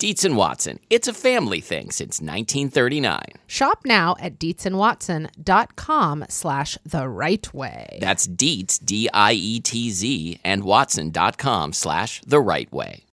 Dietz 0.00 0.24
and 0.24 0.34
Watson. 0.34 0.80
It's 0.88 1.08
a 1.08 1.12
family 1.12 1.60
thing 1.60 1.90
since 1.90 2.22
1939. 2.22 3.20
Shop 3.46 3.80
now 3.84 4.16
at 4.18 4.38
dietzandwatson.com 4.38 6.24
slash 6.30 6.78
the 6.86 7.06
right 7.06 7.52
way. 7.52 7.98
That's 8.00 8.26
Dietz, 8.26 8.78
D 8.78 9.10
I 9.12 9.34
E 9.34 9.60
T 9.60 9.90
Z, 9.90 10.40
and 10.42 10.64
Watson.com 10.64 11.74
slash 11.74 12.22
the 12.26 12.40
right 12.40 12.72
way. 12.72 13.04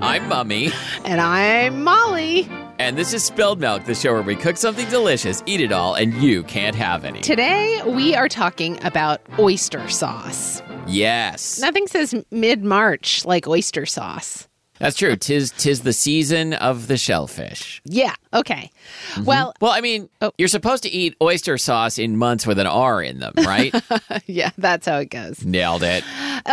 I'm 0.00 0.26
Mummy, 0.30 0.72
And 1.04 1.20
I'm 1.20 1.84
Molly. 1.84 2.48
And 2.78 2.96
this 2.98 3.12
is 3.12 3.24
Spilled 3.24 3.60
Milk, 3.60 3.84
the 3.84 3.94
show 3.94 4.12
where 4.12 4.22
we 4.22 4.36
cook 4.36 4.56
something 4.56 4.88
delicious, 4.88 5.42
eat 5.46 5.60
it 5.60 5.72
all, 5.72 5.94
and 5.94 6.12
you 6.14 6.42
can't 6.42 6.76
have 6.76 7.04
any. 7.04 7.20
Today 7.20 7.80
we 7.86 8.14
are 8.14 8.28
talking 8.28 8.82
about 8.84 9.20
oyster 9.38 9.86
sauce. 9.88 10.62
Yes. 10.86 11.60
Nothing 11.60 11.86
says 11.86 12.14
mid 12.30 12.64
March 12.64 13.24
like 13.24 13.46
oyster 13.46 13.86
sauce. 13.86 14.48
That's 14.80 14.96
true. 14.96 15.14
Tis 15.14 15.52
tis 15.52 15.82
the 15.82 15.92
season 15.92 16.52
of 16.54 16.88
the 16.88 16.96
shellfish. 16.96 17.80
Yeah, 17.84 18.12
okay. 18.34 18.70
Mm-hmm. 19.12 19.24
Well, 19.24 19.54
Well, 19.60 19.70
I 19.70 19.80
mean, 19.80 20.08
Oh. 20.20 20.32
you're 20.36 20.48
supposed 20.48 20.82
to 20.82 20.90
eat 20.90 21.14
oyster 21.22 21.56
sauce 21.58 21.96
in 21.96 22.16
months 22.16 22.44
with 22.44 22.58
an 22.58 22.66
R 22.66 23.00
in 23.00 23.20
them, 23.20 23.34
right? 23.36 23.72
yeah, 24.26 24.50
that's 24.58 24.86
how 24.86 24.98
it 24.98 25.10
goes. 25.10 25.44
Nailed 25.44 25.84
it. 25.84 26.02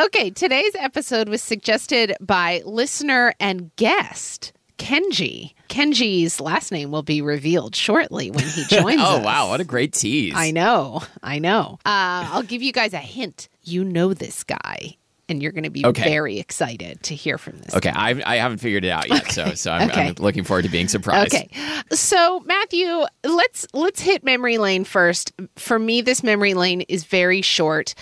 Okay, 0.05 0.29
today's 0.29 0.75
episode 0.77 1.29
was 1.29 1.41
suggested 1.41 2.15
by 2.21 2.61
listener 2.63 3.33
and 3.39 3.75
guest 3.75 4.53
Kenji. 4.81 5.53
Kenji's 5.69 6.41
last 6.41 6.71
name 6.71 6.91
will 6.91 7.03
be 7.03 7.21
revealed 7.21 7.75
shortly 7.75 8.31
when 8.31 8.43
he 8.43 8.63
joins 8.69 8.99
Oh 9.01 9.17
us. 9.17 9.23
wow, 9.25 9.49
what 9.49 9.59
a 9.61 9.63
great 9.63 9.93
tease. 9.93 10.33
I 10.35 10.51
know, 10.51 11.01
I 11.23 11.39
know. 11.39 11.77
Uh, 11.85 12.27
I'll 12.31 12.43
give 12.43 12.61
you 12.61 12.71
guys 12.73 12.93
a 12.93 12.97
hint. 12.97 13.47
You 13.63 13.83
know 13.83 14.13
this 14.15 14.43
guy, 14.43 14.97
and 15.29 15.41
you're 15.41 15.51
going 15.51 15.63
to 15.65 15.69
be 15.69 15.85
Okay. 15.85 16.03
very 16.03 16.39
excited 16.39 17.03
to 17.03 17.15
hear 17.15 17.37
from 17.37 17.59
this. 17.59 17.75
Okay, 17.75 17.91
I 17.91 18.21
I 18.25 18.35
haven't 18.37 18.57
figured 18.57 18.83
it 18.83 18.89
out 18.89 19.07
yet, 19.07 19.31
so 19.31 19.53
so 19.53 19.71
I'm, 19.71 19.89
Okay. 19.89 20.07
I'm 20.09 20.15
looking 20.17 20.43
forward 20.43 20.63
to 20.63 20.69
being 20.69 20.87
surprised. 20.87 21.33
Okay. 21.35 21.47
So, 21.91 22.39
Matthew, 22.41 23.05
let's 23.23 23.67
let's 23.73 24.01
hit 24.01 24.23
memory 24.23 24.57
lane 24.57 24.83
first. 24.83 25.31
For 25.57 25.77
me 25.77 26.01
this 26.01 26.23
memory 26.23 26.53
lane 26.55 26.81
is 26.81 27.03
very 27.03 27.41
short. 27.41 27.93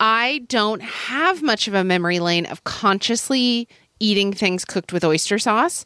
I 0.00 0.44
don't 0.48 0.82
have 0.82 1.42
much 1.42 1.68
of 1.68 1.74
a 1.74 1.84
memory 1.84 2.18
lane 2.18 2.46
of 2.46 2.64
consciously 2.64 3.68
eating 4.02 4.32
things 4.32 4.64
cooked 4.64 4.92
with 4.92 5.04
oyster 5.04 5.38
sauce 5.38 5.84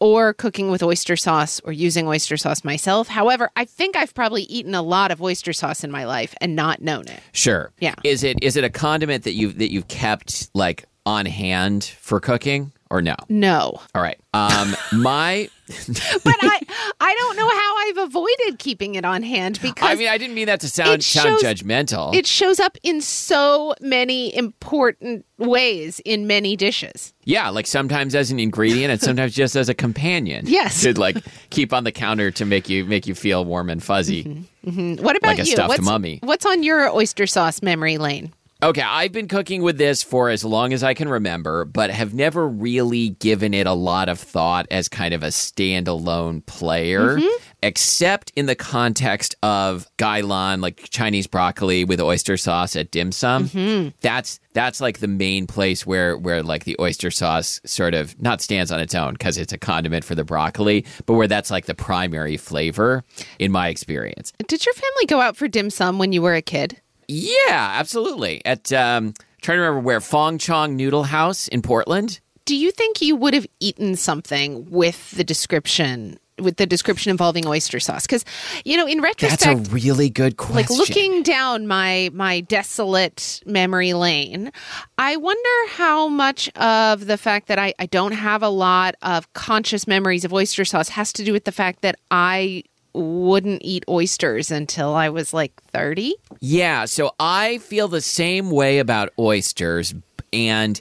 or 0.00 0.32
cooking 0.32 0.70
with 0.70 0.82
oyster 0.82 1.16
sauce 1.16 1.60
or 1.64 1.72
using 1.72 2.06
oyster 2.06 2.36
sauce 2.36 2.62
myself. 2.64 3.08
However, 3.08 3.50
I 3.56 3.64
think 3.64 3.96
I've 3.96 4.14
probably 4.14 4.42
eaten 4.44 4.74
a 4.74 4.82
lot 4.82 5.10
of 5.10 5.20
oyster 5.20 5.52
sauce 5.52 5.82
in 5.82 5.90
my 5.90 6.04
life 6.04 6.34
and 6.40 6.54
not 6.54 6.80
known 6.80 7.08
it. 7.08 7.20
Sure. 7.32 7.72
Yeah. 7.80 7.94
Is 8.04 8.22
it 8.22 8.42
is 8.42 8.56
it 8.56 8.64
a 8.64 8.70
condiment 8.70 9.24
that 9.24 9.32
you 9.32 9.52
that 9.52 9.72
you've 9.72 9.88
kept 9.88 10.50
like 10.54 10.84
on 11.04 11.26
hand 11.26 11.84
for 11.84 12.20
cooking 12.20 12.70
or 12.90 13.02
no? 13.02 13.16
No. 13.28 13.80
All 13.94 14.02
right. 14.02 14.18
Um 14.34 14.76
my 14.92 15.48
But 15.68 16.36
I 16.40 16.60
I 17.00 17.14
don't 17.14 17.36
know 17.36 17.48
how 17.48 17.76
I've 18.02 18.08
avoided 18.08 18.58
keeping 18.58 18.94
it 18.94 19.04
on 19.04 19.22
hand 19.22 19.58
because 19.60 19.88
I 19.88 19.94
mean 19.96 20.08
I 20.08 20.16
didn't 20.18 20.34
mean 20.34 20.46
that 20.46 20.60
to 20.60 20.68
sound 20.68 21.00
It 21.00 21.02
sound 21.02 21.40
judgmental. 21.42 22.14
it 22.14 22.26
shows 22.26 22.58
up 22.60 22.78
in 22.82 23.00
so 23.00 23.74
many 23.80 24.34
important 24.34 25.26
ways 25.38 26.00
in 26.04 26.26
many 26.26 26.56
dishes. 26.56 27.12
yeah, 27.24 27.48
like 27.50 27.66
sometimes 27.66 28.14
as 28.14 28.30
an 28.30 28.40
ingredient 28.40 28.90
and 28.90 29.00
sometimes 29.00 29.34
just 29.34 29.54
as 29.56 29.68
a 29.68 29.74
companion. 29.74 30.44
Yes. 30.48 30.82
To 30.82 30.98
like 30.98 31.18
keep 31.50 31.72
on 31.72 31.84
the 31.84 31.92
counter 31.92 32.30
to 32.32 32.44
make 32.46 32.68
you 32.68 32.84
make 32.86 33.06
you 33.06 33.14
feel 33.14 33.44
warm 33.44 33.68
and 33.70 33.82
fuzzy. 33.82 34.24
Mm-hmm. 34.64 35.02
What 35.04 35.16
about 35.16 35.28
Like 35.28 35.38
a 35.38 35.44
you? 35.44 35.52
stuffed 35.52 35.68
what's, 35.68 35.82
mummy. 35.82 36.18
What's 36.22 36.44
on 36.46 36.62
your 36.62 36.90
oyster 36.94 37.26
sauce 37.26 37.62
memory 37.62 37.98
lane? 37.98 38.32
Okay, 38.60 38.82
I've 38.82 39.12
been 39.12 39.28
cooking 39.28 39.62
with 39.62 39.78
this 39.78 40.02
for 40.02 40.30
as 40.30 40.44
long 40.44 40.72
as 40.72 40.82
I 40.82 40.92
can 40.92 41.08
remember, 41.08 41.64
but 41.64 41.90
have 41.90 42.12
never 42.12 42.48
really 42.48 43.10
given 43.10 43.54
it 43.54 43.68
a 43.68 43.72
lot 43.72 44.08
of 44.08 44.18
thought 44.18 44.66
as 44.72 44.88
kind 44.88 45.14
of 45.14 45.22
a 45.22 45.28
standalone 45.28 46.44
player, 46.44 47.18
mm-hmm. 47.18 47.44
except 47.62 48.32
in 48.34 48.46
the 48.46 48.56
context 48.56 49.36
of 49.44 49.88
gailan, 49.96 50.60
like 50.60 50.90
Chinese 50.90 51.28
broccoli 51.28 51.84
with 51.84 52.00
oyster 52.00 52.36
sauce 52.36 52.74
at 52.74 52.90
dim 52.90 53.12
sum. 53.12 53.48
Mm-hmm. 53.48 53.90
That's 54.00 54.40
that's 54.54 54.80
like 54.80 54.98
the 54.98 55.06
main 55.06 55.46
place 55.46 55.86
where 55.86 56.18
where 56.18 56.42
like 56.42 56.64
the 56.64 56.74
oyster 56.80 57.12
sauce 57.12 57.60
sort 57.64 57.94
of 57.94 58.20
not 58.20 58.40
stands 58.40 58.72
on 58.72 58.80
its 58.80 58.96
own 58.96 59.12
because 59.12 59.38
it's 59.38 59.52
a 59.52 59.58
condiment 59.58 60.04
for 60.04 60.16
the 60.16 60.24
broccoli, 60.24 60.84
but 61.06 61.14
where 61.14 61.28
that's 61.28 61.52
like 61.52 61.66
the 61.66 61.76
primary 61.76 62.36
flavor 62.36 63.04
in 63.38 63.52
my 63.52 63.68
experience. 63.68 64.32
Did 64.48 64.66
your 64.66 64.74
family 64.74 65.06
go 65.06 65.20
out 65.20 65.36
for 65.36 65.46
dim 65.46 65.70
sum 65.70 66.00
when 66.00 66.12
you 66.12 66.22
were 66.22 66.34
a 66.34 66.42
kid? 66.42 66.80
Yeah, 67.08 67.72
absolutely. 67.74 68.44
At 68.44 68.72
um 68.72 69.14
trying 69.40 69.56
to 69.56 69.62
remember 69.62 69.80
where 69.80 70.00
Fong 70.00 70.38
Chong 70.38 70.76
Noodle 70.76 71.04
House 71.04 71.48
in 71.48 71.62
Portland. 71.62 72.20
Do 72.44 72.56
you 72.56 72.70
think 72.70 73.02
you 73.02 73.16
would 73.16 73.34
have 73.34 73.46
eaten 73.60 73.96
something 73.96 74.70
with 74.70 75.10
the 75.12 75.24
description 75.24 76.18
with 76.38 76.56
the 76.56 76.66
description 76.66 77.10
involving 77.10 77.46
oyster 77.46 77.80
sauce? 77.80 78.06
Because 78.06 78.24
you 78.64 78.76
know, 78.76 78.86
in 78.86 79.00
retrospect 79.00 79.42
That's 79.42 79.68
a 79.68 79.72
really 79.72 80.08
good 80.08 80.36
question. 80.36 80.56
like 80.56 80.70
looking 80.70 81.22
down 81.22 81.66
my 81.66 82.10
my 82.12 82.40
desolate 82.40 83.42
memory 83.44 83.92
lane 83.92 84.52
i 84.98 85.16
wonder 85.16 85.72
how 85.72 86.08
much 86.08 86.48
of 86.56 87.06
the 87.06 87.18
fact 87.18 87.48
that 87.48 87.58
I, 87.58 87.74
I 87.78 87.86
don't 87.86 88.12
have 88.12 88.42
a 88.42 88.48
lot 88.48 88.94
of 89.02 89.32
conscious 89.32 89.86
memories 89.86 90.24
of 90.24 90.32
oyster 90.32 90.64
sauce 90.64 90.90
has 90.90 91.12
to 91.14 91.24
do 91.24 91.32
with 91.32 91.44
the 91.44 91.52
fact 91.52 91.82
that 91.82 91.96
i 92.10 92.62
wouldn't 92.92 93.62
eat 93.64 93.84
oysters 93.88 94.50
until 94.50 94.94
i 94.94 95.08
was 95.08 95.32
like 95.32 95.52
30 95.72 96.14
Yeah, 96.40 96.84
so 96.86 97.12
I 97.18 97.58
feel 97.58 97.88
the 97.88 98.00
same 98.00 98.50
way 98.50 98.78
about 98.78 99.12
oysters 99.18 99.94
and 100.32 100.80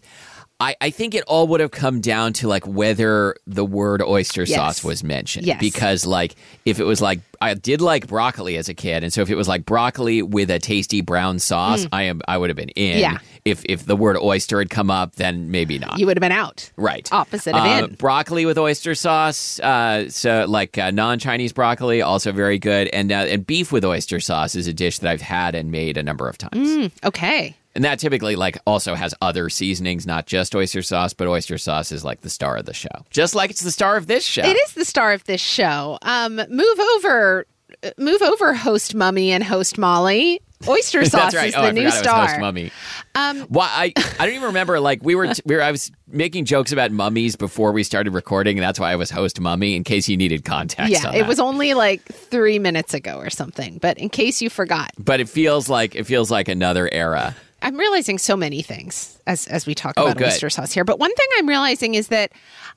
I, 0.59 0.75
I 0.81 0.89
think 0.89 1.13
it 1.13 1.23
all 1.27 1.47
would 1.49 1.59
have 1.59 1.69
come 1.69 2.01
down 2.01 2.33
to 2.33 2.47
like 2.47 2.65
whether 2.65 3.35
the 3.45 3.63
word 3.63 4.01
oyster 4.01 4.41
Yes. 4.41 4.55
sauce 4.55 4.83
was 4.83 5.03
mentioned. 5.03 5.45
Yes. 5.45 5.59
Because 5.59 6.05
like 6.05 6.35
if 6.65 6.79
it 6.79 6.83
was 6.83 6.99
like 6.99 7.19
I 7.39 7.53
did 7.53 7.79
like 7.79 8.07
broccoli 8.07 8.57
as 8.57 8.67
a 8.67 8.73
kid, 8.73 9.03
and 9.03 9.13
so 9.13 9.21
if 9.21 9.29
it 9.29 9.35
was 9.35 9.47
like 9.47 9.65
broccoli 9.65 10.23
with 10.23 10.49
a 10.49 10.57
tasty 10.57 11.01
brown 11.01 11.37
sauce, 11.37 11.85
I 11.91 12.03
am 12.03 12.21
I 12.27 12.39
would 12.39 12.49
have 12.49 12.57
been 12.57 12.69
in. 12.69 12.97
Mm. 12.97 13.01
Yeah. 13.01 13.17
If 13.45 13.63
if 13.65 13.85
the 13.85 13.95
word 13.95 14.17
oyster 14.17 14.57
had 14.57 14.71
come 14.71 14.89
up, 14.89 15.15
then 15.17 15.51
maybe 15.51 15.77
not. 15.77 15.99
you 15.99 16.07
would 16.07 16.17
have 16.17 16.21
been 16.21 16.31
out 16.31 16.71
Right. 16.75 17.07
Opposite 17.11 17.55
of 17.55 17.61
Uh, 17.63 17.85
in. 17.89 17.93
Broccoli 17.95 18.47
with 18.47 18.57
oyster 18.57 18.95
sauce. 18.95 19.59
Uh, 19.59 20.09
so, 20.09 20.45
like 20.49 20.77
uh, 20.79 20.89
non 20.89 21.19
Chinese 21.19 21.53
broccoli, 21.53 22.01
also 22.01 22.31
very 22.31 22.57
good. 22.57 22.87
And, 22.87 23.11
uh, 23.11 23.15
and 23.29 23.45
beef 23.45 23.71
with 23.71 23.85
oyster 23.85 24.19
sauce 24.19 24.55
is 24.55 24.65
a 24.67 24.73
dish 24.73 24.97
that 24.99 25.09
I've 25.11 25.21
had 25.21 25.53
and 25.53 25.71
made 25.71 25.97
a 25.97 26.03
number 26.03 26.27
of 26.27 26.37
times. 26.39 26.91
okay 27.03 27.55
And 27.77 27.85
that 27.85 27.99
typically, 27.99 28.35
like, 28.35 28.57
also 28.65 28.95
has 28.95 29.13
other 29.21 29.49
seasonings, 29.51 30.07
not 30.07 30.25
just 30.25 30.55
oyster 30.55 30.81
sauce, 30.81 31.13
but 31.13 31.27
oyster 31.27 31.59
sauce 31.59 31.91
is 31.91 32.03
like 32.03 32.21
the 32.21 32.29
star 32.29 32.57
of 32.57 32.65
the 32.65 32.73
show. 32.73 32.89
Just 33.11 33.35
like 33.35 33.51
it's 33.51 33.61
the 33.61 33.69
star 33.69 33.97
of 33.97 34.07
this 34.07 34.25
show. 34.25 34.41
it 34.41 34.57
is 34.65 34.73
the 34.73 34.83
star 34.83 35.13
of 35.13 35.23
this 35.25 35.41
show 35.41 35.99
um 36.01 36.37
move 36.49 36.79
over 36.95 37.45
uh, 37.83 37.91
move 37.99 38.23
over 38.23 38.55
host 38.55 38.95
mummy 38.95 39.31
and 39.31 39.43
host 39.43 39.77
molly 39.77 40.39
oyster 40.67 41.05
sauce 41.13 41.35
right. 41.35 41.49
is 41.49 41.55
oh, 41.55 41.61
the 41.61 41.67
I 41.67 41.71
new 41.71 41.83
was 41.83 41.93
host 41.93 42.03
star. 42.03 42.39
mummy. 42.39 42.71
Um, 43.13 43.41
Why 43.41 43.67
I, 43.71 43.93
I 44.19 44.25
don't 44.25 44.33
even 44.35 44.47
remember. 44.47 44.79
Like 44.79 45.03
we 45.03 45.13
were, 45.13 45.31
we 45.45 45.55
were. 45.55 45.61
I 45.61 45.69
was 45.71 45.91
making 46.07 46.45
jokes 46.45 46.71
about 46.71 46.91
mummies 46.91 47.35
before 47.35 47.71
we 47.73 47.83
started 47.83 48.13
recording, 48.15 48.57
and 48.57 48.63
that's 48.63 48.79
why 48.79 48.91
I 48.91 48.95
was 48.95 49.11
host 49.11 49.39
mummy. 49.39 49.75
In 49.75 49.83
case 49.83 50.09
you 50.09 50.17
needed 50.17 50.45
context. 50.45 50.91
yeah, 50.91 51.13
it 51.13 51.27
was 51.27 51.39
only 51.39 51.75
like 51.75 52.03
three 52.05 52.57
minutes 52.57 52.95
ago 52.95 53.17
or 53.19 53.29
something. 53.29 53.77
But 53.77 53.99
in 53.99 54.09
case 54.09 54.41
you 54.41 54.49
forgot, 54.49 54.91
But 54.97 55.19
it 55.19 55.29
feels 55.29 55.69
like 55.69 55.93
it 55.95 56.05
feels 56.05 56.31
like 56.31 56.47
another 56.47 56.89
era. 56.91 57.35
I'm 57.61 57.75
realizing 57.77 58.17
so 58.17 58.37
many 58.37 58.61
things 58.61 59.19
as 59.25 59.47
as 59.47 59.65
we 59.65 59.73
talk 59.73 59.95
Oh, 59.97 60.05
about 60.05 60.17
good. 60.17 60.27
oyster 60.27 60.49
sauce 60.49 60.71
here. 60.73 60.83
But 60.83 60.99
one 60.99 61.13
thing 61.15 61.27
I'm 61.37 61.47
realizing 61.49 61.95
is 61.95 62.09
that 62.09 62.31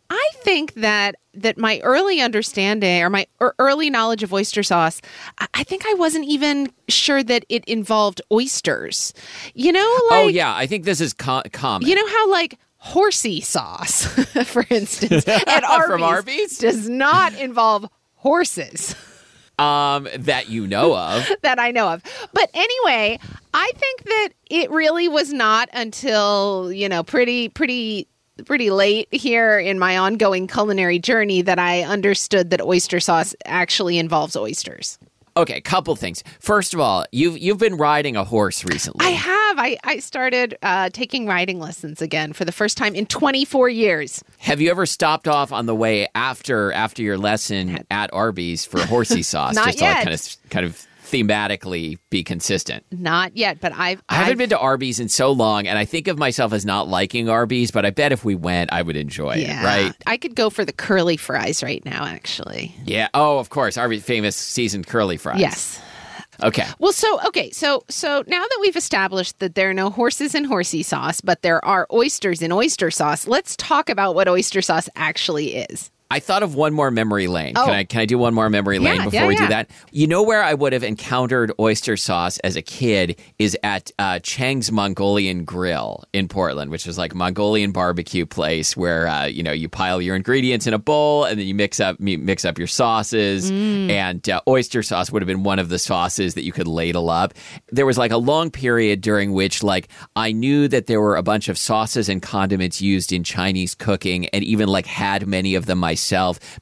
I 0.08 0.30
think 0.36 0.74
that 0.74 1.16
that 1.34 1.58
my 1.58 1.80
early 1.80 2.20
understanding 2.20 3.02
or 3.02 3.10
my 3.10 3.26
early 3.58 3.90
knowledge 3.90 4.22
of 4.22 4.32
oyster 4.32 4.62
sauce, 4.62 5.00
I, 5.54 5.62
think 5.64 5.84
I 5.86 5.94
wasn't 5.94 6.26
even 6.26 6.72
sure 6.88 7.22
that 7.22 7.44
it 7.48 7.64
involved 7.66 8.20
oysters. 8.32 9.12
You 9.54 9.70
know, 9.72 9.80
oh, 9.84 10.08
like 10.10 10.24
oh 10.24 10.28
yeah, 10.28 10.54
I 10.56 10.66
think 10.66 10.84
this 10.84 11.00
is 11.00 11.12
co- 11.12 11.42
common. 11.52 11.86
you 11.88 11.94
know 11.94 12.06
how 12.08 12.30
like 12.30 12.58
horsey 12.78 13.40
sauce, 13.42 14.06
for 14.46 14.64
instance, 14.70 15.28
at 15.28 15.62
Arby's, 15.62 16.02
Arby's? 16.02 16.58
does 16.58 16.88
not 16.88 17.34
involve 17.38 17.86
horses. 18.14 18.96
Um, 19.60 20.08
that 20.16 20.48
you 20.48 20.66
know 20.66 20.96
of. 20.96 21.28
that 21.42 21.58
I 21.58 21.70
know 21.70 21.88
of. 21.88 22.02
But 22.32 22.50
anyway, 22.54 23.18
I 23.52 23.70
think 23.76 24.04
that 24.04 24.28
it 24.48 24.70
really 24.70 25.08
was 25.08 25.32
not 25.32 25.68
until, 25.72 26.72
you 26.72 26.88
know, 26.88 27.02
pretty 27.02 27.50
pretty 27.50 28.08
pretty 28.46 28.70
late 28.70 29.06
here 29.12 29.58
in 29.58 29.78
my 29.78 29.98
ongoing 29.98 30.46
culinary 30.46 30.98
journey 30.98 31.42
that 31.42 31.58
I 31.58 31.82
understood 31.82 32.48
that 32.50 32.62
oyster 32.62 32.98
sauce 32.98 33.34
actually 33.44 33.98
involves 33.98 34.34
oysters. 34.34 34.98
Okay, 35.40 35.60
couple 35.62 35.96
things. 35.96 36.22
First 36.38 36.74
of 36.74 36.80
all, 36.80 37.06
you've 37.12 37.38
you've 37.38 37.58
been 37.58 37.76
riding 37.76 38.14
a 38.16 38.24
horse 38.24 38.64
recently. 38.64 39.06
I 39.06 39.10
have. 39.10 39.58
I, 39.58 39.78
I 39.84 39.98
started 39.98 40.56
uh, 40.62 40.90
taking 40.92 41.26
riding 41.26 41.58
lessons 41.58 42.02
again 42.02 42.32
for 42.34 42.44
the 42.44 42.52
first 42.52 42.76
time 42.76 42.94
in 42.94 43.06
24 43.06 43.68
years. 43.70 44.22
Have 44.38 44.60
you 44.60 44.70
ever 44.70 44.84
stopped 44.84 45.26
off 45.26 45.50
on 45.50 45.64
the 45.66 45.74
way 45.74 46.08
after 46.14 46.72
after 46.72 47.02
your 47.02 47.16
lesson 47.16 47.84
at 47.90 48.12
Arby's 48.12 48.64
for 48.66 48.84
horsey 48.84 49.22
sauce, 49.32 49.54
Not 49.54 49.66
just 49.68 49.80
yet. 49.80 50.04
kind 50.04 50.14
of 50.14 50.36
kind 50.50 50.66
of 50.66 50.86
thematically 51.10 51.98
be 52.10 52.22
consistent? 52.22 52.84
Not 52.90 53.36
yet, 53.36 53.60
but 53.60 53.72
I've. 53.72 54.02
I 54.08 54.14
haven't 54.14 54.30
I've- 54.32 54.38
been 54.38 54.50
to 54.50 54.58
Arby's 54.58 55.00
in 55.00 55.08
so 55.08 55.32
long, 55.32 55.66
and 55.66 55.78
I 55.78 55.84
think 55.84 56.08
of 56.08 56.18
myself 56.18 56.52
as 56.52 56.64
not 56.64 56.88
liking 56.88 57.28
Arby's, 57.28 57.70
but 57.70 57.84
I 57.86 57.90
bet 57.90 58.12
if 58.12 58.24
we 58.24 58.34
went, 58.34 58.72
I 58.72 58.82
would 58.82 58.96
enjoy 58.96 59.34
Yeah, 59.36 59.62
it, 59.62 59.64
right? 59.64 59.94
I 60.06 60.16
could 60.16 60.34
go 60.34 60.50
for 60.50 60.64
the 60.64 60.72
curly 60.72 61.16
fries 61.16 61.62
right 61.62 61.84
now, 61.84 62.04
actually. 62.04 62.74
Yeah. 62.84 63.08
Oh, 63.14 63.38
of 63.38 63.50
course, 63.50 63.76
Arby's 63.76 64.04
famous 64.04 64.36
seasoned 64.36 64.86
curly 64.86 65.16
fries. 65.16 65.40
Yes. 65.40 65.82
Okay. 66.42 66.66
Well, 66.78 66.92
so 66.92 67.20
okay, 67.26 67.50
so 67.50 67.84
so 67.90 68.24
now 68.26 68.40
that 68.42 68.58
we've 68.62 68.76
established 68.76 69.38
that 69.40 69.56
there 69.56 69.68
are 69.68 69.74
no 69.74 69.90
horses 69.90 70.34
in 70.34 70.44
horsey 70.44 70.82
sauce, 70.82 71.20
but 71.20 71.42
there 71.42 71.62
are 71.62 71.86
oysters 71.92 72.40
in 72.40 72.50
oyster 72.50 72.90
sauce, 72.90 73.26
let's 73.26 73.56
talk 73.56 73.90
about 73.90 74.14
what 74.14 74.26
oyster 74.26 74.62
sauce 74.62 74.88
actually 74.96 75.56
is. 75.56 75.90
I 76.12 76.18
thought 76.18 76.42
of 76.42 76.56
one 76.56 76.72
more 76.72 76.90
memory 76.90 77.28
lane. 77.28 77.52
Oh. 77.56 77.66
Can 77.66 77.74
I 77.74 77.84
can 77.84 78.00
I 78.00 78.04
do 78.04 78.18
one 78.18 78.34
more 78.34 78.50
memory 78.50 78.80
lane 78.80 78.96
Yeah, 78.96 79.04
before 79.04 79.20
yeah, 79.20 79.26
we 79.28 79.36
do 79.36 79.46
that? 79.46 79.70
You 79.92 80.08
know 80.08 80.24
where 80.24 80.42
I 80.42 80.54
would 80.54 80.72
have 80.72 80.82
encountered 80.82 81.52
oyster 81.60 81.96
sauce 81.96 82.38
as 82.38 82.56
a 82.56 82.62
kid 82.62 83.20
is 83.38 83.56
at 83.62 83.92
uh, 83.98 84.18
Chang's 84.18 84.72
Mongolian 84.72 85.44
Grill 85.44 86.02
in 86.12 86.26
Portland, 86.26 86.72
which 86.72 86.88
is 86.88 86.98
like 86.98 87.14
Mongolian 87.14 87.70
barbecue 87.70 88.26
place 88.26 88.76
where 88.76 89.06
uh, 89.06 89.26
you 89.26 89.44
know 89.44 89.52
you 89.52 89.68
pile 89.68 90.02
your 90.02 90.16
ingredients 90.16 90.66
in 90.66 90.74
a 90.74 90.78
bowl 90.80 91.24
and 91.26 91.38
then 91.38 91.46
you 91.46 91.54
mix 91.54 91.78
up 91.78 92.00
mix 92.00 92.44
up 92.44 92.58
your 92.58 92.66
sauces. 92.66 93.52
Mm. 93.52 93.90
And 93.90 94.28
uh, 94.28 94.40
oyster 94.48 94.82
sauce 94.82 95.12
would 95.12 95.22
have 95.22 95.28
been 95.28 95.44
one 95.44 95.60
of 95.60 95.68
the 95.68 95.78
sauces 95.78 96.34
that 96.34 96.42
you 96.42 96.50
could 96.50 96.66
ladle 96.66 97.08
up. 97.08 97.34
There 97.70 97.86
was 97.86 97.98
like 97.98 98.10
a 98.10 98.16
long 98.16 98.50
period 98.50 99.00
during 99.00 99.32
which 99.32 99.62
like 99.62 99.88
I 100.16 100.32
knew 100.32 100.66
that 100.68 100.86
there 100.86 101.00
were 101.00 101.14
a 101.14 101.22
bunch 101.22 101.48
of 101.48 101.56
sauces 101.56 102.08
and 102.08 102.20
condiments 102.20 102.82
used 102.82 103.12
in 103.12 103.22
Chinese 103.22 103.76
cooking, 103.76 104.26
and 104.30 104.42
even 104.42 104.68
like 104.68 104.86
had 104.86 105.28
many 105.28 105.54
of 105.54 105.66
them 105.66 105.78
myself 105.78 105.99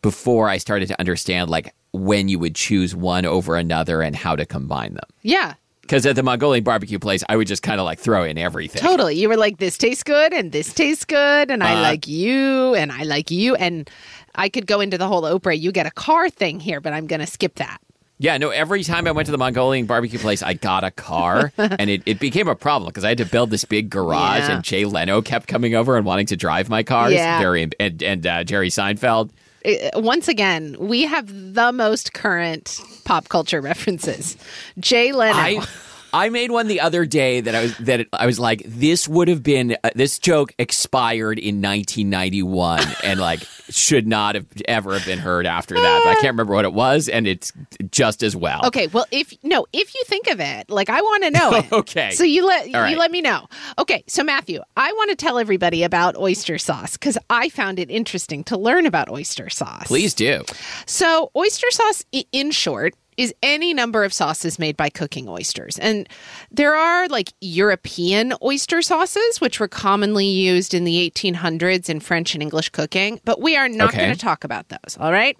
before 0.02 0.48
I 0.48 0.58
started 0.58 0.88
to 0.88 0.98
understand 1.00 1.50
like 1.50 1.74
when 1.92 2.28
you 2.28 2.38
would 2.38 2.54
choose 2.54 2.94
one 2.94 3.24
over 3.24 3.56
another 3.56 4.02
and 4.02 4.14
how 4.14 4.36
to 4.36 4.44
combine 4.44 4.94
them. 4.94 5.08
Yeah, 5.22 5.54
Because 5.82 6.04
at 6.04 6.16
the 6.16 6.22
Mongolian 6.22 6.62
barbecue 6.64 6.98
place, 6.98 7.24
I 7.30 7.36
would 7.36 7.46
just 7.46 7.62
kind 7.62 7.80
of 7.80 7.86
like 7.86 7.98
throw 7.98 8.24
in 8.24 8.36
everything. 8.36 8.82
totally. 8.82 9.14
You 9.16 9.28
were 9.28 9.38
like, 9.38 9.56
this 9.56 9.78
tastes 9.78 10.02
good, 10.02 10.34
and 10.34 10.52
this 10.52 10.74
tastes 10.74 11.06
good, 11.06 11.50
and 11.50 11.62
I 11.64 11.76
Uh, 11.76 11.80
like 11.82 12.06
you, 12.06 12.74
and 12.74 12.92
I 12.92 13.04
like 13.04 13.30
you, 13.30 13.54
and 13.54 13.88
I 14.34 14.50
could 14.50 14.66
go 14.66 14.80
into 14.80 14.98
the 14.98 15.08
whole 15.08 15.22
Oprah, 15.22 15.58
you 15.58 15.72
get 15.72 15.86
a 15.86 15.90
car 15.90 16.28
thing 16.28 16.60
here, 16.60 16.80
but 16.82 16.92
I'm 16.92 17.06
going 17.06 17.20
to 17.20 17.26
skip 17.26 17.54
that. 17.56 17.78
Yeah, 18.20 18.36
no, 18.38 18.50
every 18.50 18.82
time 18.82 19.06
I 19.06 19.12
went 19.12 19.26
to 19.26 19.32
the 19.32 19.38
Mongolian 19.38 19.86
barbecue 19.86 20.18
place, 20.18 20.42
I 20.42 20.54
got 20.54 20.82
a 20.82 20.90
car, 20.90 21.52
and 21.58 21.88
it, 21.88 22.02
it 22.04 22.18
became 22.18 22.48
a 22.48 22.56
problem 22.56 22.88
because 22.90 23.04
I 23.04 23.10
had 23.10 23.18
to 23.18 23.24
build 23.24 23.50
this 23.50 23.64
big 23.64 23.90
garage, 23.90 24.40
Yeah. 24.40 24.56
and 24.56 24.64
Jay 24.64 24.84
Leno 24.84 25.22
kept 25.22 25.46
coming 25.46 25.74
over 25.76 25.96
and 25.96 26.04
wanting 26.04 26.26
to 26.26 26.36
drive 26.36 26.68
my 26.68 26.82
cars. 26.82 27.12
Yeah. 27.12 27.38
Very, 27.38 27.62
and, 27.78 28.02
and 28.02 28.26
uh, 28.26 28.42
Jerry 28.44 28.70
Seinfeld. 28.70 29.30
Uh, 29.64 30.00
Once 30.00 30.26
again, 30.28 30.76
we 30.78 31.02
have 31.02 31.54
the 31.54 31.70
most 31.72 32.12
current 32.12 32.80
pop 33.04 33.28
culture 33.28 33.60
references. 33.60 34.36
Jay 34.80 35.12
Leno. 35.12 35.36
I 35.38 35.66
I 36.12 36.28
made 36.28 36.50
one 36.50 36.68
the 36.68 36.80
other 36.80 37.06
day 37.06 37.40
that 37.40 37.54
I 37.54 37.62
was 37.62 37.78
that 37.78 38.06
I 38.12 38.26
was 38.26 38.38
like 38.38 38.62
this 38.64 39.08
would 39.08 39.28
have 39.28 39.42
been 39.42 39.76
uh, 39.84 39.90
this 39.94 40.18
joke 40.18 40.54
expired 40.58 41.38
in 41.38 41.62
1991 41.62 42.80
and 43.02 43.20
like 43.20 43.40
should 43.68 44.06
not 44.06 44.34
have 44.34 44.46
ever 44.66 44.94
have 44.94 45.06
been 45.06 45.18
heard 45.18 45.46
after 45.46 45.74
that. 45.74 46.02
But 46.04 46.10
I 46.10 46.14
can't 46.14 46.32
remember 46.32 46.54
what 46.54 46.64
it 46.64 46.72
was 46.72 47.08
and 47.08 47.26
it's 47.26 47.52
just 47.90 48.22
as 48.22 48.34
well. 48.34 48.66
Okay, 48.66 48.86
well, 48.88 49.06
if 49.10 49.32
no, 49.42 49.66
if 49.72 49.94
you 49.94 50.02
think 50.06 50.28
of 50.28 50.40
it, 50.40 50.70
like 50.70 50.90
I 50.90 51.00
want 51.00 51.24
to 51.24 51.30
know 51.30 51.54
it. 51.54 51.64
Okay. 51.78 52.10
So 52.10 52.24
you 52.24 52.44
let 52.46 52.72
right. 52.72 52.90
you 52.90 52.98
let 52.98 53.10
me 53.10 53.20
know. 53.20 53.46
Okay, 53.78 54.02
so 54.08 54.24
Matthew, 54.24 54.60
I 54.76 54.92
want 54.92 55.10
to 55.10 55.16
tell 55.16 55.38
everybody 55.38 55.84
about 55.84 56.16
oyster 56.16 56.58
sauce 56.58 56.92
because 56.92 57.16
I 57.30 57.50
found 57.50 57.78
it 57.78 57.90
interesting 57.90 58.42
to 58.44 58.56
learn 58.56 58.84
about 58.84 59.08
oyster 59.08 59.48
sauce. 59.48 59.86
Please 59.86 60.12
do. 60.14 60.42
So, 60.86 61.30
oyster 61.36 61.70
sauce, 61.70 62.04
in 62.32 62.50
short, 62.50 62.94
is 63.18 63.34
any 63.42 63.74
number 63.74 64.04
of 64.04 64.12
sauces 64.14 64.58
made 64.58 64.76
by 64.76 64.88
cooking 64.88 65.28
oysters. 65.28 65.78
And 65.78 66.08
there 66.50 66.74
are 66.74 67.08
like 67.08 67.32
European 67.40 68.32
oyster 68.42 68.80
sauces, 68.80 69.40
which 69.40 69.58
were 69.60 69.68
commonly 69.68 70.26
used 70.26 70.72
in 70.72 70.84
the 70.84 71.10
1800s 71.10 71.90
in 71.90 72.00
French 72.00 72.34
and 72.34 72.42
English 72.42 72.70
cooking, 72.70 73.20
but 73.24 73.42
we 73.42 73.56
are 73.56 73.68
not 73.68 73.88
Okay. 73.90 73.98
going 73.98 74.12
to 74.12 74.18
talk 74.18 74.44
about 74.44 74.68
those. 74.68 74.96
All 75.00 75.12
right. 75.12 75.36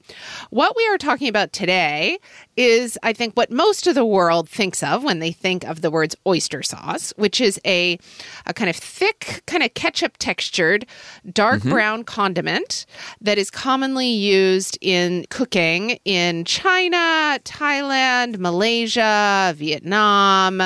What 0.50 0.76
we 0.76 0.86
are 0.88 0.98
talking 0.98 1.28
about 1.28 1.52
today 1.52 2.18
is, 2.58 2.98
I 3.04 3.12
think, 3.12 3.34
what 3.34 3.52
most 3.52 3.86
of 3.86 3.94
the 3.94 4.04
world 4.04 4.48
thinks 4.48 4.82
of 4.82 5.04
when 5.04 5.20
they 5.20 5.30
think 5.30 5.64
of 5.64 5.80
the 5.80 5.92
words 5.92 6.16
oyster 6.26 6.62
sauce, 6.62 7.14
which 7.16 7.40
is 7.40 7.60
a, 7.64 7.98
a 8.46 8.52
kind 8.52 8.68
of 8.68 8.74
thick, 8.74 9.42
kind 9.46 9.62
of 9.62 9.72
ketchup 9.74 10.16
textured, 10.18 10.84
dark 11.32 11.60
mm-hmm. 11.60 11.70
brown 11.70 12.02
condiment 12.02 12.84
that 13.20 13.38
is 13.38 13.48
commonly 13.48 14.08
used 14.08 14.76
in 14.80 15.24
cooking 15.30 16.00
in 16.04 16.44
China, 16.44 17.38
Thailand, 17.44 18.38
Malaysia, 18.38 19.54
Vietnam, 19.56 20.60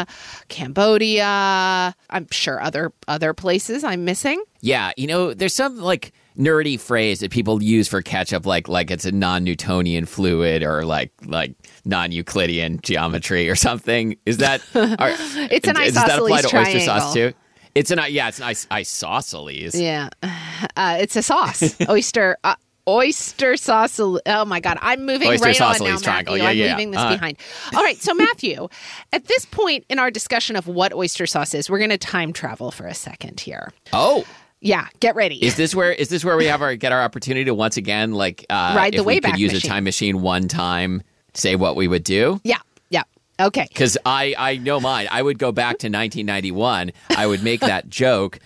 Cambodia. 0.48 1.94
I'm 2.08 2.26
sure 2.30 2.62
other 2.62 2.92
other 3.06 3.34
places 3.34 3.84
I'm 3.84 4.06
missing. 4.06 4.42
Yeah, 4.62 4.92
you 4.96 5.06
know, 5.06 5.34
there's 5.34 5.54
some 5.54 5.76
like 5.78 6.12
nerdy 6.38 6.78
phrase 6.80 7.20
that 7.20 7.30
people 7.30 7.62
use 7.62 7.88
for 7.88 8.02
ketchup 8.02 8.46
like 8.46 8.68
like 8.68 8.90
it's 8.90 9.04
a 9.04 9.12
non-Newtonian 9.12 10.06
fluid 10.06 10.62
or 10.62 10.84
like 10.84 11.12
like 11.26 11.54
non-Euclidean 11.84 12.80
geometry 12.82 13.48
or 13.50 13.54
something. 13.54 14.16
Is 14.26 14.38
that 14.38 14.60
are, 14.74 15.10
It's 15.50 15.68
an 15.68 15.74
does 15.74 15.94
that 15.94 16.18
apply 16.18 16.38
isosceles 16.38 16.50
to 16.50 16.56
oyster 16.58 16.80
sauce 16.80 17.12
triangle. 17.12 17.32
too? 17.32 17.36
It's 17.74 17.90
an 17.90 18.00
yeah, 18.10 18.28
it's 18.28 18.40
an 18.40 18.50
is- 18.50 18.66
isosceles. 18.70 19.74
Yeah, 19.74 20.10
uh, 20.22 20.98
it's 21.00 21.16
a 21.16 21.22
sauce. 21.22 21.76
oyster. 21.88 22.36
Uh, 22.44 22.54
Oyster 22.88 23.56
sauce. 23.56 24.00
Oh 24.00 24.18
my 24.44 24.58
God. 24.58 24.76
I'm 24.82 25.06
moving 25.06 25.28
Oyster 25.28 25.46
right 25.46 25.60
on 25.60 25.66
now, 25.68 25.70
isosceles 25.74 26.02
triangle. 26.02 26.36
Matthew. 26.36 26.42
Yeah, 26.42 26.50
I'm 26.50 26.56
yeah. 26.56 26.76
leaving 26.76 26.90
this 26.90 27.00
Uh. 27.00 27.10
behind. 27.10 27.36
All 27.76 27.80
right. 27.80 27.96
So, 28.02 28.12
Matthew, 28.12 28.66
at 29.12 29.26
this 29.26 29.44
point 29.44 29.84
in 29.88 30.00
our 30.00 30.10
discussion 30.10 30.56
of 30.56 30.66
what 30.66 30.92
oyster 30.92 31.24
sauce 31.26 31.54
is, 31.54 31.70
we're 31.70 31.78
going 31.78 31.90
to 31.90 31.96
time 31.96 32.32
travel 32.32 32.72
for 32.72 32.88
a 32.88 32.94
second 32.94 33.38
here. 33.38 33.70
Oh, 33.92 34.24
Yeah. 34.62 34.86
Get 35.00 35.14
ready. 35.16 35.44
is 35.44 35.56
this 35.56 35.74
where 35.74 35.92
is 35.92 36.08
this 36.08 36.24
where 36.24 36.36
we 36.36 36.46
have 36.46 36.62
our 36.62 36.76
get 36.76 36.92
our 36.92 37.02
opportunity 37.02 37.44
to 37.46 37.54
once 37.54 37.76
again 37.76 38.12
like 38.12 38.46
uh, 38.48 38.72
Ride 38.76 38.92
the 38.94 38.98
if 39.00 39.06
we 39.06 39.20
Wayback 39.20 39.32
could 39.32 39.40
use 39.40 39.52
Machine. 39.52 39.70
a 39.70 39.74
time 39.74 39.84
machine 39.84 40.22
one 40.22 40.48
time, 40.48 41.02
say 41.34 41.56
what 41.56 41.76
we 41.76 41.88
would 41.88 42.04
do? 42.04 42.40
yeah. 42.44 42.58
Yeah. 42.90 43.02
Okay. 43.40 43.66
Because 43.68 43.98
I, 44.06 44.34
I 44.38 44.56
know 44.58 44.78
mine. 44.78 45.08
I 45.10 45.20
would 45.22 45.38
go 45.38 45.50
back 45.52 45.78
to 45.78 45.88
1991. 45.88 46.92
I 47.16 47.26
would 47.26 47.42
make 47.42 47.60
that 47.60 47.88
joke. 47.88 48.38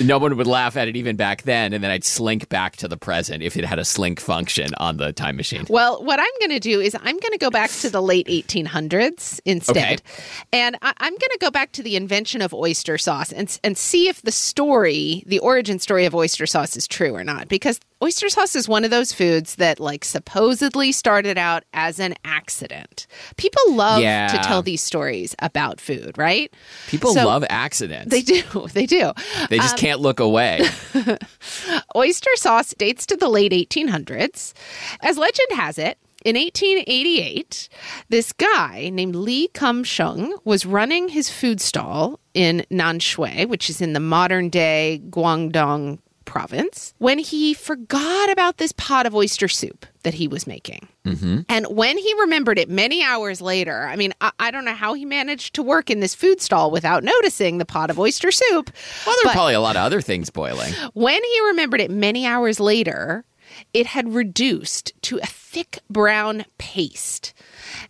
No 0.00 0.18
one 0.18 0.36
would 0.36 0.46
laugh 0.46 0.76
at 0.76 0.88
it 0.88 0.96
even 0.96 1.16
back 1.16 1.42
then, 1.42 1.72
and 1.72 1.82
then 1.82 1.90
I'd 1.90 2.04
slink 2.04 2.48
back 2.48 2.76
to 2.76 2.88
the 2.88 2.96
present 2.96 3.42
if 3.42 3.56
it 3.56 3.64
had 3.64 3.78
a 3.78 3.84
slink 3.84 4.20
function 4.20 4.70
on 4.78 4.96
the 4.96 5.12
time 5.12 5.36
machine. 5.36 5.66
Well, 5.68 6.02
what 6.04 6.18
I'm 6.18 6.26
going 6.40 6.50
to 6.50 6.60
do 6.60 6.80
is 6.80 6.94
I'm 6.94 7.18
going 7.18 7.32
to 7.32 7.38
go 7.38 7.50
back 7.50 7.70
to 7.70 7.90
the 7.90 8.02
late 8.02 8.26
1800s 8.26 9.40
instead. 9.44 9.76
Okay. 9.76 10.22
And 10.52 10.76
I, 10.82 10.92
I'm 10.98 11.12
going 11.12 11.20
to 11.20 11.38
go 11.40 11.50
back 11.50 11.72
to 11.72 11.82
the 11.82 11.96
invention 11.96 12.42
of 12.42 12.52
oyster 12.54 12.98
sauce 12.98 13.32
and, 13.32 13.58
and 13.62 13.76
see 13.76 14.08
if 14.08 14.22
the 14.22 14.32
story, 14.32 15.22
the 15.26 15.38
origin 15.38 15.78
story 15.78 16.04
of 16.04 16.14
oyster 16.14 16.46
sauce 16.46 16.76
is 16.76 16.86
true 16.86 17.14
or 17.14 17.24
not. 17.24 17.48
Because 17.48 17.80
oyster 18.02 18.28
sauce 18.28 18.56
is 18.56 18.68
one 18.68 18.84
of 18.84 18.90
those 18.90 19.12
foods 19.12 19.56
that 19.56 19.78
like 19.80 20.04
supposedly 20.04 20.92
started 20.92 21.36
out 21.38 21.64
as 21.74 21.98
an 22.00 22.14
accident. 22.24 23.06
People 23.36 23.62
love 23.74 24.00
Yeah. 24.00 24.28
to 24.28 24.38
tell 24.38 24.62
these 24.62 24.82
stories 24.82 25.34
about 25.40 25.80
food, 25.80 26.16
right? 26.16 26.52
People 26.88 27.12
So- 27.14 27.26
love 27.26 27.44
accidents. 27.50 28.10
They 28.10 28.22
do. 28.22 28.42
They 28.72 28.86
do. 28.86 29.12
They 29.48 29.58
just 29.58 29.74
um, 29.74 29.78
can't 29.78 30.00
look 30.00 30.20
away. 30.20 30.62
Oyster 31.96 32.30
sauce 32.36 32.74
dates 32.76 33.06
to 33.06 33.16
the 33.16 33.28
late 33.28 33.52
1800s. 33.52 34.52
As 35.02 35.18
legend 35.18 35.48
has 35.52 35.78
it, 35.78 35.98
in 36.24 36.36
1888, 36.36 37.68
this 38.10 38.32
guy 38.32 38.90
named 38.92 39.14
Lee 39.16 39.48
Kum 39.48 39.82
Sheung 39.84 40.32
was 40.44 40.66
running 40.66 41.08
his 41.08 41.30
food 41.30 41.60
stall 41.60 42.20
in 42.34 42.64
Nanshui, 42.70 43.46
which 43.48 43.70
is 43.70 43.80
in 43.80 43.94
the 43.94 44.00
modern 44.00 44.50
day 44.50 45.00
Guangdong 45.08 45.98
province, 46.30 46.94
when 46.98 47.18
he 47.18 47.52
forgot 47.54 48.30
about 48.30 48.58
this 48.58 48.70
pot 48.76 49.04
of 49.04 49.14
oyster 49.16 49.48
soup 49.48 49.84
that 50.04 50.14
he 50.14 50.28
was 50.28 50.46
making. 50.46 50.86
Mm-hmm. 51.04 51.40
And 51.48 51.66
when 51.66 51.98
he 51.98 52.14
remembered 52.20 52.56
it 52.56 52.70
many 52.70 53.02
hours 53.02 53.40
later, 53.40 53.82
I 53.88 53.96
mean, 53.96 54.12
I, 54.20 54.30
I 54.38 54.50
don't 54.52 54.64
know 54.64 54.74
how 54.74 54.94
he 54.94 55.04
managed 55.04 55.56
to 55.56 55.62
work 55.62 55.90
in 55.90 55.98
this 55.98 56.14
food 56.14 56.40
stall 56.40 56.70
without 56.70 57.02
noticing 57.02 57.58
the 57.58 57.64
pot 57.64 57.90
of 57.90 57.98
oyster 57.98 58.30
soup. 58.30 58.70
Well, 59.04 59.16
there 59.16 59.24
But- 59.24 59.32
probably 59.32 59.54
a 59.54 59.60
lot 59.60 59.74
of 59.74 59.82
other 59.82 60.00
things 60.00 60.30
boiling. 60.30 60.72
When 60.94 61.22
he 61.22 61.40
remembered 61.48 61.80
it 61.80 61.90
many 61.90 62.24
hours 62.24 62.60
later, 62.60 63.24
it 63.74 63.86
had 63.86 64.14
reduced 64.14 64.92
to 65.02 65.18
a 65.18 65.26
thick 65.26 65.80
brown 65.90 66.44
paste. 66.58 67.34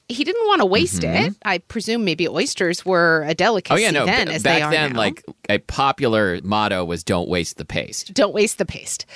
He 0.09 0.25
didn't 0.25 0.47
want 0.47 0.61
to 0.61 0.67
waste 0.67 1.05
it. 1.05 1.35
I 1.45 1.59
presume 1.59 2.05
maybe 2.05 2.29
oysters 2.29 2.85
were 2.85 3.25
a 3.29 3.35
delicacy 3.35 3.75
Mm-hmm. 3.75 3.79
Oh 3.79 3.83
yeah, 3.83 3.91
no. 3.91 4.07
then, 4.07 4.27
b- 4.29 4.35
as 4.35 4.43
they 4.43 4.51
back 4.59 4.63
are 4.65 4.71
then, 4.71 4.93
now. 4.93 4.99
like 4.99 5.25
a 5.49 5.59
popular 5.59 6.41
motto 6.43 6.85
was 6.85 7.05
"Don't 7.05 7.29
waste 7.29 7.57
the 7.57 7.65
paste." 7.65 8.13
don't 8.15 8.35
waste 8.35 8.59
the 8.59 8.67
paste. 8.67 9.07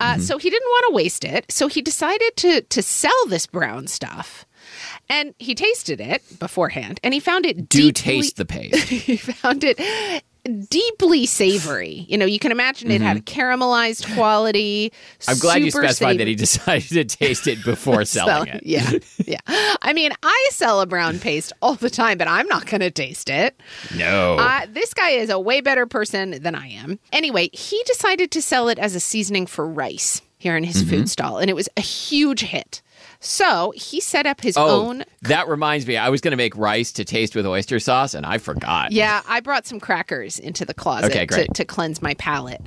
Uh, 0.00 0.12
Mm-hmm. 0.14 0.22
So 0.22 0.38
he 0.38 0.50
didn't 0.50 0.68
want 0.68 0.84
to 0.90 0.94
waste 0.94 1.24
it. 1.24 1.50
So 1.50 1.68
he 1.68 1.82
decided 1.82 2.36
to 2.36 2.60
to 2.62 2.82
sell 2.82 3.26
this 3.28 3.46
brown 3.46 3.86
stuff. 3.86 4.44
And 5.08 5.34
he 5.38 5.54
tasted 5.54 6.00
it 6.00 6.22
beforehand, 6.38 7.00
and 7.02 7.12
he 7.12 7.18
found 7.18 7.44
it 7.46 7.68
Do 7.68 7.90
deeply, 7.90 7.92
taste 7.92 8.36
the 8.36 8.44
paste. 8.44 8.76
he 8.88 9.16
found 9.16 9.64
it 9.64 9.80
deeply 10.68 11.26
savory. 11.26 12.06
You 12.08 12.18
know, 12.18 12.26
you 12.26 12.38
can 12.38 12.52
imagine 12.52 12.90
it 12.90 13.00
had 13.00 13.16
a 13.16 13.20
caramelized 13.20 14.14
quality. 14.14 14.90
Mm-hmm. 14.90 15.30
I'm 15.30 15.38
glad 15.38 15.62
you 15.62 15.70
specified 15.70 16.18
that 16.18 16.26
he 16.26 16.34
decided 16.34 16.88
to 16.88 17.04
taste 17.04 17.46
it 17.46 17.64
before 17.64 18.04
selling 18.06 18.48
it. 18.48 18.62
Yeah, 18.64 18.90
yeah. 19.26 19.38
I 19.82 19.92
mean, 19.92 20.12
I 20.22 20.48
sell 20.50 20.80
a 20.80 20.86
brown 20.86 21.18
paste 21.18 21.52
all 21.62 21.74
the 21.74 21.90
time, 21.90 22.18
but 22.18 22.28
I'm 22.28 22.46
not 22.48 22.66
going 22.66 22.80
to 22.80 22.90
taste 22.90 23.30
it. 23.30 23.60
No. 23.96 24.36
Uh, 24.38 24.66
this 24.68 24.94
guy 24.94 25.10
is 25.10 25.30
a 25.30 25.38
way 25.38 25.60
better 25.60 25.86
person 25.86 26.42
than 26.42 26.54
I 26.54 26.68
am. 26.68 26.98
Anyway, 27.12 27.50
he 27.52 27.82
decided 27.86 28.30
to 28.32 28.42
sell 28.42 28.68
it 28.68 28.78
as 28.78 28.94
a 28.94 29.00
seasoning 29.00 29.46
for 29.46 29.66
rice 29.66 30.22
here 30.38 30.56
in 30.56 30.64
his 30.64 30.80
Mm-hmm. 30.82 30.90
food 30.90 31.10
stall, 31.10 31.38
and 31.38 31.50
it 31.50 31.54
was 31.54 31.68
a 31.76 31.82
huge 31.82 32.40
hit. 32.40 32.80
So 33.22 33.72
he 33.76 34.00
set 34.00 34.24
up 34.24 34.40
his 34.40 34.56
oh, 34.56 34.86
own. 34.86 35.04
that 35.22 35.46
reminds 35.46 35.86
me. 35.86 35.98
I 35.98 36.08
was 36.08 36.22
going 36.22 36.30
to 36.30 36.38
make 36.38 36.56
rice 36.56 36.90
to 36.92 37.04
taste 37.04 37.36
with 37.36 37.46
oyster 37.46 37.78
sauce, 37.78 38.14
and 38.14 38.24
I 38.24 38.38
forgot. 38.38 38.92
Yeah, 38.92 39.20
I 39.28 39.40
brought 39.40 39.66
some 39.66 39.78
crackers 39.78 40.38
into 40.38 40.64
the 40.64 40.72
closet 40.72 41.10
Okay, 41.10 41.26
to, 41.26 41.46
to 41.46 41.64
cleanse 41.66 42.00
my 42.00 42.14
palate. 42.14 42.62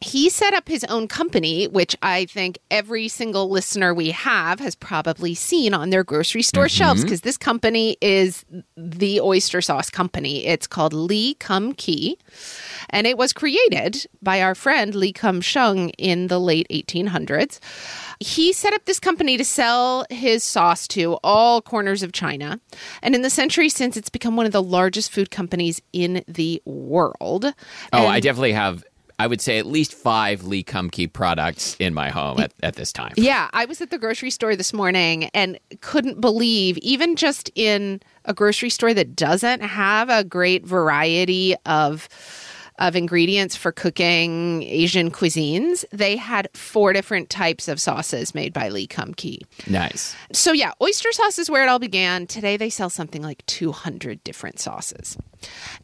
He 0.00 0.30
set 0.30 0.54
up 0.54 0.66
his 0.66 0.82
own 0.84 1.08
company, 1.08 1.68
which 1.68 1.94
I 2.00 2.24
think 2.24 2.58
every 2.70 3.08
single 3.08 3.50
listener 3.50 3.92
we 3.92 4.10
have 4.12 4.60
has 4.60 4.74
probably 4.74 5.34
seen 5.34 5.74
on 5.74 5.90
their 5.90 6.04
grocery 6.04 6.42
store 6.42 6.64
mm-hmm. 6.64 6.76
shelves 6.76 7.02
because 7.02 7.20
this 7.20 7.36
company 7.36 7.98
is 8.00 8.46
the 8.78 9.20
oyster 9.20 9.60
sauce 9.60 9.90
company. 9.90 10.46
It's 10.46 10.66
called 10.66 10.94
Lee 10.94 11.34
Kum 11.34 11.74
Key, 11.74 12.18
and 12.88 13.06
it 13.06 13.18
was 13.18 13.34
created 13.34 14.06
by 14.22 14.40
our 14.40 14.54
friend 14.54 14.94
Lee 14.94 15.12
Kum 15.12 15.42
Sheung 15.42 15.92
in 15.98 16.28
the 16.28 16.40
late 16.40 16.66
1800s. 16.70 17.60
He 18.20 18.52
set 18.52 18.72
up 18.72 18.84
this 18.84 18.98
company 18.98 19.36
to 19.36 19.44
sell 19.44 20.04
his 20.10 20.42
sauce 20.42 20.88
to 20.88 21.18
all 21.22 21.62
corners 21.62 22.02
of 22.02 22.12
China. 22.12 22.58
And 23.02 23.14
in 23.14 23.22
the 23.22 23.30
century 23.30 23.68
since, 23.68 23.96
it's 23.96 24.10
become 24.10 24.34
one 24.36 24.46
of 24.46 24.52
the 24.52 24.62
largest 24.62 25.12
food 25.12 25.30
companies 25.30 25.80
in 25.92 26.24
the 26.26 26.60
world. 26.64 27.44
Oh, 27.44 27.52
And- 27.92 28.06
I 28.08 28.20
definitely 28.20 28.52
have. 28.52 28.84
I 29.20 29.26
would 29.26 29.40
say 29.40 29.58
at 29.58 29.66
least 29.66 29.94
five 29.94 30.44
Lee 30.44 30.62
Kum 30.62 30.90
Kee 30.90 31.08
products 31.08 31.74
in 31.80 31.92
my 31.92 32.08
home 32.08 32.38
at, 32.38 32.52
at 32.62 32.76
this 32.76 32.92
time. 32.92 33.14
Yeah, 33.16 33.50
I 33.52 33.64
was 33.64 33.80
at 33.80 33.90
the 33.90 33.98
grocery 33.98 34.30
store 34.30 34.54
this 34.54 34.72
morning 34.72 35.24
and 35.34 35.58
couldn't 35.80 36.20
believe, 36.20 36.78
even 36.78 37.16
just 37.16 37.50
in 37.56 38.00
a 38.26 38.32
grocery 38.32 38.70
store 38.70 38.94
that 38.94 39.16
doesn't 39.16 39.60
have 39.60 40.08
a 40.08 40.22
great 40.22 40.64
variety 40.64 41.56
of 41.66 42.08
of 42.78 42.96
ingredients 42.96 43.56
for 43.56 43.72
cooking 43.72 44.62
Asian 44.62 45.10
cuisines, 45.10 45.84
they 45.90 46.16
had 46.16 46.48
four 46.54 46.92
different 46.92 47.30
types 47.30 47.68
of 47.68 47.80
sauces 47.80 48.34
made 48.34 48.52
by 48.52 48.68
Lee 48.68 48.86
Kum 48.86 49.14
Kee. 49.14 49.42
Nice. 49.66 50.14
So 50.32 50.52
yeah, 50.52 50.72
oyster 50.80 51.12
sauce 51.12 51.38
is 51.38 51.50
where 51.50 51.62
it 51.62 51.68
all 51.68 51.78
began. 51.78 52.26
Today 52.26 52.56
they 52.56 52.70
sell 52.70 52.90
something 52.90 53.22
like 53.22 53.44
200 53.46 54.22
different 54.24 54.60
sauces. 54.60 55.16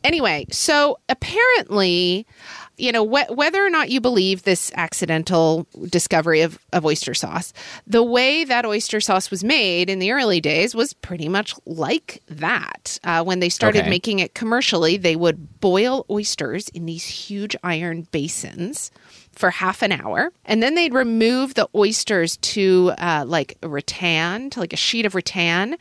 Anyway, 0.02 0.46
so 0.50 0.98
apparently, 1.08 2.26
you 2.76 2.90
know, 2.92 3.06
wh- 3.06 3.30
whether 3.36 3.64
or 3.64 3.70
not 3.70 3.90
you 3.90 4.00
believe 4.00 4.42
this 4.42 4.70
accidental 4.74 5.66
discovery 5.90 6.40
of, 6.40 6.58
of 6.72 6.84
oyster 6.84 7.14
sauce, 7.14 7.52
the 7.86 8.02
way 8.02 8.44
that 8.44 8.66
oyster 8.66 9.00
sauce 9.00 9.30
was 9.30 9.44
made 9.44 9.88
in 9.88 9.98
the 9.98 10.10
early 10.12 10.40
days 10.40 10.74
was 10.74 10.92
pretty 10.92 11.28
much 11.28 11.54
like 11.66 12.22
that. 12.28 12.98
Uh, 13.04 13.22
when 13.22 13.40
they 13.40 13.48
started 13.48 13.80
Okay. 13.80 13.90
making 13.90 14.18
it 14.18 14.34
commercially, 14.34 14.96
they 14.96 15.16
would 15.16 15.60
boil 15.60 16.04
oysters 16.10 16.68
in 16.70 16.86
these 16.86 17.04
huge 17.06 17.54
iron 17.62 18.06
basins 18.10 18.90
for 19.32 19.50
half 19.50 19.82
an 19.82 19.90
hour. 19.92 20.30
And 20.44 20.62
then 20.62 20.74
they'd 20.74 20.94
remove 20.94 21.54
the 21.54 21.68
oysters 21.74 22.36
to 22.38 22.92
uh, 22.98 23.24
like 23.26 23.56
a 23.62 23.68
rattan, 23.68 24.50
to 24.50 24.60
like 24.60 24.72
a 24.72 24.76
sheet 24.76 25.06
of 25.06 25.14
rattan 25.14 25.76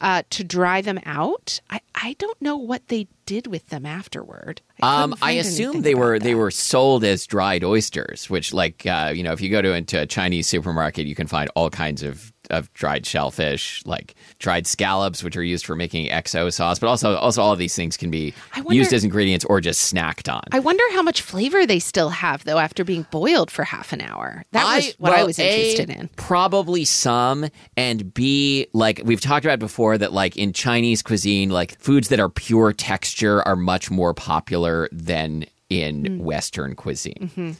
uh, 0.00 0.22
to 0.30 0.42
dry 0.44 0.80
them 0.80 0.98
out. 1.06 1.60
I, 1.70 1.80
I 1.94 2.14
don't 2.18 2.40
know 2.42 2.56
what 2.56 2.88
they 2.88 3.06
did 3.24 3.46
with 3.46 3.68
them 3.68 3.86
afterward. 3.86 4.60
I 4.82 5.02
Um, 5.02 5.14
I 5.22 5.32
assume 5.32 5.82
they 5.82 5.94
were 5.94 6.16
about 6.16 6.24
they 6.24 6.34
were 6.34 6.50
sold 6.50 7.04
as 7.04 7.26
dried 7.26 7.64
oysters, 7.64 8.28
which, 8.28 8.52
like, 8.52 8.86
uh, 8.86 9.12
you 9.14 9.22
know, 9.22 9.32
if 9.32 9.40
you 9.40 9.50
go 9.50 9.62
to 9.62 9.72
into 9.72 10.00
a 10.00 10.06
Chinese 10.06 10.46
supermarket, 10.46 11.06
you 11.06 11.14
can 11.14 11.26
find 11.26 11.50
all 11.54 11.70
kinds 11.70 12.02
of, 12.02 12.32
of 12.50 12.72
dried 12.74 13.06
shellfish, 13.06 13.82
like 13.86 14.14
dried 14.38 14.66
scallops, 14.66 15.24
which 15.24 15.36
are 15.36 15.42
used 15.42 15.64
for 15.66 15.74
making 15.74 16.08
XO 16.08 16.52
sauce. 16.52 16.78
But 16.78 16.88
also, 16.88 17.16
also 17.16 17.42
all 17.42 17.52
of 17.52 17.58
these 17.58 17.74
things 17.74 17.96
can 17.96 18.10
be 18.10 18.34
wonder- 18.56 18.74
used 18.74 18.92
as 18.92 19.02
ingredients 19.02 19.44
or 19.46 19.60
just 19.60 19.92
snacked 19.92 20.32
on. 20.32 20.42
I 20.52 20.58
wonder 20.60 20.84
how 20.92 21.02
much 21.02 21.22
flavor 21.22 21.66
they 21.66 21.78
still 21.78 22.10
have 22.10 22.44
though 22.44 22.58
after 22.58 22.84
being 22.84 23.06
boiled 23.10 23.50
for 23.50 23.64
half 23.64 23.92
an 23.92 24.00
hour. 24.00 24.44
That 24.52 24.76
was 24.76 24.94
what 24.98 25.12
I 25.12 25.16
well, 25.16 25.26
was 25.26 25.38
A, 25.38 25.70
interested 25.70 25.90
in. 25.90 26.08
Probably 26.16 26.84
some, 26.84 27.46
and 27.76 28.12
B, 28.14 28.68
like 28.72 29.00
we've 29.04 29.20
talked 29.20 29.44
about 29.44 29.58
before, 29.58 29.96
that 29.98 30.12
like 30.12 30.36
in 30.36 30.52
Chinese 30.52 31.02
cuisine, 31.02 31.50
like 31.50 31.78
foods 31.78 32.08
that 32.08 32.20
are 32.20 32.28
pure 32.28 32.72
texture 32.72 33.42
are 33.48 33.56
much 33.56 33.90
more 33.90 34.12
popular 34.14 34.65
than 34.92 35.46
in 35.68 36.04
Mm. 36.04 36.18
Western 36.20 36.76
cuisine. 36.76 37.56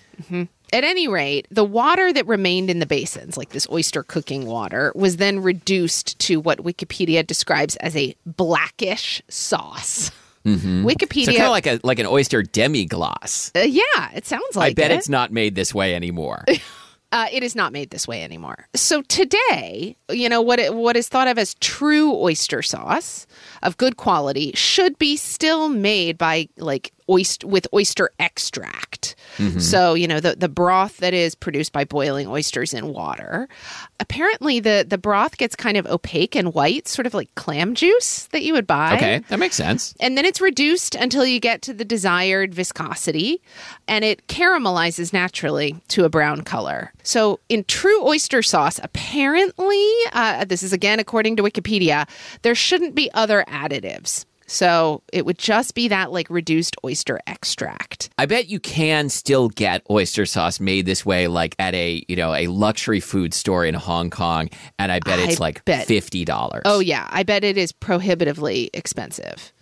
At 0.73 0.85
any 0.85 1.09
rate, 1.09 1.47
the 1.51 1.65
water 1.65 2.13
that 2.13 2.27
remained 2.27 2.71
in 2.71 2.79
the 2.79 2.87
basins, 2.87 3.37
like 3.37 3.51
this 3.51 3.67
oyster 3.71 4.03
cooking 4.05 4.47
water, 4.47 4.93
was 4.95 5.17
then 5.17 5.41
reduced 5.43 6.19
to 6.21 6.39
what 6.41 6.59
Wikipedia 6.59 7.27
describes 7.27 7.75
as 7.77 7.97
a 7.97 8.15
blackish 8.25 9.23
sauce. 9.29 10.11
Wikipedia, 10.45 11.25
So 11.27 11.33
kind 11.33 11.43
of 11.45 11.51
like 11.51 11.67
a 11.67 11.81
like 11.83 11.99
an 11.99 12.07
oyster 12.07 12.43
demi 12.45 12.85
glace. 12.85 13.51
uh, 13.57 13.61
yeah, 13.61 14.11
it 14.15 14.25
sounds 14.27 14.55
like 14.55 14.71
I 14.71 14.75
bet 14.75 14.93
it. 14.93 14.99
it's 14.99 15.09
not 15.09 15.33
made 15.33 15.57
this 15.57 15.75
way 15.75 15.93
anymore. 15.95 16.45
Uh, 17.13 17.29
it 17.33 17.43
is 17.43 17.55
not 17.55 17.73
made 17.73 17.91
this 17.91 18.09
way 18.09 18.25
anymore. 18.25 18.67
So 18.75 19.03
today, 19.03 19.97
you 20.11 20.29
know 20.29 20.43
what 20.43 20.59
it, 20.59 20.75
what 20.75 20.97
is 20.97 21.09
thought 21.09 21.29
of 21.29 21.39
as 21.39 21.55
true 21.55 22.13
oyster 22.13 22.63
sauce 22.63 23.27
of 23.63 23.77
good 23.77 23.97
quality 23.97 24.53
should 24.55 24.99
be 24.99 25.17
still 25.17 25.69
made 25.69 26.19
by 26.19 26.49
like 26.57 26.93
oyster 27.09 27.47
with 27.47 27.69
oyster 27.73 28.11
extract. 28.19 29.15
So 29.59 29.95
you 29.95 30.09
know 30.09 30.21
the 30.21 30.35
the 30.37 30.49
broth 30.49 30.99
that 30.99 31.15
is 31.15 31.35
produced 31.35 31.73
by 31.73 31.85
boiling 31.85 32.27
oysters 32.27 32.73
in 32.73 32.89
water. 32.89 33.49
Apparently, 34.01 34.61
the 34.61 34.85
the 34.89 34.99
broth 34.99 35.37
gets 35.37 35.55
kind 35.55 35.77
of 35.77 35.87
opaque 35.87 36.35
and 36.35 36.55
white, 36.55 36.89
sort 36.89 37.07
of 37.07 37.15
like 37.15 37.35
clam 37.35 37.75
juice 37.75 38.27
that 38.33 38.43
you 38.43 38.53
would 38.55 38.67
buy. 38.67 38.97
okay, 38.97 39.23
that 39.29 39.39
makes 39.39 39.57
sense. 39.57 39.95
And 40.01 40.17
then 40.17 40.25
it's 40.25 40.41
reduced 40.41 40.95
until 40.95 41.25
you 41.27 41.39
get 41.41 41.63
to 41.63 41.75
the 41.75 41.85
desired 41.85 42.55
viscosity 42.55 43.41
and 43.87 44.05
it 44.05 44.27
caramelizes 44.27 45.13
naturally 45.13 45.77
to 45.89 46.05
a 46.05 46.09
brown 46.09 46.43
color. 46.43 46.93
So, 47.03 47.41
in 47.49 47.65
true 47.65 48.03
oyster 48.07 48.43
sauce, 48.43 48.81
apparently, 48.83 49.85
uh, 50.13 50.45
this 50.45 50.63
is 50.63 50.73
again 50.73 50.99
according 50.99 51.37
to 51.37 51.43
Wikipedia, 51.43 52.09
there 52.43 52.55
shouldn't 52.55 52.95
be 52.95 53.11
other 53.15 53.45
additives. 53.49 54.25
So, 54.47 55.03
it 55.13 55.27
would 55.27 55.39
just 55.39 55.75
be 55.75 55.89
that 55.89 56.13
like 56.13 56.29
reduced 56.31 56.77
oyster 56.85 57.21
extract. 57.27 58.11
I 58.19 58.27
bet 58.27 58.49
you 58.49 58.61
can 58.61 59.09
still 59.09 59.49
get 59.49 59.83
oyster 59.91 60.27
sauce 60.27 60.61
made 60.61 60.87
this 60.87 61.05
way, 61.05 61.29
like 61.29 61.55
at 61.59 61.75
a 61.75 62.05
you 62.09 62.17
know 62.17 62.35
a 62.35 62.47
luxury 62.47 63.01
food 63.01 63.35
store 63.35 63.65
in 63.65 63.75
Hong 63.75 64.11
Kong, 64.11 64.49
and 64.79 64.93
I 64.93 65.01
bet 65.01 65.19
it's 65.19 65.41
I 65.41 65.45
like 65.45 65.65
bet. 65.65 65.87
fifty 65.87 66.25
dollars. 66.25 66.63
Oh, 66.65 66.81
yeah. 66.81 67.07
I 67.11 67.23
bet 67.23 67.45
it 67.45 67.57
is 67.59 67.73
prohibitively 67.73 68.71
expensive. 68.73 69.53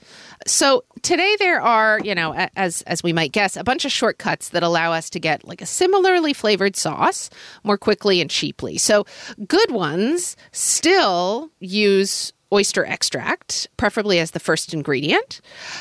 So 0.47 0.85
today 1.03 1.37
there 1.38 1.61
are, 1.61 2.00
you 2.00 2.14
know, 2.14 2.35
as 2.57 2.83
as 2.83 3.03
we 3.03 3.12
might 3.12 3.33
guess, 3.33 3.57
a 3.57 3.64
bunch 3.64 3.85
of 3.85 3.93
shortcuts 3.93 4.50
that 4.50 4.62
allow 4.62 4.93
us 4.93 5.09
to 5.11 5.21
get 5.21 5.47
like 5.47 5.62
a 5.62 5.67
similarly 5.67 6.33
flavored 6.33 6.76
sauce 6.76 7.31
more 7.62 7.79
quickly 7.79 8.21
and 8.21 8.31
cheaply. 8.31 8.76
So 8.76 9.07
good 9.47 9.71
ones 9.71 10.37
still 10.53 11.50
use 11.61 12.33
oyster 12.54 12.87
extract, 12.87 13.68
preferably 13.76 14.18
as 14.18 14.30
the 14.30 14.40
first 14.40 14.73
ingredient. 14.73 15.40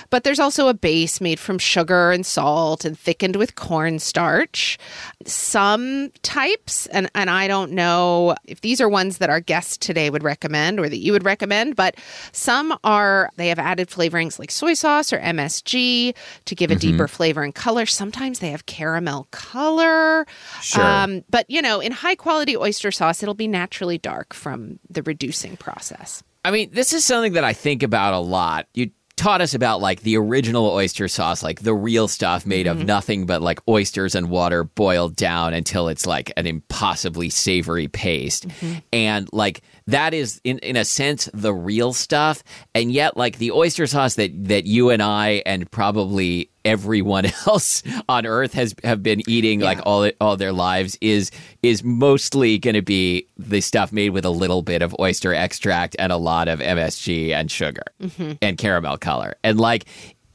But 0.10 0.24
there's 0.24 0.40
also 0.40 0.68
a 0.68 0.74
base 0.74 1.22
made 1.22 1.40
from 1.40 1.60
sugar 1.60 2.12
and 2.12 2.26
salt 2.26 2.84
and 2.84 2.98
thickened 2.98 3.36
with 3.36 3.56
cornstarch. 3.56 4.78
Some 5.26 6.10
types, 6.24 6.88
and, 6.88 7.10
and 7.14 7.30
I 7.30 7.48
don't 7.48 7.72
know 7.72 8.36
if 8.46 8.62
these 8.62 8.82
are 8.82 8.90
ones 8.90 9.20
that 9.20 9.30
our 9.30 9.40
guest 9.40 9.82
today 9.82 10.10
would 10.10 10.24
recommend 10.24 10.80
or 10.80 10.90
that 10.90 10.98
you 10.98 11.12
would 11.12 11.24
recommend, 11.24 11.76
but 11.76 11.96
some 12.32 12.78
are, 12.84 13.30
they 13.38 13.48
have 13.50 13.60
added 13.60 13.90
flavorings 13.90 14.40
like 14.40 14.52
soy 14.52 14.74
sauce 14.74 15.14
or 15.14 15.20
MSG 15.20 16.16
to 16.46 16.56
give 16.56 16.72
a 16.72 16.76
mm-hmm. 16.76 16.92
deeper 16.92 17.08
flavor 17.08 17.44
and 17.44 17.54
color. 17.54 17.86
Sometimes 17.86 18.40
they 18.40 18.50
have 18.50 18.66
caramel 18.66 19.28
color. 19.32 20.26
Sure. 20.62 20.84
Um, 20.84 21.24
but, 21.30 21.50
you 21.50 21.62
know, 21.62 21.80
in 21.80 21.92
high 21.92 22.16
quality 22.16 22.58
oyster 22.58 22.92
sauce, 22.92 23.22
it'll 23.22 23.36
be 23.36 23.48
naturally 23.48 23.98
dark 23.98 24.34
from 24.34 24.80
the 24.90 25.04
reducing 25.04 25.58
process. 25.58 26.24
I 26.46 26.52
mean, 26.52 26.70
this 26.72 26.94
is 26.94 27.06
something 27.06 27.34
that 27.34 27.44
I 27.44 27.54
think 27.54 27.84
about 27.84 28.14
a 28.14 28.20
lot. 28.20 28.68
You 28.74 28.92
taught 29.16 29.42
us 29.42 29.54
about 29.54 29.80
like 29.80 30.02
the 30.02 30.18
original 30.18 30.66
oyster 30.68 31.08
sauce, 31.08 31.44
like 31.44 31.62
the 31.62 31.74
real 31.74 32.08
stuff 32.08 32.46
made 32.46 32.68
of 32.68 32.78
mm-hmm. 32.78 32.88
nothing 32.88 33.26
but 33.26 33.42
like 33.42 33.60
oysters 33.68 34.16
and 34.16 34.30
water 34.30 34.64
boiled 34.64 35.16
down 35.16 35.54
until 35.54 35.88
it's 35.88 36.06
like 36.06 36.32
an 36.36 36.48
impossibly 36.48 37.30
savory 37.30 37.88
paste. 37.88 38.48
Mm-hmm. 38.48 38.80
And 38.92 39.30
like 39.32 39.62
that 39.88 40.14
is 40.14 40.40
in 40.44 40.60
in 40.60 40.76
a 40.76 40.86
sense 40.86 41.30
the 41.34 41.54
real 41.54 41.94
stuff. 41.94 42.44
And 42.74 42.92
yet 42.92 43.18
like 43.18 43.38
the 43.38 43.52
oyster 43.52 43.88
sauce 43.88 44.16
that 44.16 44.32
that 44.46 44.66
you 44.66 44.90
and 44.90 45.02
I 45.02 45.44
and 45.46 45.70
probably 45.72 46.50
everyone 46.66 47.26
else 47.48 47.84
on 48.08 48.26
earth 48.26 48.54
has 48.54 48.74
have 48.84 49.04
been 49.04 49.22
eating 49.30 49.60
like 49.60 49.80
all 49.86 50.10
all 50.22 50.38
their 50.38 50.54
lives 50.54 50.98
is 51.02 51.32
is 51.62 51.84
mostly 51.84 52.58
going 52.58 52.76
to 52.76 52.82
be 52.82 53.28
the 53.38 53.62
stuff 53.62 53.92
made 53.92 54.10
with 54.10 54.26
a 54.26 54.30
little 54.30 54.62
bit 54.62 54.82
of 54.82 54.96
oyster 55.00 55.34
extract 55.34 55.96
and 56.00 56.12
a 56.12 56.18
lot 56.18 56.48
of 56.48 56.60
MSG 56.60 57.32
and 57.32 57.52
sugar 57.52 57.84
mm-hmm. 58.02 58.34
and 58.42 58.58
caramel 58.58 58.98
color. 58.98 59.36
And 59.44 59.60
like 59.60 59.86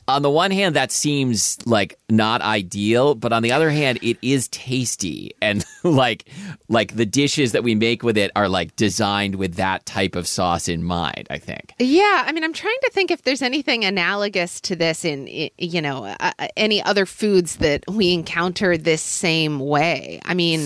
on 0.09 0.23
the 0.23 0.31
one 0.31 0.51
hand 0.51 0.75
that 0.75 0.91
seems 0.91 1.59
like 1.67 1.99
not 2.09 2.41
ideal, 2.41 3.15
but 3.15 3.33
on 3.33 3.43
the 3.43 3.53
other 3.53 3.71
hand 3.71 3.99
it 4.03 4.17
is 4.23 4.49
tasty 4.49 5.35
and 5.41 5.65
like 5.85 6.29
like 6.69 6.97
the 6.97 7.07
dishes 7.07 7.53
that 7.53 7.63
we 7.63 7.75
make 7.75 8.03
with 8.03 8.17
it 8.17 8.31
are 8.35 8.49
like 8.49 8.75
designed 8.77 9.37
with 9.37 9.55
that 9.55 9.85
type 9.87 10.17
of 10.17 10.27
sauce 10.27 10.69
in 10.69 10.83
mind, 10.83 11.27
I 11.31 11.39
think. 11.39 11.75
Yeah, 11.79 12.25
I 12.27 12.33
mean, 12.33 12.45
I'm 12.45 12.53
trying 12.53 12.79
to 12.83 12.91
think 12.91 13.11
if 13.11 13.23
there's 13.23 13.43
anything 13.43 13.85
analogous 13.85 14.61
to 14.63 14.77
this 14.77 15.05
in, 15.05 15.51
you 15.59 15.83
know, 15.83 16.05
uh, 16.05 16.33
uh, 16.39 16.49
any 16.57 16.83
other 16.83 17.07
foods 17.07 17.57
that 17.57 17.85
we 17.89 18.13
encounter 18.13 18.77
this 18.77 19.03
same 19.03 19.61
way. 19.61 20.21
I 20.25 20.35
mean, 20.35 20.61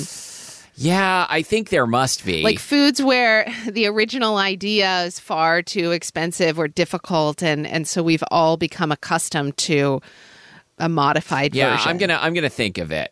Yeah, 0.74 1.26
I 1.28 1.42
think 1.42 1.68
there 1.68 1.86
must 1.86 2.24
be. 2.24 2.42
like 2.42 2.58
foods 2.58 3.02
where 3.02 3.46
the 3.70 3.86
original 3.86 4.36
idea 4.36 5.04
is 5.04 5.20
far 5.20 5.62
too 5.62 5.90
expensive 5.92 6.58
or 6.58 6.68
difficult, 6.68 7.42
and 7.42 7.66
and 7.66 7.86
so 7.86 8.02
we've 8.02 8.24
all 8.30 8.56
become 8.56 8.90
accustomed 8.92 9.56
to 9.58 10.00
a 10.78 10.88
modified 10.88 11.54
yeah, 11.54 11.76
version. 11.76 11.90
I'm 11.90 11.98
gonna 11.98 12.18
I'm 12.20 12.34
gonna 12.34 12.48
think 12.48 12.78
of 12.78 12.90
it. 12.90 13.10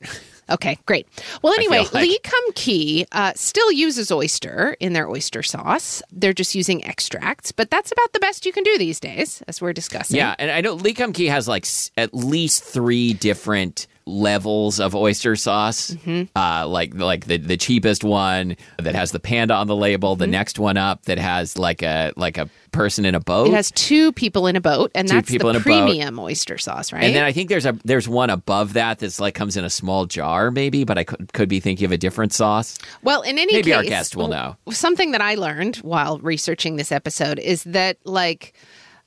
Okay, 0.48 0.76
great. 0.84 1.06
Well, 1.42 1.52
anyway, 1.54 1.86
like- 1.92 1.92
Lee 1.92 2.18
Kum 2.24 2.52
Kee 2.56 3.06
uh, 3.12 3.32
still 3.36 3.70
uses 3.70 4.10
oyster 4.10 4.76
in 4.80 4.94
their 4.94 5.08
oyster 5.08 5.44
sauce. 5.44 6.02
They're 6.10 6.32
just 6.32 6.56
using 6.56 6.84
extracts, 6.84 7.52
but 7.52 7.70
that's 7.70 7.92
about 7.92 8.12
the 8.12 8.18
best 8.18 8.44
you 8.44 8.52
can 8.52 8.64
do 8.64 8.76
these 8.76 8.98
days, 8.98 9.42
as 9.46 9.60
we're 9.62 9.72
discussing. 9.72 10.16
Yeah, 10.16 10.34
and 10.40 10.50
I 10.50 10.60
know 10.60 10.72
Lee 10.72 10.92
Kum 10.94 11.12
Kee 11.12 11.26
has 11.26 11.46
like 11.46 11.64
s- 11.66 11.92
at 11.96 12.12
least 12.12 12.64
three 12.64 13.12
different 13.12 13.86
levels 14.10 14.80
of 14.80 14.94
oyster 14.94 15.36
sauce. 15.36 15.90
Mm-hmm. 15.92 16.24
Uh, 16.38 16.66
like 16.66 16.94
like 16.94 17.26
the 17.26 17.38
the 17.38 17.56
cheapest 17.56 18.04
one 18.04 18.56
that 18.78 18.94
has 18.94 19.12
the 19.12 19.20
panda 19.20 19.54
on 19.54 19.66
the 19.66 19.76
label. 19.76 20.14
Mm-hmm. 20.14 20.20
The 20.20 20.26
next 20.26 20.58
one 20.58 20.76
up 20.76 21.04
that 21.04 21.18
has 21.18 21.56
like 21.58 21.82
a 21.82 22.12
like 22.16 22.38
a 22.38 22.48
person 22.72 23.04
in 23.04 23.14
a 23.14 23.20
boat. 23.20 23.48
It 23.48 23.54
has 23.54 23.70
two 23.72 24.12
people 24.12 24.46
in 24.46 24.56
a 24.56 24.60
boat, 24.60 24.90
and 24.94 25.08
Two 25.08 25.14
that's 25.16 25.30
people 25.30 25.48
the 25.52 25.56
in 25.56 25.62
a 25.62 25.64
boat. 25.64 25.84
premium 25.86 26.18
oyster 26.18 26.58
sauce, 26.58 26.92
right? 26.92 27.02
and 27.04 27.14
then 27.14 27.24
I 27.24 27.32
think 27.32 27.48
there's 27.48 27.66
a 27.66 27.76
there's 27.84 28.08
one 28.08 28.30
above 28.30 28.74
that 28.74 28.98
that's 28.98 29.20
like 29.20 29.34
comes 29.34 29.56
in 29.56 29.64
a 29.64 29.70
small 29.70 30.06
jar 30.06 30.50
maybe, 30.50 30.84
but 30.84 30.98
I 30.98 31.04
could, 31.04 31.32
could 31.32 31.48
be 31.48 31.60
thinking 31.60 31.84
of 31.84 31.92
a 31.92 31.98
different 31.98 32.32
sauce. 32.32 32.78
well, 33.02 33.22
in 33.22 33.38
any 33.38 33.52
Maybe 33.52 33.70
case, 33.70 33.76
our 33.76 33.82
guest 33.84 34.16
will 34.16 34.28
know. 34.28 34.56
Something 34.70 35.12
that 35.12 35.20
I 35.20 35.34
learned 35.34 35.76
while 35.76 36.18
researching 36.18 36.76
this 36.76 36.92
episode 36.92 37.38
is 37.38 37.64
that 37.64 37.98
like 38.04 38.54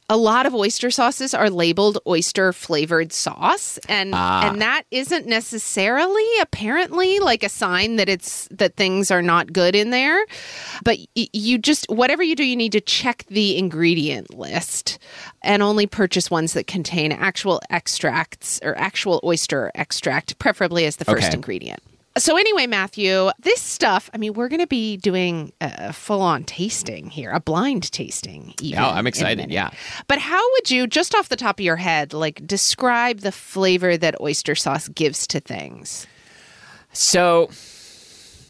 a 0.09 0.17
lot 0.17 0.45
of 0.45 0.53
oyster 0.53 0.91
sauces 0.91 1.33
are 1.33 1.49
labeled 1.49 1.97
oyster 2.05 2.51
flavored 2.53 3.13
sauce 3.13 3.79
and 3.87 4.13
Ah. 4.13 4.47
and 4.49 4.61
that 4.61 4.83
isn't 4.91 5.25
necessarily 5.27 6.25
apparently 6.41 7.19
like 7.19 7.43
a 7.43 7.49
sign 7.49 7.95
that 7.95 8.09
it's 8.09 8.47
that 8.51 8.75
things 8.75 9.09
are 9.11 9.21
not 9.21 9.53
good 9.53 9.75
in 9.75 9.89
there 9.91 10.25
but 10.83 10.97
you 11.15 11.57
just 11.57 11.85
whatever 11.89 12.21
you 12.23 12.35
do 12.35 12.43
you 12.43 12.55
need 12.55 12.71
to 12.73 12.81
check 12.81 13.23
the 13.29 13.57
ingredient 13.57 14.33
list 14.37 14.99
and 15.41 15.63
only 15.63 15.87
purchase 15.87 16.29
ones 16.29 16.53
that 16.53 16.67
contain 16.67 17.11
actual 17.11 17.61
extracts 17.69 18.59
or 18.63 18.77
actual 18.77 19.19
oyster 19.23 19.71
extract 19.75 20.37
preferably 20.39 20.85
as 20.85 20.97
the 20.97 21.05
first 21.05 21.27
Okay. 21.27 21.35
ingredient 21.35 21.81
so 22.17 22.37
anyway, 22.37 22.67
Matthew, 22.67 23.29
this 23.39 23.61
stuff, 23.61 24.09
I 24.13 24.17
mean, 24.17 24.33
we're 24.33 24.47
going 24.47 24.59
to 24.59 24.67
be 24.67 24.97
doing 24.97 25.51
a 25.61 25.91
full-on 25.91 26.43
tasting 26.43 27.09
here, 27.09 27.31
a 27.31 27.39
blind 27.39 27.91
tasting 27.91 28.53
even. 28.61 28.83
Oh, 28.83 28.89
I'm 28.89 29.07
excited, 29.07 29.51
yeah. 29.51 29.71
But 30.07 30.19
how 30.19 30.41
would 30.53 30.69
you 30.69 30.85
just 30.85 31.15
off 31.15 31.29
the 31.29 31.35
top 31.35 31.59
of 31.59 31.65
your 31.65 31.77
head 31.77 32.13
like 32.13 32.45
describe 32.45 33.19
the 33.19 33.31
flavor 33.31 33.97
that 33.97 34.19
oyster 34.21 34.55
sauce 34.55 34.87
gives 34.89 35.25
to 35.27 35.39
things? 35.39 36.05
So 36.91 37.49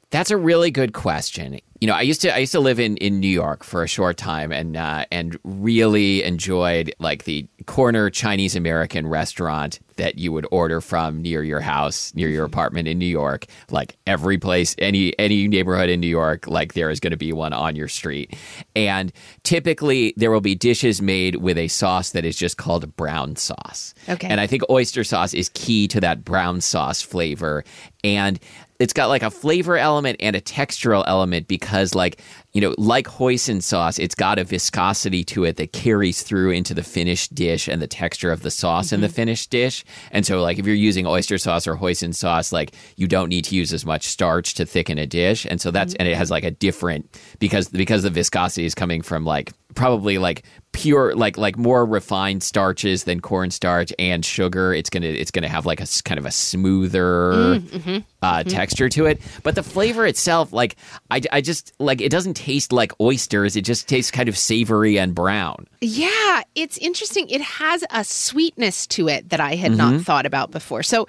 that's 0.10 0.30
a 0.30 0.38
really 0.38 0.70
good 0.70 0.94
question. 0.94 1.60
You 1.80 1.88
know, 1.88 1.96
I 1.96 2.02
used 2.02 2.22
to 2.22 2.34
I 2.34 2.40
used 2.40 2.52
to 2.52 2.60
live 2.60 2.80
in, 2.80 2.98
in 2.98 3.20
New 3.20 3.28
York 3.28 3.64
for 3.64 3.84
a 3.84 3.88
short 3.88 4.18
time 4.18 4.52
and 4.52 4.78
uh, 4.78 5.06
and 5.12 5.38
really 5.44 6.24
enjoyed 6.24 6.94
like 7.00 7.24
the 7.24 7.48
corner 7.66 8.10
Chinese 8.10 8.56
American 8.56 9.08
restaurant 9.08 9.80
that 9.98 10.18
you 10.18 10.32
would 10.32 10.48
order 10.52 10.82
from 10.82 11.22
near 11.22 11.44
your 11.44 11.60
house, 11.60 12.14
near 12.16 12.28
your 12.28 12.46
mm-hmm. 12.46 12.54
apartment 12.54 12.88
in 12.88 12.98
New 12.98 13.06
York. 13.06 13.46
Like 13.70 13.98
every 14.08 14.38
place, 14.38 14.76
any 14.78 15.18
any 15.20 15.48
neighborhood 15.48 15.90
in 15.90 16.00
New 16.00 16.08
York, 16.08 16.48
like 16.48 16.74
there 16.74 16.90
is 16.90 17.00
going 17.00 17.12
to 17.12 17.18
be 17.18 17.34
one 17.34 17.54
on 17.54 17.76
your 17.76 17.88
street. 17.88 18.36
And 18.76 19.12
typically 19.44 20.14
there 20.18 20.32
will 20.32 20.42
be 20.42 20.56
dishes 20.56 21.02
made 21.02 21.38
with 21.38 21.58
a 21.58 21.68
sauce 21.68 22.12
that 22.12 22.26
is 22.26 22.36
just 22.36 22.58
called 22.58 22.96
brown 22.96 23.36
sauce. 23.36 23.94
Okay. 24.10 24.28
And 24.28 24.40
I 24.40 24.48
think 24.48 24.64
oyster 24.70 25.04
sauce 25.04 25.34
is 25.34 25.50
key 25.50 25.88
to 25.90 26.02
that 26.02 26.24
brown 26.26 26.62
sauce 26.62 27.02
flavor. 27.02 27.64
And 28.04 28.40
it's 28.80 28.94
got 28.94 29.08
like 29.08 29.24
a 29.24 29.30
flavor 29.30 29.78
element 29.78 30.18
and 30.20 30.36
a 30.36 30.42
textural 30.42 31.04
element 31.08 31.48
because, 31.48 31.96
like, 31.96 32.22
you 32.54 32.62
know, 32.62 32.76
like 32.78 33.08
hoisin 33.08 33.62
sauce, 33.62 33.98
it's 34.00 34.16
got 34.16 34.40
a 34.40 34.44
viscosity 34.44 35.24
to 35.24 35.44
it 35.44 35.58
that 35.58 35.74
carries 35.74 36.22
through 36.24 36.52
into 36.52 36.74
the 36.74 36.84
finished 36.84 37.34
dish 37.34 37.68
and 37.68 37.82
the 37.82 37.88
texture 37.88 38.32
of 38.32 38.42
the 38.42 38.52
sauce 38.52 38.92
in 38.92 39.02
the 39.02 39.08
mm-hmm. 39.08 39.16
finished 39.16 39.50
dish. 39.50 39.84
And 40.12 40.26
so, 40.26 40.42
like, 40.42 40.60
if 40.60 40.66
you're 40.66 40.76
using 40.76 41.06
oyster 41.06 41.38
sauce 41.38 41.68
or 41.68 41.76
hoisin 41.76 42.14
sauce, 42.14 42.52
like, 42.52 42.74
you 42.96 43.08
don't 43.08 43.30
need 43.30 43.46
to 43.46 43.56
use 43.56 43.74
as 43.74 43.86
much 43.86 44.08
starch 44.08 44.54
to 44.56 44.66
thicken 44.66 44.98
a 44.98 45.08
dish. 45.08 45.46
And 45.50 45.62
so 45.62 45.72
that's, 45.72 45.94
mm-hmm. 45.94 46.02
and 46.02 46.10
it 46.10 46.18
has 46.18 46.32
like 46.32 46.44
a 46.44 46.52
different, 46.52 47.20
because, 47.40 47.70
because 47.70 48.04
the 48.04 48.10
viscosity 48.10 48.66
is 48.66 48.76
coming 48.76 49.02
from 49.02 49.26
like, 49.26 49.52
probably 49.76 50.18
like 50.18 50.44
pure 50.74 51.16
like 51.16 51.38
like 51.38 51.56
more 51.56 51.86
refined 51.86 52.44
starches 52.44 53.06
than 53.06 53.22
cornstarch 53.22 53.94
and 53.98 54.26
sugar. 54.26 54.74
It's 54.74 54.90
gonna 54.90 55.08
it's 55.08 55.32
gonna 55.32 55.48
have 55.48 55.66
like 55.66 55.80
a 55.80 55.88
kind 56.04 56.20
of 56.20 56.26
a 56.26 56.32
smoother 56.32 57.32
mm, 57.32 57.60
mm-hmm, 57.60 57.98
uh, 58.22 58.40
mm-hmm. 58.40 58.50
texture 58.50 58.90
to 58.90 59.06
it. 59.06 59.22
But 59.44 59.56
the 59.56 59.64
flavor 59.64 60.06
itself 60.06 60.52
like 60.52 60.76
I, 61.10 61.22
I 61.32 61.42
just 61.42 61.72
like 61.80 62.02
it 62.02 62.10
doesn't 62.10 62.34
taste 62.34 62.74
like 62.74 62.92
oysters. 63.00 63.56
It 63.56 63.62
just 63.62 63.88
tastes 63.88 64.12
kind 64.12 64.28
of 64.28 64.38
savory 64.38 64.98
and 65.00 65.16
brown. 65.16 65.68
Yeah, 65.80 66.42
it's 66.56 66.78
interesting. 66.80 67.30
It 67.30 67.42
has 67.42 67.84
a 67.92 68.04
sweetness 68.04 68.88
to 68.88 69.08
it 69.08 69.30
that 69.30 69.40
I 69.40 69.56
had 69.56 69.72
not 69.72 69.94
mm-hmm. 69.94 70.04
thought 70.04 70.26
about 70.26 70.52
before. 70.52 70.84
So, 70.84 71.08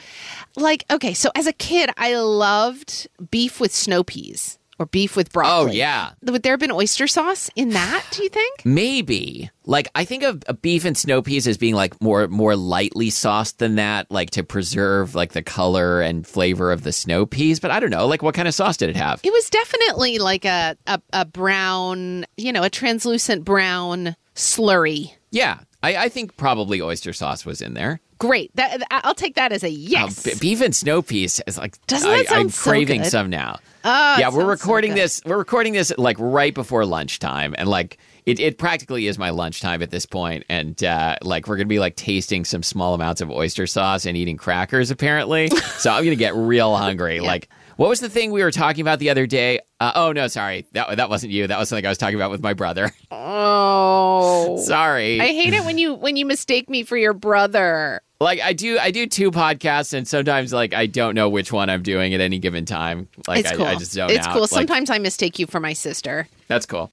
like, 0.57 0.85
okay, 0.91 1.15
so 1.15 1.31
as 1.35 1.47
a 1.47 1.53
kid, 1.53 1.91
I 1.97 2.17
loved 2.17 3.09
beef 3.31 3.61
with 3.61 3.73
snow 3.73 4.05
peas 4.05 4.59
or 4.85 4.87
beef 4.87 5.17
with 5.17 5.33
broccoli. 5.33 5.71
Oh, 5.71 5.75
yeah. 5.75 6.11
Would 6.23 6.43
there 6.43 6.53
have 6.53 6.61
been 6.61 6.71
oyster 6.71 7.07
sauce 7.07 7.51
in 7.57 7.71
that, 7.71 8.05
do 8.13 8.23
you 8.23 8.29
think? 8.29 8.65
maybe 8.65 9.51
like 9.67 9.89
i 9.95 10.05
think 10.05 10.23
of, 10.23 10.43
of 10.45 10.61
beef 10.61 10.85
and 10.85 10.97
snow 10.97 11.23
peas 11.23 11.47
as 11.47 11.57
being 11.57 11.75
like 11.75 12.01
more 12.03 12.29
more 12.29 12.55
lightly 12.55 13.09
sauced 13.09 13.59
than 13.59 13.77
that 13.77 14.11
like 14.11 14.29
to 14.31 14.43
preserve 14.43 15.15
like 15.15 15.33
the 15.33 15.43
color 15.43 16.03
and 16.03 16.27
flavor 16.27 16.71
of 16.71 16.83
the 16.83 16.93
snow 16.93 17.25
peas 17.25 17.61
but 17.61 17.71
i 17.71 17.81
don't 17.81 17.91
know 17.91 18.07
like 18.07 18.23
what 18.23 18.35
kind 18.35 18.47
of 18.47 18.53
sauce 18.55 18.77
did 18.77 18.91
it 18.91 18.97
have 18.97 19.21
It 19.23 19.33
was 19.33 19.49
definitely 19.49 20.19
like 20.19 20.45
a, 20.45 20.77
a, 20.87 21.01
a 21.13 21.25
brown, 21.25 22.27
you 22.37 22.53
know, 22.53 22.63
a 22.63 22.71
translucent 22.71 23.45
brown 23.45 24.17
slurry. 24.35 25.13
Yeah, 25.31 25.61
I, 25.83 25.97
I 25.97 26.09
think 26.09 26.37
probably 26.37 26.81
oyster 26.81 27.13
sauce 27.13 27.47
was 27.47 27.63
in 27.63 27.75
there. 27.75 28.01
Great. 28.19 28.55
That, 28.57 28.83
I'll 28.91 29.15
take 29.15 29.35
that 29.35 29.53
as 29.53 29.63
a 29.65 29.71
yes. 29.71 30.27
Uh, 30.27 30.35
beef 30.41 30.61
and 30.61 30.75
snow 30.75 31.03
peas 31.03 31.41
is 31.47 31.59
like 31.59 31.85
Doesn't 31.87 32.09
that 32.09 32.19
I, 32.21 32.25
sound 32.25 32.41
I'm 32.41 32.51
so 32.51 32.71
craving 32.71 33.03
good? 33.03 33.11
some 33.11 33.31
now. 33.31 33.59
Oh, 33.85 34.17
yeah, 34.19 34.29
we're 34.29 34.33
sounds 34.33 34.45
so 34.45 34.47
recording 34.47 34.95
this. 34.95 35.21
We're 35.27 35.37
recording 35.37 35.73
this 35.75 35.93
like 35.99 36.17
right 36.19 36.55
before 36.55 36.87
lunchtime, 36.87 37.55
and 37.59 37.69
like 37.69 37.99
it, 38.25 38.41
it 38.41 38.57
practically 38.57 39.07
is 39.09 39.19
my 39.19 39.31
lunchtime 39.31 39.83
at 39.83 39.91
this 39.91 40.07
point. 40.07 40.45
And 40.49 40.83
uh, 40.83 41.17
like 41.23 41.47
we're 41.47 41.57
gonna 41.57 41.67
be 41.67 41.79
like 41.81 41.97
tasting 41.97 42.45
some 42.45 42.63
small 42.63 42.95
amounts 42.95 43.21
of 43.21 43.31
oyster 43.31 43.67
sauce 43.67 44.07
and 44.07 44.17
eating 44.17 44.37
crackers 44.37 44.91
apparently. 44.91 45.49
so 45.79 45.91
I'm 45.91 46.05
gonna 46.05 46.17
get 46.17 46.35
real 46.35 46.77
hungry. 46.77 47.21
Like. 47.21 47.49
What 47.77 47.89
was 47.89 48.01
the 48.01 48.09
thing 48.09 48.31
we 48.31 48.43
were 48.43 48.51
talking 48.53 48.83
about 48.83 48.99
the 49.01 49.11
other 49.11 49.27
day? 49.27 49.59
Uh, 49.81 49.93
oh 49.97 50.13
no, 50.13 50.29
sorry, 50.29 50.67
that 50.73 50.97
that 50.97 51.09
wasn't 51.11 51.33
you. 51.33 51.47
That 51.47 51.59
was 51.59 51.69
something 51.69 51.85
I 51.85 51.89
was 51.89 51.99
talking 51.99 52.15
about 52.17 52.31
with 52.31 52.43
my 52.43 52.55
brother. 52.55 52.93
Oh. 53.11 54.59
sorry. 54.59 55.21
I 55.21 55.27
hate 55.29 55.55
it 55.55 55.65
when 55.65 55.79
you 55.79 55.95
when 55.95 56.17
you 56.17 56.25
mistake 56.27 56.69
me 56.71 56.83
for 56.83 56.97
your 56.97 57.13
brother. 57.13 58.01
like 58.21 58.41
I 58.41 58.53
do 58.53 58.79
I 58.79 58.91
do 58.91 59.07
two 59.07 59.31
podcasts 59.31 59.93
and 59.93 60.07
sometimes 60.07 60.53
like 60.53 60.73
I 60.75 60.87
don't 60.87 61.15
know 61.15 61.29
which 61.29 61.53
one 61.53 61.69
I'm 61.71 61.83
doing 61.83 62.15
at 62.15 62.21
any 62.21 62.39
given 62.39 62.65
time. 62.65 63.09
Like 63.27 63.41
it's 63.41 63.53
I, 63.53 63.57
cool. 63.57 63.67
I 63.67 63.75
just 63.77 63.95
don't 63.95 64.11
it's 64.11 64.27
know. 64.27 64.33
cool. 64.33 64.41
Like, 64.43 64.51
Sometimes 64.51 64.91
I 64.91 64.99
mistake 64.99 65.39
you 65.39 65.47
for 65.47 65.61
my 65.61 65.73
sister. 65.73 66.29
that's 66.49 66.67
cool. 66.67 66.93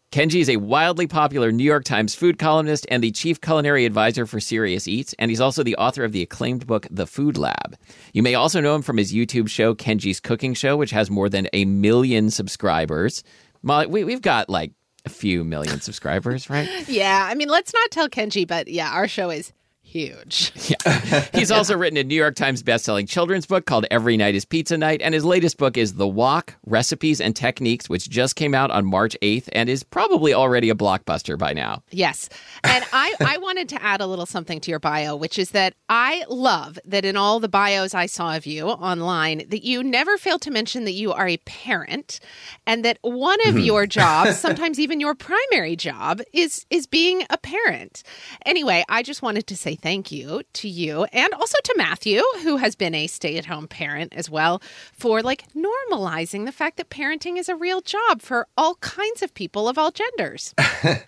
Kenji 0.11 0.41
is 0.41 0.49
a 0.49 0.57
wildly 0.57 1.07
popular 1.07 1.53
New 1.53 1.63
York 1.63 1.85
Times 1.85 2.13
food 2.13 2.37
columnist 2.37 2.85
and 2.91 3.01
the 3.01 3.11
chief 3.11 3.39
culinary 3.39 3.85
advisor 3.85 4.25
for 4.25 4.41
Serious 4.41 4.85
Eats, 4.85 5.15
and 5.17 5.31
he's 5.31 5.39
also 5.39 5.63
the 5.63 5.77
author 5.77 6.03
of 6.03 6.11
the 6.11 6.21
acclaimed 6.21 6.67
book, 6.67 6.85
The 6.91 7.07
Food 7.07 7.37
Lab. 7.37 7.77
You 8.11 8.21
may 8.21 8.35
also 8.35 8.59
know 8.59 8.75
him 8.75 8.81
from 8.81 8.97
his 8.97 9.13
YouTube 9.13 9.47
show, 9.47 9.73
Kenji's 9.73 10.19
Cooking 10.19 10.53
Show, 10.53 10.75
which 10.75 10.91
has 10.91 11.09
more 11.09 11.29
than 11.29 11.47
a 11.53 11.63
million 11.63 12.29
subscribers. 12.29 13.23
Molly, 13.63 13.87
we, 13.87 14.03
we've 14.03 14.21
got 14.21 14.49
like 14.49 14.73
a 15.05 15.09
few 15.09 15.45
million 15.45 15.79
subscribers, 15.79 16.49
right? 16.49 16.67
Yeah, 16.89 17.25
I 17.31 17.33
mean, 17.35 17.47
let's 17.47 17.73
not 17.73 17.89
tell 17.89 18.09
Kenji, 18.09 18.45
but 18.45 18.67
yeah, 18.67 18.91
our 18.91 19.07
show 19.07 19.29
is 19.29 19.53
huge. 19.91 20.53
Yeah. 20.71 21.25
He's 21.33 21.51
also 21.51 21.75
written 21.75 21.97
a 21.97 22.03
New 22.03 22.15
York 22.15 22.35
Times 22.35 22.63
bestselling 22.63 23.09
children's 23.09 23.45
book 23.45 23.65
called 23.65 23.85
Every 23.91 24.15
Night 24.15 24.35
is 24.35 24.45
Pizza 24.45 24.77
Night, 24.77 25.01
and 25.01 25.13
his 25.13 25.25
latest 25.25 25.57
book 25.57 25.75
is 25.75 25.95
The 25.95 26.07
Wok 26.07 26.55
Recipes 26.65 27.19
and 27.19 27.35
Techniques, 27.35 27.89
which 27.89 28.09
just 28.09 28.37
came 28.37 28.53
out 28.55 28.71
on 28.71 28.85
March 28.85 29.17
8th 29.21 29.49
and 29.51 29.67
is 29.67 29.83
probably 29.83 30.33
already 30.33 30.69
a 30.69 30.75
blockbuster 30.75 31.37
by 31.37 31.51
now. 31.51 31.83
Yes. 31.91 32.29
And 32.63 32.85
I, 32.93 33.15
I 33.19 33.37
wanted 33.37 33.67
to 33.69 33.83
add 33.83 33.99
a 33.99 34.07
little 34.07 34.25
something 34.25 34.61
to 34.61 34.71
your 34.71 34.79
bio, 34.79 35.15
which 35.15 35.37
is 35.37 35.51
that 35.51 35.73
I 35.89 36.23
love 36.29 36.79
that 36.85 37.03
in 37.03 37.17
all 37.17 37.39
the 37.41 37.49
bios 37.49 37.93
I 37.93 38.05
saw 38.05 38.37
of 38.37 38.45
you 38.45 38.67
online, 38.67 39.49
that 39.49 39.65
you 39.65 39.83
never 39.83 40.17
fail 40.17 40.39
to 40.39 40.51
mention 40.51 40.85
that 40.85 40.93
you 40.93 41.11
are 41.11 41.27
a 41.27 41.37
parent 41.37 42.19
and 42.65 42.85
that 42.85 42.97
one 43.01 43.39
of 43.41 43.55
mm-hmm. 43.55 43.65
your 43.65 43.87
jobs, 43.87 44.39
sometimes 44.39 44.79
even 44.79 44.99
your 45.01 45.15
primary 45.15 45.75
job, 45.75 46.21
is 46.31 46.65
is 46.69 46.87
being 46.87 47.23
a 47.29 47.37
parent. 47.37 48.03
Anyway, 48.45 48.85
I 48.87 49.03
just 49.03 49.21
wanted 49.21 49.47
to 49.47 49.57
say 49.57 49.75
thank 49.81 50.11
you 50.11 50.43
to 50.53 50.67
you 50.67 51.05
and 51.05 51.33
also 51.33 51.57
to 51.63 51.73
Matthew, 51.77 52.21
who 52.43 52.57
has 52.57 52.75
been 52.75 52.95
a 52.95 53.07
stay-at-home 53.07 53.67
parent 53.67 54.13
as 54.15 54.29
well, 54.29 54.61
for 54.93 55.21
like 55.21 55.45
normalizing 55.53 56.45
the 56.45 56.51
fact 56.51 56.77
that 56.77 56.89
parenting 56.89 57.37
is 57.37 57.49
a 57.49 57.55
real 57.55 57.81
job 57.81 58.21
for 58.21 58.47
all 58.57 58.75
kinds 58.75 59.21
of 59.21 59.33
people 59.33 59.67
of 59.67 59.77
all 59.77 59.91
genders. 59.91 60.53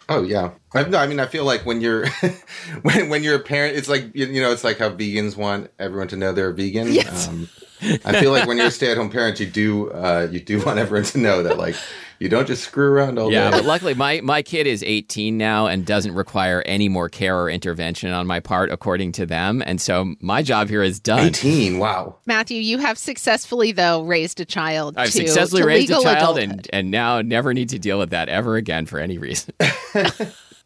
Oh 0.10 0.22
yeah, 0.22 0.52
I, 0.74 0.84
no, 0.84 1.00
I 1.00 1.08
mean 1.08 1.20
I 1.20 1.26
feel 1.26 1.46
like 1.46 1.66
when 1.66 1.82
you're 1.82 2.08
when 2.84 3.10
when 3.10 3.24
you're 3.24 3.36
a 3.36 3.40
parent, 3.40 3.76
it's 3.76 3.90
like 3.90 4.14
you, 4.14 4.28
you 4.28 4.42
know 4.42 4.52
it's 4.52 4.64
like 4.64 4.78
how 4.78 4.90
vegans 4.90 5.36
want 5.36 5.72
everyone 5.80 6.08
to 6.10 6.16
know 6.16 6.32
they're 6.32 6.52
vegan. 6.52 6.92
Yes. 6.94 7.28
Um, 7.28 7.50
I 8.06 8.20
feel 8.20 8.32
like 8.32 8.48
when 8.48 8.58
you're 8.58 8.68
a 8.68 8.72
stay-at-home 8.72 9.10
parent, 9.10 9.40
you 9.40 9.46
do 9.46 9.90
uh, 9.92 10.28
you 10.30 10.40
do 10.40 10.64
want 10.64 10.78
everyone 10.78 11.06
to 11.06 11.18
know 11.18 11.44
that 11.44 11.58
like 11.58 11.76
you 12.24 12.30
don't 12.30 12.48
just 12.48 12.64
screw 12.64 12.90
around 12.90 13.20
all 13.20 13.30
Yeah, 13.30 13.50
day. 13.50 13.58
Yeah, 13.58 13.62
but 13.62 13.66
luckily 13.66 13.94
my, 13.94 14.22
my 14.22 14.42
kid 14.42 14.66
is 14.66 14.82
18 14.82 15.38
now 15.38 15.68
and 15.68 15.86
doesn't 15.86 16.14
require 16.14 16.64
any 16.66 16.88
more 16.88 17.10
care 17.10 17.38
or 17.38 17.50
intervention 17.50 18.14
on 18.14 18.26
my 18.26 18.40
part, 18.40 18.72
according 18.72 19.12
to 19.14 19.26
them. 19.26 19.62
And 19.66 19.82
so 19.82 20.16
my 20.22 20.42
job 20.42 20.70
here 20.70 20.82
is 20.82 21.02
done. 21.02 21.20
Eighteen, 21.20 21.80
wow. 21.80 22.16
Matthew, 22.26 22.62
you 22.62 22.78
have 22.78 22.98
successfully, 22.98 23.74
though, 23.74 24.04
raised 24.04 24.40
a 24.40 24.46
child. 24.46 24.96
I've 24.98 25.08
to, 25.08 25.12
successfully 25.12 25.64
to 25.64 25.68
raised 25.68 25.92
a 25.92 26.02
child 26.02 26.38
adulthood. 26.38 26.50
and, 26.50 26.68
and 26.72 26.92
now 26.92 27.22
never 27.22 27.54
need 27.54 27.68
to 27.70 27.80
deal 27.80 28.00
with 28.00 28.12
that 28.12 28.30
ever 28.30 28.56
again 28.56 28.86
for 28.86 29.00
any 29.00 29.18
reason. 29.18 29.54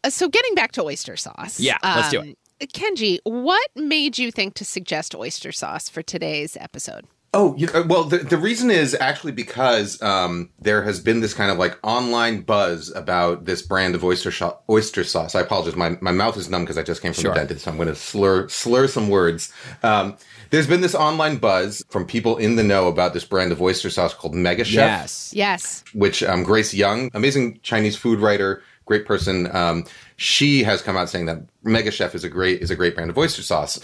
Uh, 0.04 0.10
so, 0.10 0.28
getting 0.28 0.54
back 0.54 0.70
to 0.70 0.80
oyster 0.84 1.16
sauce. 1.16 1.58
Yeah, 1.58 1.76
let's 1.82 2.10
do 2.10 2.20
um, 2.20 2.34
Kenji, 2.62 3.18
what 3.24 3.68
made 3.74 4.16
you 4.16 4.30
think 4.30 4.54
to 4.54 4.64
suggest 4.64 5.12
oyster 5.12 5.50
sauce 5.50 5.88
for 5.88 6.02
today's 6.02 6.56
episode? 6.60 7.04
Oh, 7.34 7.54
you 7.56 7.66
know, 7.66 7.82
well, 7.82 8.04
the, 8.04 8.18
the 8.18 8.38
reason 8.38 8.70
is 8.70 8.96
actually 8.98 9.32
because 9.32 10.00
um, 10.00 10.48
there 10.58 10.82
has 10.84 10.98
been 10.98 11.20
this 11.20 11.34
kind 11.34 11.50
of 11.50 11.58
like 11.58 11.78
online 11.82 12.40
buzz 12.40 12.90
about 12.94 13.44
this 13.44 13.60
brand 13.60 13.94
of 13.94 14.02
oyster 14.02 14.30
sho- 14.30 14.58
oyster 14.70 15.04
sauce. 15.04 15.34
I 15.34 15.40
apologize, 15.42 15.76
my, 15.76 15.98
my 16.00 16.10
mouth 16.10 16.38
is 16.38 16.48
numb 16.48 16.62
because 16.62 16.78
I 16.78 16.82
just 16.82 17.02
came 17.02 17.12
from 17.12 17.22
Sure. 17.22 17.34
the 17.34 17.40
dentist, 17.40 17.64
so 17.66 17.70
I'm 17.70 17.76
going 17.76 17.88
to 17.88 17.94
slur 17.94 18.48
slur 18.48 18.88
some 18.88 19.10
words. 19.10 19.52
Um, 19.82 20.16
there's 20.48 20.66
been 20.66 20.80
this 20.80 20.94
online 20.94 21.36
buzz 21.36 21.84
from 21.90 22.06
people 22.06 22.38
in 22.38 22.56
the 22.56 22.62
know 22.64 22.88
about 22.88 23.12
this 23.12 23.26
brand 23.26 23.52
of 23.52 23.60
oyster 23.60 23.90
sauce 23.90 24.14
called 24.14 24.34
Mega 24.34 24.64
Chef 24.64 24.74
yes. 24.74 25.32
Yes. 25.34 25.84
which 25.92 26.22
um, 26.22 26.42
Grace 26.44 26.72
Young, 26.72 27.10
amazing 27.12 27.60
Chinese 27.62 27.94
food 27.96 28.20
writer, 28.20 28.62
great 28.86 29.04
person, 29.04 29.54
um, 29.54 29.84
she 30.20 30.64
has 30.64 30.82
come 30.82 30.96
out 30.96 31.08
saying 31.08 31.26
that 31.26 31.38
Mega 31.62 31.92
Chef 31.92 32.12
is 32.12 32.24
a 32.24 32.28
great 32.28 32.60
is 32.60 32.70
a 32.72 32.76
great 32.76 32.94
brand 32.96 33.08
of 33.08 33.16
oyster 33.16 33.40
sauce, 33.42 33.78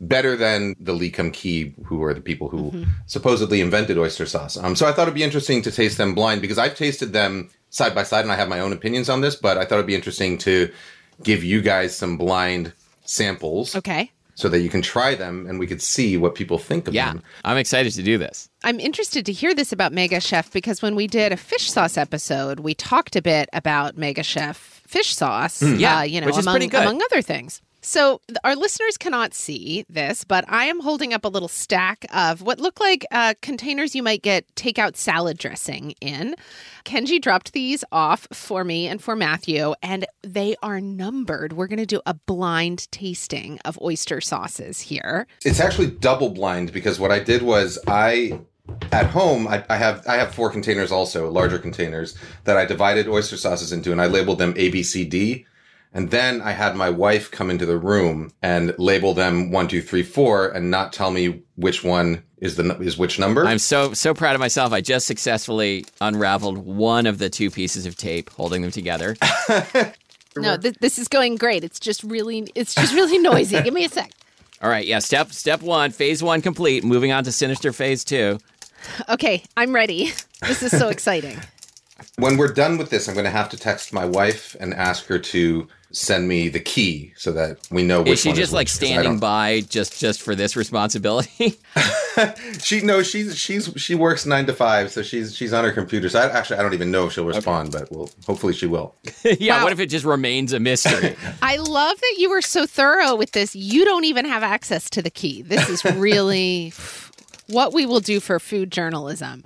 better 0.00 0.36
than 0.36 0.76
the 0.78 0.92
Lee 0.92 1.10
Kum 1.10 1.32
Kee, 1.32 1.74
who 1.84 2.00
are 2.04 2.14
the 2.14 2.20
people 2.20 2.48
who 2.48 2.84
supposedly 3.06 3.60
invented 3.60 3.98
oyster 3.98 4.24
sauce. 4.24 4.56
Um, 4.56 4.76
so 4.76 4.86
I 4.86 4.92
thought 4.92 5.02
it'd 5.02 5.14
be 5.14 5.24
interesting 5.24 5.62
to 5.62 5.72
taste 5.72 5.98
them 5.98 6.14
blind 6.14 6.42
because 6.42 6.58
I've 6.58 6.76
tasted 6.76 7.12
them 7.12 7.50
side 7.70 7.92
by 7.94 8.04
side 8.04 8.24
and 8.24 8.30
I 8.32 8.36
have 8.36 8.48
my 8.48 8.60
own 8.60 8.72
opinions 8.72 9.08
on 9.10 9.20
this, 9.20 9.34
but 9.34 9.58
I 9.58 9.64
thought 9.64 9.74
it'd 9.76 9.86
be 9.86 9.94
interesting 9.96 10.38
to 10.38 10.70
give 11.24 11.42
you 11.42 11.60
guys 11.60 11.96
some 11.96 12.16
blind 12.16 12.72
samples 13.04 13.74
Okay. 13.74 14.10
so 14.36 14.48
that 14.48 14.60
you 14.60 14.68
can 14.68 14.82
try 14.82 15.14
them 15.16 15.46
and 15.48 15.58
we 15.58 15.66
could 15.66 15.82
see 15.82 16.16
what 16.16 16.34
people 16.36 16.56
think 16.58 16.86
of 16.86 16.94
Yeah. 16.94 17.08
them. 17.14 17.22
I'm 17.44 17.56
excited 17.56 17.92
to 17.94 18.02
do 18.02 18.16
this. 18.16 18.48
I'm 18.62 18.78
interested 18.78 19.26
to 19.26 19.32
hear 19.32 19.54
this 19.54 19.72
about 19.72 19.92
Mega 19.92 20.20
Chef 20.20 20.52
because 20.52 20.82
when 20.82 20.94
we 20.94 21.06
did 21.08 21.32
a 21.32 21.36
fish 21.36 21.70
sauce 21.70 21.96
episode, 21.98 22.60
we 22.60 22.74
talked 22.74 23.16
a 23.16 23.22
bit 23.22 23.48
about 23.52 23.98
Mega 23.98 24.22
Chef 24.22 24.79
fish 24.90 25.14
sauce. 25.14 25.62
Yeah, 25.62 26.00
uh, 26.00 26.02
you 26.02 26.20
know, 26.20 26.26
which 26.26 26.36
is 26.36 26.44
among, 26.44 26.54
pretty 26.54 26.66
good. 26.66 26.82
among 26.82 27.00
other 27.02 27.22
things. 27.22 27.62
So 27.82 28.20
our 28.44 28.54
listeners 28.54 28.98
cannot 28.98 29.32
see 29.32 29.86
this, 29.88 30.22
but 30.24 30.44
I 30.48 30.66
am 30.66 30.80
holding 30.80 31.14
up 31.14 31.24
a 31.24 31.28
little 31.28 31.48
stack 31.48 32.04
of 32.12 32.42
what 32.42 32.60
look 32.60 32.78
like 32.78 33.06
uh, 33.10 33.34
containers 33.40 33.94
you 33.94 34.02
might 34.02 34.22
get 34.22 34.54
takeout 34.54 34.96
salad 34.96 35.38
dressing 35.38 35.94
in. 36.00 36.34
Kenji 36.84 37.20
dropped 37.20 37.52
these 37.52 37.82
off 37.90 38.28
for 38.32 38.64
me 38.64 38.86
and 38.86 39.02
for 39.02 39.16
Matthew, 39.16 39.72
and 39.82 40.06
they 40.22 40.56
are 40.62 40.80
numbered. 40.80 41.54
We're 41.54 41.68
going 41.68 41.78
to 41.78 41.86
do 41.86 42.02
a 42.04 42.12
blind 42.12 42.90
tasting 42.90 43.58
of 43.64 43.78
oyster 43.80 44.20
sauces 44.20 44.80
here. 44.80 45.26
it's 45.44 45.60
actually 45.60 45.90
double 45.90 46.30
blind 46.30 46.72
because 46.72 47.00
what 47.00 47.10
I 47.10 47.20
did 47.20 47.42
was 47.42 47.78
I 47.86 48.40
at 48.92 49.06
home 49.06 49.46
I, 49.48 49.64
I 49.68 49.76
have 49.76 50.06
I 50.06 50.16
have 50.16 50.34
four 50.34 50.50
containers 50.50 50.90
also 50.92 51.30
larger 51.30 51.58
containers 51.58 52.16
that 52.44 52.56
I 52.56 52.64
divided 52.64 53.08
oyster 53.08 53.36
sauces 53.36 53.72
into 53.72 53.92
and 53.92 54.00
I 54.00 54.06
labeled 54.06 54.38
them 54.38 54.54
A 54.56 54.70
B 54.70 54.82
C 54.82 55.04
D 55.04 55.46
and 55.92 56.10
then 56.10 56.40
I 56.40 56.52
had 56.52 56.76
my 56.76 56.90
wife 56.90 57.30
come 57.30 57.50
into 57.50 57.66
the 57.66 57.78
room 57.78 58.32
and 58.42 58.74
label 58.78 59.14
them 59.14 59.50
one 59.50 59.68
two 59.68 59.82
three 59.82 60.02
four 60.02 60.48
and 60.48 60.70
not 60.70 60.92
tell 60.92 61.10
me 61.10 61.42
which 61.56 61.84
one 61.84 62.22
is 62.38 62.56
the 62.56 62.76
is 62.78 62.96
which 62.96 63.18
number. 63.18 63.44
I'm 63.44 63.58
so 63.58 63.92
so 63.92 64.14
proud 64.14 64.34
of 64.34 64.40
myself. 64.40 64.72
I 64.72 64.80
just 64.80 65.06
successfully 65.06 65.84
unraveled 66.00 66.58
one 66.58 67.06
of 67.06 67.18
the 67.18 67.28
two 67.28 67.50
pieces 67.50 67.86
of 67.86 67.96
tape 67.96 68.30
holding 68.30 68.62
them 68.62 68.70
together. 68.70 69.16
No, 70.36 70.56
th- 70.56 70.76
this 70.80 70.98
is 70.98 71.08
going 71.08 71.36
great. 71.36 71.64
It's 71.64 71.80
just 71.80 72.04
really, 72.04 72.46
it's 72.54 72.74
just 72.74 72.94
really 72.94 73.18
noisy. 73.18 73.60
Give 73.62 73.74
me 73.74 73.84
a 73.84 73.88
sec. 73.88 74.12
All 74.62 74.70
right, 74.70 74.86
yeah. 74.86 74.98
Step 74.98 75.32
step 75.32 75.62
one, 75.62 75.90
phase 75.90 76.22
one 76.22 76.42
complete. 76.42 76.84
Moving 76.84 77.12
on 77.12 77.24
to 77.24 77.32
sinister 77.32 77.72
phase 77.72 78.04
two. 78.04 78.38
Okay, 79.08 79.42
I'm 79.56 79.74
ready. 79.74 80.12
This 80.48 80.62
is 80.62 80.70
so 80.78 80.88
exciting. 80.88 81.38
When 82.16 82.38
we're 82.38 82.50
done 82.54 82.78
with 82.78 82.88
this, 82.88 83.08
I'm 83.08 83.14
going 83.14 83.26
to 83.26 83.30
have 83.30 83.50
to 83.50 83.58
text 83.58 83.92
my 83.92 84.06
wife 84.06 84.56
and 84.58 84.72
ask 84.72 85.04
her 85.08 85.18
to 85.18 85.68
send 85.92 86.26
me 86.28 86.48
the 86.48 86.60
key 86.60 87.12
so 87.16 87.30
that 87.32 87.58
we 87.70 87.82
know 87.82 88.00
which 88.00 88.12
Is 88.12 88.20
she 88.22 88.28
one 88.30 88.36
just 88.36 88.48
is 88.48 88.52
like 88.54 88.64
which, 88.66 88.68
'cause 88.72 88.82
I 88.82 88.86
standing 88.86 89.18
by 89.18 89.60
just 89.62 90.00
just 90.00 90.22
for 90.22 90.34
this 90.34 90.56
responsibility? 90.56 91.58
She 92.60 92.80
no, 92.82 93.02
she's 93.02 93.36
she's 93.38 93.72
she 93.76 93.94
works 93.94 94.26
nine 94.26 94.44
to 94.46 94.52
five, 94.52 94.90
so 94.90 95.00
she's 95.02 95.34
she's 95.34 95.52
on 95.52 95.64
her 95.64 95.72
computer. 95.72 96.08
So 96.08 96.18
I, 96.20 96.26
actually, 96.30 96.58
I 96.58 96.62
don't 96.62 96.74
even 96.74 96.90
know 96.90 97.06
if 97.06 97.12
she'll 97.12 97.24
respond, 97.24 97.72
but 97.72 97.90
well, 97.90 98.10
hopefully 98.26 98.52
she 98.52 98.66
will. 98.66 98.94
yeah. 99.24 99.58
Wow. 99.58 99.64
What 99.64 99.72
if 99.72 99.80
it 99.80 99.86
just 99.86 100.04
remains 100.04 100.52
a 100.52 100.58
mystery? 100.60 101.16
I 101.40 101.56
love 101.56 101.98
that 101.98 102.14
you 102.18 102.28
were 102.28 102.42
so 102.42 102.66
thorough 102.66 103.14
with 103.14 103.30
this. 103.32 103.54
You 103.54 103.84
don't 103.84 104.04
even 104.04 104.24
have 104.26 104.42
access 104.42 104.90
to 104.90 105.00
the 105.02 105.08
key. 105.10 105.42
This 105.42 105.68
is 105.68 105.84
really 105.84 106.72
what 107.50 107.72
we 107.72 107.86
will 107.86 108.00
do 108.00 108.20
for 108.20 108.38
food 108.38 108.70
journalism. 108.70 109.44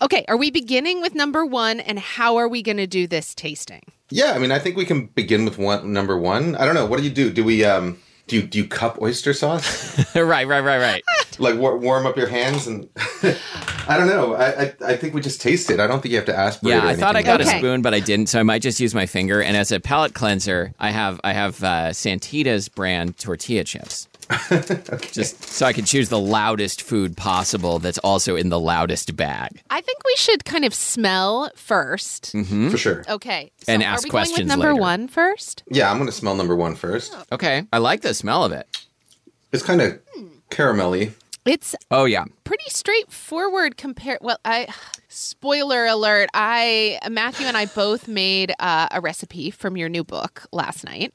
Okay, 0.00 0.24
are 0.28 0.36
we 0.36 0.50
beginning 0.50 1.00
with 1.00 1.14
number 1.14 1.46
one 1.46 1.78
and 1.80 1.98
how 1.98 2.36
are 2.36 2.48
we 2.48 2.62
going 2.62 2.78
to 2.78 2.86
do 2.86 3.06
this 3.06 3.34
tasting? 3.34 3.82
Yeah, 4.10 4.32
I 4.32 4.38
mean, 4.38 4.50
I 4.50 4.58
think 4.58 4.76
we 4.76 4.84
can 4.84 5.06
begin 5.06 5.44
with 5.44 5.58
one 5.58 5.92
number 5.92 6.18
one. 6.18 6.56
I 6.56 6.64
don't 6.64 6.74
know. 6.74 6.86
What 6.86 6.98
do 6.98 7.04
you 7.04 7.10
do? 7.10 7.30
Do 7.30 7.44
we 7.44 7.64
um 7.64 7.98
do 8.26 8.36
you 8.36 8.42
do 8.42 8.58
you 8.58 8.66
cup 8.66 9.00
oyster 9.00 9.32
sauce? 9.32 9.96
right, 10.16 10.46
right, 10.46 10.60
right, 10.60 10.78
right. 10.78 11.02
like 11.38 11.56
war- 11.58 11.78
warm 11.78 12.06
up 12.06 12.16
your 12.16 12.26
hands 12.28 12.66
and 12.66 12.88
I 13.88 13.96
don't 13.96 14.06
know. 14.08 14.34
I, 14.34 14.62
I 14.64 14.74
I 14.88 14.96
think 14.96 15.14
we 15.14 15.20
just 15.20 15.40
taste 15.40 15.70
it. 15.70 15.80
I 15.80 15.86
don't 15.86 16.00
think 16.02 16.10
you 16.12 16.18
have 16.18 16.26
to 16.26 16.36
aspirate. 16.38 16.74
Yeah, 16.74 16.84
or 16.84 16.88
I 16.88 16.94
thought 16.94 17.16
I 17.16 17.22
got 17.22 17.40
Okay. 17.40 17.56
a 17.56 17.58
spoon, 17.58 17.82
but 17.82 17.94
I 17.94 18.00
didn't, 18.00 18.28
so 18.28 18.38
I 18.38 18.42
might 18.42 18.62
just 18.62 18.80
use 18.80 18.94
my 18.94 19.06
finger. 19.06 19.40
And 19.42 19.56
as 19.56 19.72
a 19.72 19.80
palate 19.80 20.14
cleanser, 20.14 20.74
I 20.78 20.90
have 20.90 21.20
I 21.24 21.32
have 21.32 21.62
uh, 21.62 21.92
Santita's 21.92 22.68
brand 22.68 23.18
tortilla 23.18 23.64
chips. 23.64 24.08
Just 25.12 25.42
so 25.44 25.66
I 25.66 25.72
can 25.72 25.84
choose 25.84 26.08
the 26.08 26.18
loudest 26.18 26.82
food 26.82 27.16
possible 27.16 27.78
that's 27.78 27.98
also 27.98 28.36
in 28.36 28.48
the 28.48 28.58
loudest 28.58 29.14
bag. 29.16 29.62
I 29.70 29.80
think 29.80 29.98
we 30.04 30.14
should 30.16 30.44
kind 30.44 30.64
of 30.64 30.74
smell 30.74 31.50
1st 31.56 32.32
mm-hmm. 32.32 32.68
for 32.70 32.78
sure. 32.78 33.04
Okay. 33.08 33.50
So 33.58 33.72
And 33.72 33.82
are 33.82 33.86
ask 33.86 34.04
we 34.04 34.10
going 34.10 34.22
with 34.22 34.28
questions 34.28 34.48
number 34.48 34.72
later. 34.72 34.80
one 34.80 35.08
first? 35.08 35.62
Yeah, 35.68 35.90
I'm 35.90 35.98
gonna 35.98 36.12
smell 36.12 36.34
number 36.34 36.56
one 36.56 36.74
first. 36.74 37.12
Oh. 37.14 37.24
Okay, 37.32 37.66
I 37.72 37.78
like 37.78 38.02
the 38.02 38.14
smell 38.14 38.44
of 38.44 38.52
it. 38.52 38.66
It's 39.52 39.62
kind 39.62 39.82
of 39.82 40.00
caramelly. 40.50 41.12
It's 41.44 41.74
Oh 41.90 42.04
yeah, 42.04 42.24
pretty 42.44 42.64
straightforward 42.68 43.76
compared 43.76 44.18
well 44.22 44.38
i 44.44 44.68
spoiler 45.08 45.86
alert 45.86 46.28
i 46.34 46.98
matthew 47.10 47.46
and 47.46 47.56
i 47.56 47.66
both 47.66 48.06
made 48.08 48.52
uh, 48.60 48.88
a 48.90 49.00
recipe 49.00 49.50
from 49.50 49.76
your 49.76 49.88
new 49.88 50.04
book 50.04 50.46
last 50.52 50.84
night 50.84 51.12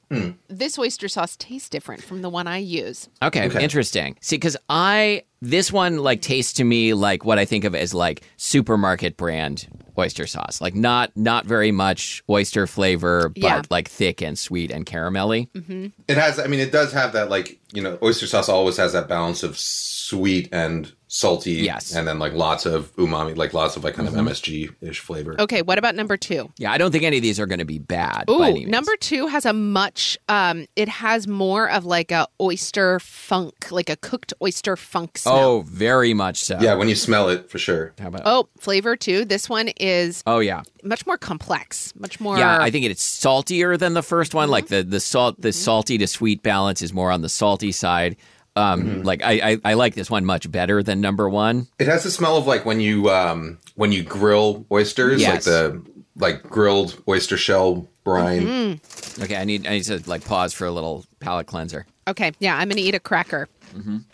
this 0.48 0.78
oyster 0.78 1.08
sauce 1.08 1.36
tastes 1.36 1.68
different 1.68 2.02
from 2.04 2.22
the 2.22 2.28
one 2.30 2.46
i 2.46 2.58
use 2.58 3.08
Okay, 3.22 3.46
Okay. 3.46 3.62
interesting. 3.62 4.16
See, 4.20 4.36
because 4.36 4.56
I 4.68 5.22
this 5.40 5.72
one 5.72 5.98
like 5.98 6.20
tastes 6.22 6.52
to 6.54 6.64
me 6.64 6.94
like 6.94 7.24
what 7.24 7.38
I 7.38 7.44
think 7.44 7.64
of 7.64 7.74
as 7.74 7.92
like 7.94 8.22
supermarket 8.36 9.16
brand 9.16 9.66
oyster 9.98 10.26
sauce, 10.26 10.60
like 10.60 10.74
not 10.74 11.10
not 11.16 11.44
very 11.46 11.72
much 11.72 12.22
oyster 12.30 12.66
flavor, 12.66 13.28
but 13.30 13.42
Yeah. 13.42 13.62
like 13.70 13.88
thick 13.88 14.22
and 14.22 14.38
sweet 14.38 14.70
and 14.70 14.86
caramelly. 14.86 15.50
Mm-hmm. 15.52 15.86
It 16.06 16.16
has. 16.16 16.38
I 16.38 16.46
mean, 16.46 16.60
it 16.60 16.70
does 16.72 16.92
have 16.92 17.12
that 17.14 17.28
like 17.30 17.58
you 17.72 17.82
know, 17.82 17.98
oyster 18.02 18.26
sauce 18.26 18.48
always 18.48 18.76
has 18.76 18.92
that 18.92 19.08
balance 19.08 19.42
of 19.42 19.58
sweet 19.58 20.48
and 20.52 20.92
salty. 21.08 21.52
Yes. 21.52 21.94
and 21.94 22.06
then 22.06 22.18
like 22.18 22.34
lots 22.34 22.66
of 22.66 22.94
umami, 22.96 23.36
like 23.36 23.52
lots 23.54 23.76
of 23.76 23.84
like 23.84 23.94
kind 23.94 24.06
of 24.06 24.14
mm-hmm. 24.14 24.28
MSG 24.28 24.74
ish 24.80 25.00
flavor. 25.00 25.34
okay 25.40 25.62
what 25.62 25.78
about 25.78 25.94
number 25.94 26.16
two 26.16 26.50
Yeah, 26.58 26.70
I 26.70 26.78
don't 26.78 26.92
think 26.92 27.04
any 27.04 27.16
of 27.16 27.22
these 27.22 27.40
are 27.40 27.46
going 27.46 27.58
to 27.58 27.64
be 27.64 27.78
bad. 27.78 28.24
Ooh, 28.30 28.38
by 28.38 28.50
any 28.50 28.60
means. 28.60 28.70
number 28.70 28.94
two 28.96 29.26
has 29.26 29.44
a 29.44 29.52
much 29.52 30.16
um 30.28 30.66
it 30.76 30.88
has 30.88 31.26
more 31.26 31.68
of 31.68 31.84
like 31.84 32.12
a 32.12 32.28
oyster 32.40 33.00
funk 33.00 33.70
like 33.72 33.88
a 33.90 33.96
cooked 33.96 34.32
oyster 34.42 34.76
funk 34.76 35.18
smell 35.18 35.38
Oh, 35.38 35.60
very 35.62 36.14
much 36.14 36.36
so. 36.36 36.58
Yeah, 36.60 36.74
when 36.74 36.88
you 36.88 36.94
smell 36.94 37.28
it, 37.28 37.50
for 37.50 37.58
sure. 37.58 37.94
How 37.98 38.08
about? 38.08 38.22
oh 38.24 38.48
flavor 38.58 38.96
too 38.96 39.24
this 39.24 39.48
one 39.48 39.68
is 39.80 40.22
Oh 40.26 40.40
yeah, 40.40 40.62
much 40.82 41.06
more 41.06 41.18
complex 41.18 41.94
much 41.96 42.20
more 42.20 42.38
yeah. 42.38 42.58
I 42.60 42.70
think 42.70 42.84
it's 42.84 43.02
saltier 43.02 43.76
than 43.76 43.94
the 43.94 44.02
first 44.02 44.34
one. 44.34 44.44
Mm-hmm. 44.46 44.52
Like 44.52 44.66
the 44.68 44.82
the 44.82 45.00
salt, 45.00 45.40
the 45.40 45.48
mm-hmm. 45.48 45.54
salty 45.54 45.98
to 45.98 46.06
sweet 46.06 46.42
balance 46.42 46.82
is 46.82 46.92
more 46.92 47.10
on 47.10 47.22
the 47.22 47.28
salty 47.28 47.72
side. 47.72 48.16
Um, 48.58 49.02
like 49.04 49.22
I, 49.22 49.52
I 49.52 49.58
I 49.64 49.74
like 49.74 49.94
this 49.94 50.10
one 50.10 50.24
much 50.24 50.50
better 50.50 50.82
than 50.82 51.00
number 51.00 51.28
one. 51.28 51.68
It 51.78 51.86
has 51.86 52.02
the 52.02 52.10
smell 52.10 52.36
of 52.36 52.46
like 52.46 52.64
when 52.64 52.80
you 52.80 53.08
um 53.10 53.58
when 53.76 53.92
you 53.92 54.02
grill 54.02 54.66
oysters, 54.72 55.20
Yes. 55.20 55.32
like 55.34 55.42
the 55.44 55.82
like 56.16 56.42
grilled 56.42 57.00
oyster 57.08 57.36
shell 57.36 57.86
brine. 58.04 58.80
Okay, 59.20 59.36
I 59.36 59.44
need 59.44 59.66
I 59.66 59.70
need 59.70 59.84
to 59.84 60.02
like 60.10 60.24
pause 60.24 60.52
for 60.52 60.66
a 60.66 60.70
little 60.72 61.04
palate 61.20 61.46
cleanser. 61.46 61.86
okay 62.08 62.32
yeah 62.40 62.56
i'm 62.56 62.68
gonna 62.68 62.80
eat 62.80 62.94
a 62.94 63.00
cracker 63.00 63.48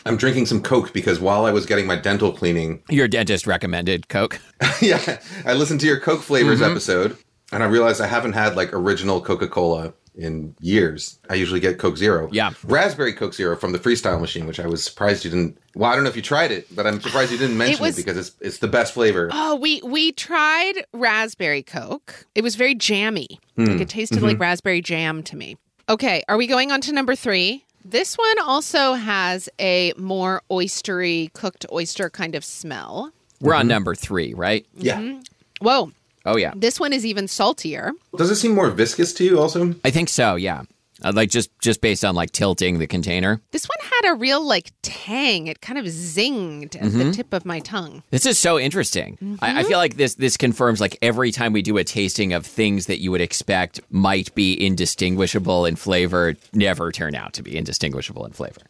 I'm 0.05 0.17
drinking 0.17 0.45
some 0.47 0.61
Coke 0.61 0.91
because 0.91 1.19
while 1.21 1.45
I 1.45 1.51
was 1.51 1.65
getting 1.65 1.87
my 1.87 1.95
dental 1.95 2.31
cleaning, 2.33 2.83
Your 2.89 3.07
dentist 3.07 3.47
recommended 3.47 4.09
Coke. 4.09 4.39
yeah, 4.81 5.17
I 5.45 5.53
listened 5.53 5.79
to 5.79 5.87
your 5.87 5.99
Coke 5.99 6.21
flavors 6.21 6.59
Mm-hmm. 6.59 6.71
episode, 6.71 7.17
and 7.53 7.63
I 7.63 7.65
realized 7.67 8.01
I 8.01 8.07
haven't 8.07 8.33
had 8.33 8.55
like 8.57 8.73
original 8.73 9.21
Coca 9.21 9.47
Cola 9.47 9.93
in 10.17 10.55
years. 10.59 11.19
I 11.29 11.35
usually 11.35 11.59
get 11.59 11.77
Coke 11.77 11.97
Zero. 11.97 12.29
Yeah. 12.31 12.51
raspberry 12.63 13.13
Coke 13.13 13.33
Zero 13.33 13.55
from 13.55 13.71
the 13.71 13.79
Freestyle 13.79 14.19
machine, 14.19 14.45
which 14.47 14.59
I 14.59 14.67
was 14.67 14.83
surprised 14.83 15.25
you 15.25 15.31
didn't. 15.31 15.57
Well, 15.75 15.91
I 15.91 15.95
don't 15.95 16.03
know 16.03 16.09
if 16.09 16.15
you 16.15 16.21
tried 16.21 16.51
it, 16.51 16.73
but 16.73 16.87
I'm 16.87 17.01
surprised 17.01 17.31
you 17.31 17.37
didn't 17.37 17.57
mention 17.57 17.83
it, 17.83 17.87
was- 17.87 17.95
because 17.95 18.17
it's 18.17 18.31
it's 18.39 18.57
the 18.59 18.67
best 18.67 18.93
flavor. 18.93 19.29
Oh, 19.31 19.55
we 19.55 19.81
we 19.83 20.11
tried 20.11 20.85
raspberry 20.93 21.63
Coke. 21.63 22.25
It 22.35 22.43
was 22.43 22.55
very 22.55 22.75
jammy. 22.75 23.39
Hmm. 23.55 23.65
Like 23.65 23.81
it 23.81 23.89
tasted 23.89 24.21
like 24.21 24.33
mm-hmm. 24.33 24.41
raspberry 24.41 24.81
jam 24.81 25.23
to 25.23 25.35
me. 25.35 25.57
Okay, 25.87 26.23
are 26.27 26.37
we 26.37 26.47
going 26.47 26.71
on 26.71 26.81
to 26.81 26.93
number 26.93 27.15
three? 27.15 27.63
This 27.83 28.15
one 28.15 28.39
also 28.39 28.93
has 28.93 29.47
a 29.59 29.93
more 29.95 30.41
oystery, 30.49 31.31
cooked 31.33 31.67
oyster 31.71 32.09
kind 32.09 32.33
of 32.33 32.43
smell. 32.43 33.11
We're 33.41 33.53
on 33.53 33.61
mm-hmm. 33.61 33.69
number 33.69 33.93
three, 33.93 34.33
right? 34.33 34.65
yeah. 34.75 34.97
Mm-hmm. 34.97 35.19
Whoa, 35.61 35.91
Oh 36.25 36.37
yeah, 36.37 36.53
this 36.55 36.79
one 36.79 36.93
is 36.93 37.05
even 37.05 37.27
saltier. 37.27 37.91
Does 38.17 38.31
it 38.31 38.35
seem 38.35 38.55
more 38.55 38.69
viscous 38.69 39.13
to 39.13 39.23
you? 39.23 39.39
Also, 39.39 39.75
I 39.83 39.91
think 39.91 40.09
so. 40.09 40.35
Yeah, 40.35 40.63
uh, 41.03 41.11
like 41.13 41.29
just 41.29 41.51
just 41.59 41.81
based 41.81 42.05
on 42.05 42.15
like 42.15 42.31
tilting 42.31 42.79
the 42.79 42.87
container. 42.87 43.41
This 43.51 43.65
one 43.65 43.77
had 43.81 44.13
a 44.13 44.15
real 44.15 44.45
like 44.45 44.71
tang. 44.81 45.47
It 45.47 45.61
kind 45.61 45.77
of 45.77 45.85
zinged 45.85 46.75
at 46.81 46.91
the 46.91 47.11
tip 47.11 47.33
of 47.33 47.45
my 47.45 47.59
tongue. 47.59 48.01
This 48.11 48.25
is 48.25 48.39
so 48.39 48.57
interesting. 48.57 49.37
I, 49.41 49.59
I 49.59 49.63
feel 49.63 49.77
like 49.77 49.97
this 49.97 50.15
this 50.15 50.37
confirms 50.37 50.79
like 50.79 50.97
every 51.01 51.31
time 51.31 51.53
we 51.53 51.61
do 51.61 51.77
a 51.77 51.83
tasting 51.83 52.33
of 52.33 52.45
things 52.45 52.85
that 52.85 53.01
you 53.01 53.11
would 53.11 53.21
expect 53.21 53.81
might 53.89 54.33
be 54.35 54.53
indistinguishable 54.53 55.65
in 55.65 55.75
flavor, 55.75 56.35
never 56.53 56.91
turn 56.91 57.13
out 57.13 57.33
to 57.33 57.43
be 57.43 57.57
indistinguishable 57.57 58.25
in 58.25 58.31
flavor. 58.31 58.61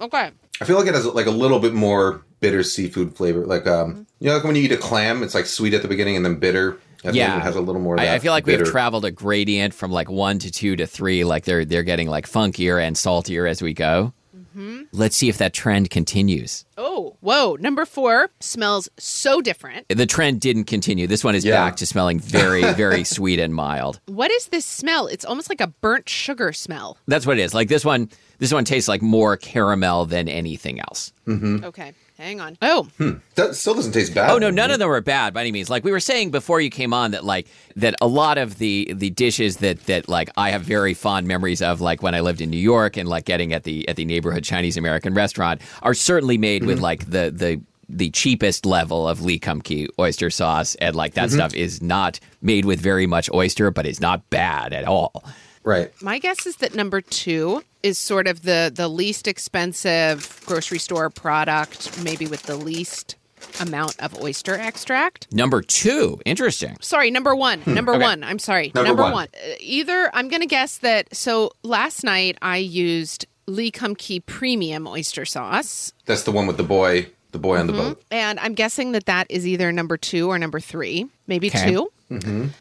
Okay. 0.00 0.30
I 0.60 0.64
feel 0.64 0.76
like 0.76 0.86
it 0.86 0.94
has 0.94 1.06
like 1.06 1.26
a 1.26 1.30
little 1.30 1.58
bit 1.58 1.72
more 1.72 2.22
bitter 2.44 2.62
seafood 2.62 3.16
flavor. 3.16 3.46
Like 3.46 3.66
um, 3.66 3.90
mm-hmm. 3.90 4.02
you 4.20 4.28
know, 4.28 4.34
like 4.36 4.44
when 4.44 4.56
you 4.56 4.62
eat 4.62 4.72
a 4.72 4.76
clam, 4.76 5.22
it's 5.22 5.34
like 5.34 5.46
sweet 5.46 5.72
at 5.74 5.82
the 5.82 5.88
beginning 5.88 6.16
and 6.16 6.24
then 6.24 6.36
bitter. 6.36 6.78
At 7.04 7.12
the 7.12 7.18
Yeah. 7.18 7.32
end. 7.34 7.42
it 7.42 7.44
has 7.44 7.56
a 7.56 7.60
little 7.60 7.80
more. 7.82 7.94
Of 7.96 8.00
I, 8.00 8.14
I 8.14 8.18
feel 8.18 8.32
like 8.32 8.44
bitter. 8.44 8.64
we've 8.64 8.72
traveled 8.72 9.04
a 9.04 9.10
gradient 9.10 9.74
from 9.74 9.90
like 9.90 10.10
one 10.10 10.38
to 10.40 10.50
two 10.50 10.76
to 10.76 10.86
three. 10.86 11.24
Like 11.24 11.44
they're 11.44 11.64
they're 11.64 11.82
getting 11.82 12.08
like 12.08 12.26
funkier 12.28 12.82
and 12.82 12.96
saltier 12.96 13.46
as 13.46 13.60
we 13.62 13.72
go. 13.74 14.12
Mm-hmm. 14.36 14.82
Let's 14.92 15.16
see 15.16 15.28
if 15.28 15.38
that 15.38 15.52
trend 15.52 15.90
continues. 15.90 16.64
Oh, 16.78 17.16
whoa. 17.20 17.56
Number 17.60 17.84
four 17.84 18.30
smells 18.40 18.88
so 18.98 19.40
different. 19.40 19.86
The 19.88 20.06
trend 20.06 20.40
didn't 20.40 20.64
continue. 20.64 21.06
This 21.08 21.24
one 21.24 21.34
is 21.34 21.44
Yeah. 21.44 21.56
back 21.56 21.76
to 21.76 21.86
smelling 21.86 22.20
very, 22.20 22.62
very 22.74 23.02
sweet 23.04 23.40
and 23.40 23.52
mild. 23.52 23.98
What 24.06 24.30
is 24.30 24.46
this 24.48 24.64
smell? 24.64 25.08
It's 25.08 25.24
almost 25.24 25.48
like 25.48 25.60
a 25.60 25.66
burnt 25.66 26.08
sugar 26.08 26.52
smell. 26.52 26.96
That's 27.08 27.26
what 27.26 27.38
it 27.38 27.42
is. 27.42 27.52
Like 27.52 27.68
this 27.68 27.84
one, 27.84 28.08
this 28.38 28.52
one 28.52 28.64
tastes 28.64 28.88
like 28.88 29.02
more 29.02 29.36
caramel 29.36 30.06
than 30.06 30.28
anything 30.28 30.78
else. 30.80 31.12
Mm-hmm. 31.26 31.64
Okay, 31.64 31.92
hang 32.16 32.40
on. 32.40 32.56
Oh, 32.62 32.88
hmm. 32.98 33.12
That 33.34 33.54
still 33.54 33.74
doesn't 33.74 33.92
taste 33.92 34.14
bad. 34.14 34.30
Oh 34.30 34.38
no, 34.38 34.50
none 34.50 34.70
of 34.70 34.78
them 34.78 34.90
are 34.90 35.00
bad 35.00 35.34
by 35.34 35.42
any 35.42 35.52
means. 35.52 35.70
Like 35.70 35.84
we 35.84 35.90
were 35.90 36.00
saying 36.00 36.30
before 36.30 36.60
you 36.60 36.70
came 36.70 36.92
on 36.92 37.12
that 37.12 37.24
like 37.24 37.46
that 37.76 37.94
a 38.00 38.06
lot 38.06 38.38
of 38.38 38.58
the 38.58 38.92
the 38.94 39.10
dishes 39.10 39.58
that 39.58 39.84
that 39.86 40.08
like 40.08 40.30
I 40.36 40.50
have 40.50 40.62
very 40.62 40.94
fond 40.94 41.26
memories 41.26 41.62
of 41.62 41.80
like 41.80 42.02
when 42.02 42.14
I 42.14 42.20
lived 42.20 42.40
in 42.40 42.50
New 42.50 42.56
York 42.56 42.96
and 42.96 43.08
like 43.08 43.24
getting 43.24 43.52
at 43.52 43.64
the 43.64 43.88
at 43.88 43.96
the 43.96 44.04
neighborhood 44.04 44.44
Chinese 44.44 44.76
American 44.76 45.14
restaurant 45.14 45.60
are 45.82 45.94
certainly 45.94 46.38
made 46.38 46.64
with 46.64 46.76
mm-hmm. 46.76 46.84
like 46.84 47.10
the 47.10 47.30
the 47.30 47.60
the 47.88 48.10
cheapest 48.10 48.64
level 48.64 49.06
of 49.06 49.22
Lee 49.22 49.38
Kum 49.38 49.60
Kee 49.60 49.88
oyster 49.98 50.30
sauce 50.30 50.74
and 50.76 50.96
like 50.96 51.14
that 51.14 51.28
mm-hmm. 51.28 51.36
stuff 51.36 51.54
is 51.54 51.82
not 51.82 52.18
made 52.40 52.64
with 52.64 52.80
very 52.80 53.06
much 53.06 53.30
oyster 53.32 53.70
but 53.70 53.86
is 53.86 54.00
not 54.00 54.28
bad 54.30 54.72
at 54.72 54.84
all. 54.84 55.24
Right. 55.62 55.90
my 56.02 56.18
guess 56.18 56.44
is 56.44 56.56
that 56.56 56.74
number 56.74 57.00
two 57.00 57.62
is 57.84 57.98
sort 57.98 58.26
of 58.26 58.42
the 58.42 58.72
the 58.74 58.88
least 58.88 59.28
expensive 59.28 60.40
grocery 60.46 60.78
store 60.78 61.10
product, 61.10 62.02
maybe 62.02 62.26
with 62.26 62.42
the 62.44 62.56
least 62.56 63.16
amount 63.60 63.94
of 64.00 64.20
oyster 64.22 64.54
extract. 64.54 65.30
Number 65.32 65.60
2, 65.60 66.20
interesting. 66.24 66.76
Sorry, 66.80 67.10
number 67.10 67.36
one. 67.36 67.62
Number 67.66 67.96
one. 67.98 68.24
I'm 68.24 68.38
sorry. 68.38 68.72
Number 68.74 69.02
one. 69.02 69.12
one. 69.12 69.28
Uh, 69.34 69.54
Either 69.60 70.10
I'm 70.14 70.28
going 70.28 70.40
to 70.40 70.46
guess 70.48 70.78
that. 70.78 71.14
So 71.14 71.50
last 71.62 72.02
night 72.04 72.38
I 72.40 72.56
used 72.56 73.26
Lee 73.46 73.70
Kum 73.70 73.94
Kee 73.94 74.20
Premium 74.20 74.86
oyster 74.86 75.24
sauce, 75.26 75.92
That's 76.06 76.22
the 76.22 76.32
one 76.32 76.46
with 76.46 76.56
the 76.56 76.62
boy, 76.64 77.08
the 77.32 77.38
boy 77.38 77.58
on 77.58 77.66
the 77.66 77.74
boat. 77.74 78.02
and 78.10 78.40
I'm 78.40 78.54
guessing 78.54 78.92
that 78.92 79.04
that 79.06 79.26
is 79.28 79.46
either 79.46 79.70
number 79.72 79.98
two 79.98 80.28
or 80.30 80.38
number 80.38 80.58
three, 80.60 81.06
maybe 81.26 81.48
Okay. 81.48 81.70
two. 81.70 81.90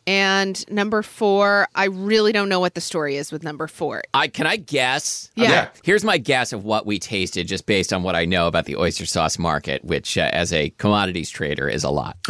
And 0.08 0.71
number 0.71 1.01
four, 1.03 1.67
I 1.75 1.86
really 1.86 2.32
don't 2.32 2.49
know 2.49 2.60
what 2.60 2.73
the 2.75 2.82
story 2.82 3.17
is 3.17 3.32
with 3.32 3.43
number 3.43 3.67
four. 3.67 4.03
I 4.13 4.27
can 4.27 4.47
I 4.47 4.56
guess? 4.58 5.29
Yeah. 5.36 5.49
Yeah. 5.49 5.67
Here's 5.84 6.03
my 6.03 6.17
guess 6.17 6.53
of 6.53 6.63
what 6.63 6.86
we 6.86 6.99
tasted, 6.99 7.47
just 7.47 7.65
based 7.65 7.93
on 7.93 8.03
what 8.03 8.15
I 8.15 8.25
know 8.25 8.47
about 8.47 8.65
the 8.65 8.75
oyster 8.75 9.06
sauce 9.06 9.38
market, 9.38 9.84
which, 9.86 10.17
uh, 10.17 10.29
as 10.34 10.51
a 10.53 10.69
commodities 10.71 11.29
trader, 11.29 11.67
is 11.67 11.84
a 11.84 11.89
lot. 11.89 12.17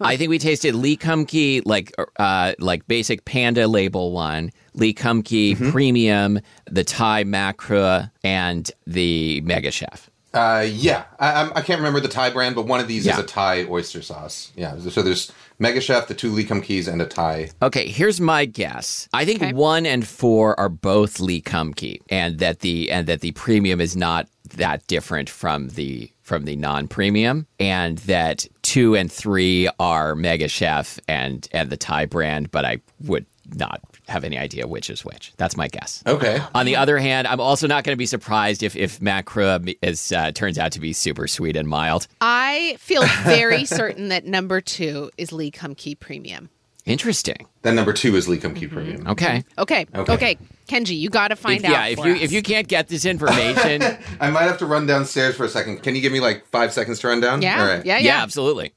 I 0.00 0.16
think 0.16 0.30
we 0.30 0.38
tasted 0.38 0.74
Lee 0.76 0.96
Kum 0.96 1.26
Kee, 1.26 1.60
like 1.64 1.92
uh, 2.18 2.52
like 2.60 2.86
basic 2.86 3.24
panda 3.24 3.66
label 3.66 4.12
one, 4.12 4.50
Lee 4.74 4.92
Kum 4.92 5.22
Kee 5.22 5.56
premium, 5.56 6.38
the 6.70 6.84
Thai 6.84 7.24
Maekrua, 7.24 8.10
and 8.22 8.70
the 8.86 9.40
Mega 9.40 9.72
Chef. 9.72 10.08
Uh, 10.32 10.64
yeah, 10.70 11.04
I, 11.18 11.50
I 11.52 11.62
can't 11.62 11.80
remember 11.80 11.98
the 12.00 12.06
Thai 12.08 12.30
brand, 12.30 12.54
but 12.54 12.66
one 12.66 12.78
of 12.80 12.86
these 12.86 13.06
Yeah. 13.06 13.14
is 13.14 13.18
a 13.18 13.22
Thai 13.24 13.64
oyster 13.64 14.02
sauce. 14.02 14.52
Yeah, 14.54 14.78
so 14.78 15.02
there's 15.02 15.32
Mega 15.58 15.80
Chef, 15.80 16.06
the 16.06 16.14
two 16.14 16.30
Lee 16.30 16.44
Kum 16.44 16.60
Keys, 16.60 16.86
and 16.86 17.02
a 17.02 17.06
Thai. 17.06 17.50
Okay, 17.62 17.88
here's 17.88 18.20
my 18.20 18.44
guess. 18.44 19.08
I 19.12 19.24
think 19.24 19.42
Okay. 19.42 19.52
one 19.52 19.86
and 19.86 20.06
four 20.06 20.58
are 20.58 20.68
both 20.68 21.18
Lee 21.20 21.40
Kum 21.40 21.74
Kee, 21.74 22.00
and 22.08 22.38
that 22.38 22.60
the 22.60 22.90
and 22.90 23.06
that 23.08 23.20
the 23.20 23.32
premium 23.32 23.80
is 23.80 23.96
not 23.96 24.28
that 24.56 24.86
different 24.86 25.28
from 25.28 25.68
the 25.70 26.10
from 26.22 26.44
the 26.44 26.56
non-premium, 26.56 27.46
and 27.58 27.98
that 27.98 28.46
two 28.62 28.94
and 28.94 29.10
three 29.10 29.68
are 29.80 30.14
Mega 30.14 30.46
Chef 30.48 31.00
and 31.08 31.48
and 31.52 31.70
the 31.70 31.76
Thai 31.76 32.04
brand, 32.06 32.50
but 32.50 32.64
I 32.64 32.78
would 33.04 33.26
not 33.54 33.80
have 34.08 34.24
any 34.24 34.38
idea 34.38 34.66
which 34.66 34.90
is 34.90 35.04
which. 35.04 35.32
That's 35.36 35.56
my 35.56 35.68
guess. 35.68 36.02
Okay. 36.06 36.40
On 36.54 36.66
the 36.66 36.76
other 36.76 36.98
hand, 36.98 37.26
I'm 37.26 37.40
also 37.40 37.66
not 37.66 37.84
going 37.84 37.94
to 37.94 37.98
be 37.98 38.06
surprised 38.06 38.62
if 38.62 38.74
if 38.76 39.00
Maekrua 39.00 39.76
is 39.82 40.12
uh, 40.12 40.32
turns 40.32 40.58
out 40.58 40.72
to 40.72 40.80
be 40.80 40.92
super 40.92 41.26
sweet 41.28 41.56
and 41.56 41.68
mild. 41.68 42.06
I 42.20 42.76
feel 42.78 43.04
very 43.24 43.64
certain 43.66 44.08
that 44.08 44.24
number 44.24 44.60
two 44.60 45.10
is 45.18 45.32
Lee 45.32 45.50
Kum 45.50 45.74
Kee 45.74 45.94
Premium. 45.94 46.48
Interesting. 46.86 47.46
Then 47.60 47.74
number 47.74 47.92
two 47.92 48.16
is 48.16 48.28
Lee 48.28 48.38
Kum 48.38 48.54
Kee 48.54 48.66
Premium. 48.66 49.06
Okay. 49.08 49.44
Okay. 49.58 49.84
Okay. 49.94 50.12
Okay. 50.14 50.38
Kenji, 50.68 50.98
you 50.98 51.10
got 51.10 51.28
to 51.28 51.36
find 51.36 51.60
If- 51.60 51.66
out. 51.66 51.72
yeah, 51.72 51.86
if 51.88 51.98
for 51.98 52.08
you 52.08 52.14
us. 52.14 52.22
if 52.22 52.32
you 52.32 52.40
can't 52.42 52.66
get 52.66 52.88
this 52.88 53.04
information, 53.04 53.82
I 54.20 54.30
might 54.30 54.44
have 54.44 54.56
to 54.58 54.66
run 54.66 54.86
downstairs 54.86 55.36
for 55.36 55.44
a 55.44 55.48
second. 55.50 55.82
Can 55.82 55.94
you 55.94 56.00
give 56.00 56.12
me 56.12 56.20
like 56.20 56.46
five 56.46 56.72
seconds 56.72 56.98
to 57.00 57.08
run 57.08 57.20
down? 57.20 57.42
yeah, 57.42 57.60
All 57.60 57.68
right. 57.68 57.84
yeah, 57.84 57.98
yeah, 57.98 58.04
yeah, 58.16 58.22
absolutely. 58.22 58.72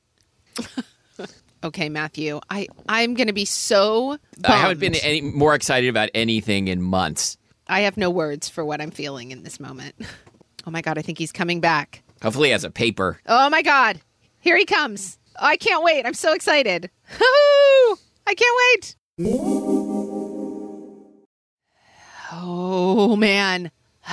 Okay, 1.64 1.90
Matthew, 1.90 2.40
I 2.50 2.68
I'm 2.90 3.14
going 3.14 3.28
to 3.28 3.34
be 3.34 3.46
so. 3.46 4.18
Bummed. 4.38 4.46
I 4.46 4.58
haven't 4.58 4.80
been 4.80 4.96
any 4.96 5.22
more 5.22 5.54
excited 5.54 5.90
about 5.90 6.10
anything 6.14 6.68
in 6.68 6.82
months. 6.82 7.38
I 7.68 7.82
have 7.82 7.98
no 7.98 8.10
words 8.10 8.50
for 8.50 8.66
what 8.66 8.82
I'm 8.82 8.92
feeling 8.92 9.32
in 9.32 9.44
this 9.44 9.60
moment. 9.60 9.96
Oh 10.64 10.70
my 10.70 10.84
god, 10.84 11.00
I 11.00 11.02
think 11.02 11.18
he's 11.18 11.32
coming 11.32 11.60
back. 11.60 12.04
Hopefully, 12.22 12.54
as 12.54 12.64
a 12.64 12.70
paper. 12.70 13.20
Oh 13.26 13.50
my 13.50 13.64
god, 13.64 14.00
here 14.42 14.56
he 14.56 14.64
comes. 14.64 15.18
Oh, 15.40 15.48
I 15.48 15.58
can't 15.58 15.84
wait. 15.84 16.06
I'm 16.06 16.14
so 16.14 16.34
excited. 16.34 16.88
Hoo-hoo! 17.18 17.98
I 18.28 18.36
can't 18.36 18.58
wait. 18.78 18.96
Oh 22.32 23.16
man. 23.16 23.72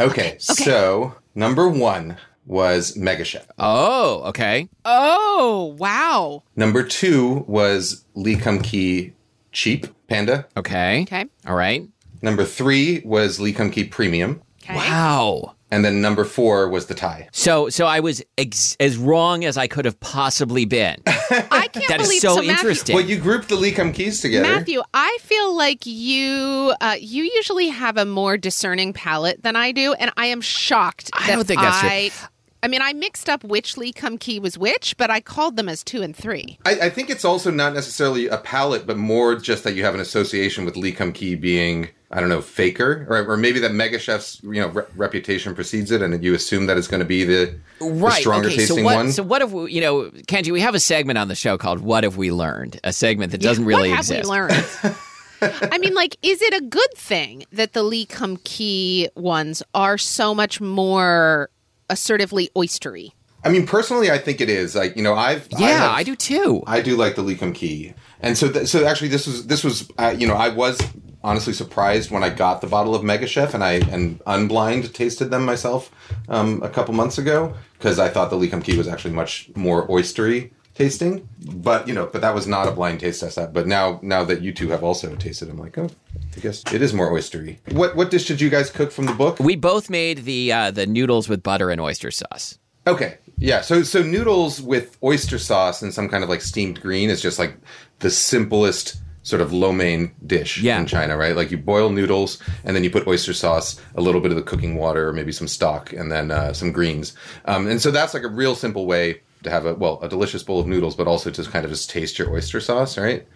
okay, 0.00 0.10
Okay, 0.10 0.36
so 0.40 1.14
number 1.36 1.68
one 1.68 2.16
was 2.48 2.96
Mega 2.96 3.24
Chef. 3.24 3.46
Oh, 3.58 4.22
okay. 4.30 4.68
Oh 4.84 5.76
wow. 5.78 6.42
Number 6.56 6.82
two 6.82 7.44
was 7.46 8.04
Lee 8.14 8.36
Kum 8.36 8.60
Kee 8.62 9.12
Cheap 9.52 9.86
Panda. 10.08 10.46
Okay. 10.56 11.02
Okay. 11.02 11.26
All 11.46 11.54
right. 11.54 11.86
Number 12.22 12.44
three 12.44 13.02
was 13.04 13.38
Lee 13.38 13.52
Kum 13.52 13.70
Kee 13.70 13.84
Premium. 13.84 14.42
Okay. 14.64 14.74
Wow. 14.74 15.54
And 15.70 15.84
then 15.84 16.00
number 16.00 16.24
four 16.24 16.66
was 16.70 16.86
the 16.86 16.94
tie. 16.94 17.28
So, 17.30 17.68
so 17.68 17.84
I 17.84 18.00
was 18.00 18.22
ex- 18.38 18.74
as 18.80 18.96
wrong 18.96 19.44
as 19.44 19.58
I 19.58 19.66
could 19.66 19.84
have 19.84 20.00
possibly 20.00 20.64
been. 20.64 20.96
I 21.06 21.68
can't 21.70 21.86
That 21.88 22.00
is 22.00 22.06
believe 22.08 22.20
so 22.22 22.36
Matthew- 22.36 22.50
interesting. 22.50 22.96
Well, 22.96 23.04
you 23.04 23.18
grouped 23.18 23.50
the 23.50 23.56
Lee 23.56 23.72
Kum 23.72 23.92
Kees 23.92 24.22
together. 24.22 24.48
Matthew, 24.48 24.80
I 24.94 25.18
feel 25.20 25.54
like 25.54 25.84
you 25.84 26.72
uh, 26.80 26.96
you 26.98 27.24
usually 27.24 27.68
have 27.68 27.98
a 27.98 28.06
more 28.06 28.38
discerning 28.38 28.94
palate 28.94 29.42
than 29.42 29.56
I 29.56 29.72
do, 29.72 29.92
and 29.92 30.10
I 30.16 30.26
am 30.26 30.40
shocked. 30.40 31.10
I 31.12 31.26
that 31.26 31.34
don't 31.36 31.46
think 31.46 31.60
that's 31.60 31.80
true. 31.80 32.28
I, 32.62 32.66
I 32.66 32.68
mean, 32.68 32.82
I 32.82 32.92
mixed 32.92 33.28
up 33.28 33.44
which 33.44 33.76
Lee 33.76 33.92
Kum 33.92 34.18
Kee 34.18 34.38
was 34.38 34.58
which, 34.58 34.96
but 34.96 35.10
I 35.10 35.20
called 35.20 35.56
them 35.56 35.68
as 35.68 35.82
two 35.82 36.02
and 36.02 36.14
three. 36.14 36.58
I, 36.64 36.72
I 36.82 36.90
think 36.90 37.10
it's 37.10 37.24
also 37.24 37.50
not 37.50 37.74
necessarily 37.74 38.28
a 38.28 38.38
palate, 38.38 38.86
but 38.86 38.96
more 38.96 39.36
just 39.36 39.64
that 39.64 39.74
you 39.74 39.84
have 39.84 39.94
an 39.94 40.00
association 40.00 40.64
with 40.64 40.76
Lee 40.76 40.92
Kum 40.92 41.12
Kee 41.12 41.34
being, 41.34 41.88
I 42.10 42.20
don't 42.20 42.28
know, 42.28 42.40
faker, 42.40 43.06
or, 43.08 43.32
or 43.32 43.36
maybe 43.36 43.58
that 43.60 43.72
Mega 43.72 43.98
Chef's 43.98 44.42
you 44.42 44.60
know 44.60 44.68
re- 44.68 44.84
reputation 44.96 45.54
precedes 45.54 45.90
it, 45.90 46.02
and 46.02 46.22
you 46.22 46.34
assume 46.34 46.66
that 46.66 46.76
it's 46.76 46.88
going 46.88 47.00
to 47.00 47.06
be 47.06 47.24
the, 47.24 47.58
the 47.78 48.10
stronger 48.10 48.48
okay. 48.48 48.56
tasting 48.56 48.78
so 48.78 48.84
what? 48.84 48.96
one. 48.96 49.12
So 49.12 49.22
what 49.22 49.40
have 49.40 49.52
we? 49.52 49.72
You 49.72 49.80
know, 49.80 50.10
Kenji, 50.26 50.52
we 50.52 50.60
have 50.60 50.74
a 50.74 50.80
segment 50.80 51.18
on 51.18 51.28
the 51.28 51.34
show 51.34 51.58
called 51.58 51.80
"What 51.80 52.04
Have 52.04 52.16
We 52.16 52.30
Learned?" 52.30 52.80
A 52.84 52.92
segment 52.92 53.32
that 53.32 53.40
doesn't 53.40 53.64
really 53.64 53.90
what 53.90 53.98
exist. 53.98 54.18
have 54.18 54.24
we 54.24 54.30
learned? 54.30 54.96
I 55.72 55.78
mean, 55.78 55.94
like, 55.94 56.16
is 56.22 56.42
it 56.42 56.54
a 56.54 56.60
good 56.60 56.92
thing 56.96 57.44
that 57.52 57.72
the 57.72 57.82
Lee 57.82 58.06
Kum 58.06 58.38
Kee 58.42 59.08
ones 59.14 59.62
are 59.72 59.96
so 59.96 60.34
much 60.34 60.60
more 60.60 61.50
assertively 61.90 62.50
oystery? 62.56 63.12
I 63.44 63.50
mean, 63.50 63.66
personally, 63.66 64.10
I 64.10 64.18
think 64.18 64.40
it 64.40 64.48
is. 64.48 64.74
Like 64.74 64.96
you 64.96 65.02
know, 65.02 65.14
I've 65.14 65.48
I 65.56 65.60
Yeah, 65.60 65.68
have- 65.78 65.90
I 65.92 66.02
do 66.02 66.16
too. 66.16 66.62
I 66.66 66.80
do 66.80 66.96
like 66.96 67.14
the 67.14 67.22
Lee 67.22 67.36
Key, 67.36 67.94
and 68.20 68.36
so 68.36 68.50
th- 68.50 68.66
so 68.66 68.84
actually, 68.86 69.08
this 69.08 69.26
was 69.26 69.46
this 69.46 69.62
was 69.62 69.88
uh, 69.98 70.14
you 70.16 70.26
know 70.26 70.34
I 70.34 70.48
was 70.48 70.78
honestly 71.22 71.52
surprised 71.52 72.10
when 72.10 72.22
I 72.22 72.30
got 72.30 72.60
the 72.60 72.66
bottle 72.68 72.94
of 72.94 73.02
Mega 73.02 73.26
Chef 73.26 73.52
and 73.54 73.62
I 73.64 73.72
and 73.74 74.20
unblind 74.24 74.92
tasted 74.92 75.30
them 75.30 75.44
myself 75.44 75.90
um, 76.28 76.62
a 76.62 76.68
couple 76.68 76.94
months 76.94 77.18
ago 77.18 77.54
because 77.78 77.98
I 77.98 78.08
thought 78.08 78.30
the 78.30 78.36
Lee 78.36 78.48
Key 78.48 78.76
was 78.76 78.88
actually 78.88 79.14
much 79.14 79.50
more 79.56 79.86
oystery 79.88 80.50
tasting. 80.78 81.28
But 81.44 81.86
you 81.88 81.92
know, 81.94 82.06
but 82.06 82.22
that 82.22 82.34
was 82.34 82.46
not 82.46 82.68
a 82.68 82.70
blind 82.70 83.00
taste 83.00 83.20
test. 83.20 83.36
That, 83.36 83.52
but 83.52 83.66
now 83.66 83.98
now 84.02 84.24
that 84.24 84.40
you 84.40 84.52
two 84.52 84.68
have 84.68 84.82
also 84.82 85.14
tasted, 85.16 85.50
I'm 85.50 85.58
like, 85.58 85.76
oh, 85.76 85.90
I 86.36 86.40
guess 86.40 86.62
it 86.72 86.80
is 86.80 86.94
more 86.94 87.10
oystery. 87.10 87.58
What 87.72 87.96
what 87.96 88.10
dish 88.10 88.26
did 88.26 88.40
you 88.40 88.48
guys 88.48 88.70
cook 88.70 88.90
from 88.92 89.06
the 89.06 89.12
book? 89.12 89.38
We 89.40 89.56
both 89.56 89.90
made 89.90 90.18
the 90.24 90.52
uh, 90.52 90.70
the 90.70 90.86
noodles 90.86 91.28
with 91.28 91.42
butter 91.42 91.70
and 91.70 91.80
oyster 91.80 92.10
sauce. 92.10 92.58
Okay. 92.86 93.18
Yeah. 93.36 93.60
So 93.60 93.82
so 93.82 94.02
noodles 94.02 94.62
with 94.62 94.96
oyster 95.02 95.38
sauce 95.38 95.82
and 95.82 95.92
some 95.92 96.08
kind 96.08 96.24
of 96.24 96.30
like 96.30 96.40
steamed 96.40 96.80
green 96.80 97.10
is 97.10 97.20
just 97.20 97.38
like 97.38 97.54
the 97.98 98.10
simplest 98.10 98.96
sort 99.24 99.42
of 99.42 99.52
lo 99.52 99.72
mein 99.72 100.10
dish 100.26 100.62
Yeah. 100.62 100.80
in 100.80 100.86
China, 100.86 101.14
right? 101.16 101.36
Like 101.36 101.50
you 101.50 101.58
boil 101.58 101.90
noodles 101.90 102.38
and 102.64 102.74
then 102.74 102.82
you 102.82 102.88
put 102.90 103.06
oyster 103.06 103.34
sauce, 103.34 103.78
a 103.94 104.00
little 104.00 104.22
bit 104.22 104.30
of 104.30 104.36
the 104.38 104.42
cooking 104.42 104.76
water, 104.76 105.06
or 105.08 105.12
maybe 105.12 105.32
some 105.32 105.48
stock, 105.48 105.92
and 105.92 106.10
then 106.10 106.30
uh, 106.30 106.52
some 106.54 106.72
greens. 106.72 107.12
Um, 107.44 107.66
and 107.66 107.80
so 107.82 107.90
that's 107.90 108.14
like 108.14 108.22
a 108.22 108.28
real 108.28 108.54
simple 108.54 108.86
way 108.86 109.20
to 109.42 109.50
have 109.50 109.66
a 109.66 109.74
well 109.74 109.98
a 110.02 110.08
delicious 110.08 110.42
bowl 110.42 110.60
of 110.60 110.66
noodles, 110.66 110.96
but 110.96 111.06
also 111.06 111.30
to 111.30 111.42
kind 111.44 111.64
of 111.64 111.70
just 111.70 111.90
taste 111.90 112.18
your 112.18 112.30
oyster 112.32 112.60
sauce, 112.60 112.98
right? 112.98 113.26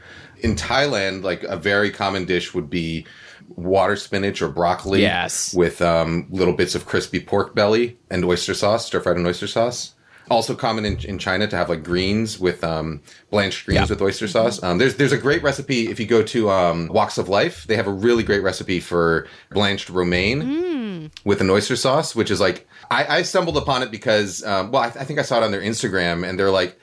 In 0.41 0.57
Thailand, 0.57 1.23
like 1.23 1.43
a 1.45 1.57
very 1.57 1.91
common 1.91 2.25
dish 2.25 2.55
would 2.55 2.69
be 2.71 3.07
water 3.57 3.97
spinach 3.97 4.41
or 4.43 4.49
broccoli 4.49 5.03
Yes. 5.03 5.55
with 5.55 5.83
um, 5.83 6.27
little 6.31 6.55
bits 6.55 6.75
of 6.75 6.87
crispy 6.87 7.21
pork 7.21 7.55
belly 7.55 7.99
and 8.11 8.25
oyster 8.25 8.55
sauce, 8.55 8.87
stir 8.87 9.01
fried 9.01 9.17
in 9.17 9.27
oyster 9.27 9.47
sauce. 9.47 9.95
Also 10.33 10.55
common 10.55 10.85
in, 10.85 10.99
in 11.05 11.19
China 11.19 11.47
to 11.47 11.57
have 11.57 11.69
like 11.69 11.85
greens 11.85 12.39
with 12.41 12.65
um, 12.65 13.01
blanched 13.31 13.67
greens 13.67 13.81
Yeah. 13.83 13.87
with 13.89 14.01
oyster 14.03 14.27
sauce. 14.27 14.63
Um, 14.63 14.79
there's 14.79 14.95
there's 14.97 15.13
a 15.13 15.19
great 15.19 15.43
recipe 15.43 15.89
if 15.91 16.01
you 16.01 16.07
go 16.07 16.23
to 16.23 16.51
um, 16.51 16.89
Woks 16.89 17.19
of 17.19 17.29
Life. 17.29 17.67
They 17.67 17.77
have 17.77 17.87
a 17.87 17.93
really 17.93 18.23
great 18.23 18.43
recipe 18.43 18.81
for 18.81 19.27
blanched 19.51 19.89
romaine 19.91 21.11
with 21.25 21.41
an 21.41 21.51
oyster 21.51 21.77
sauce, 21.77 22.15
which 22.17 22.31
is 22.31 22.41
like 22.41 22.67
I, 22.91 23.19
I 23.19 23.23
stumbled 23.23 23.57
upon 23.57 23.83
it 23.83 23.91
because 23.91 24.43
um, 24.45 24.71
well 24.73 24.83
I, 24.83 24.87
I 24.87 25.05
think 25.05 25.19
I 25.19 25.23
saw 25.23 25.39
it 25.39 25.45
on 25.45 25.51
their 25.53 25.63
Instagram 25.63 26.29
and 26.29 26.39
they're 26.39 26.51
like. 26.51 26.79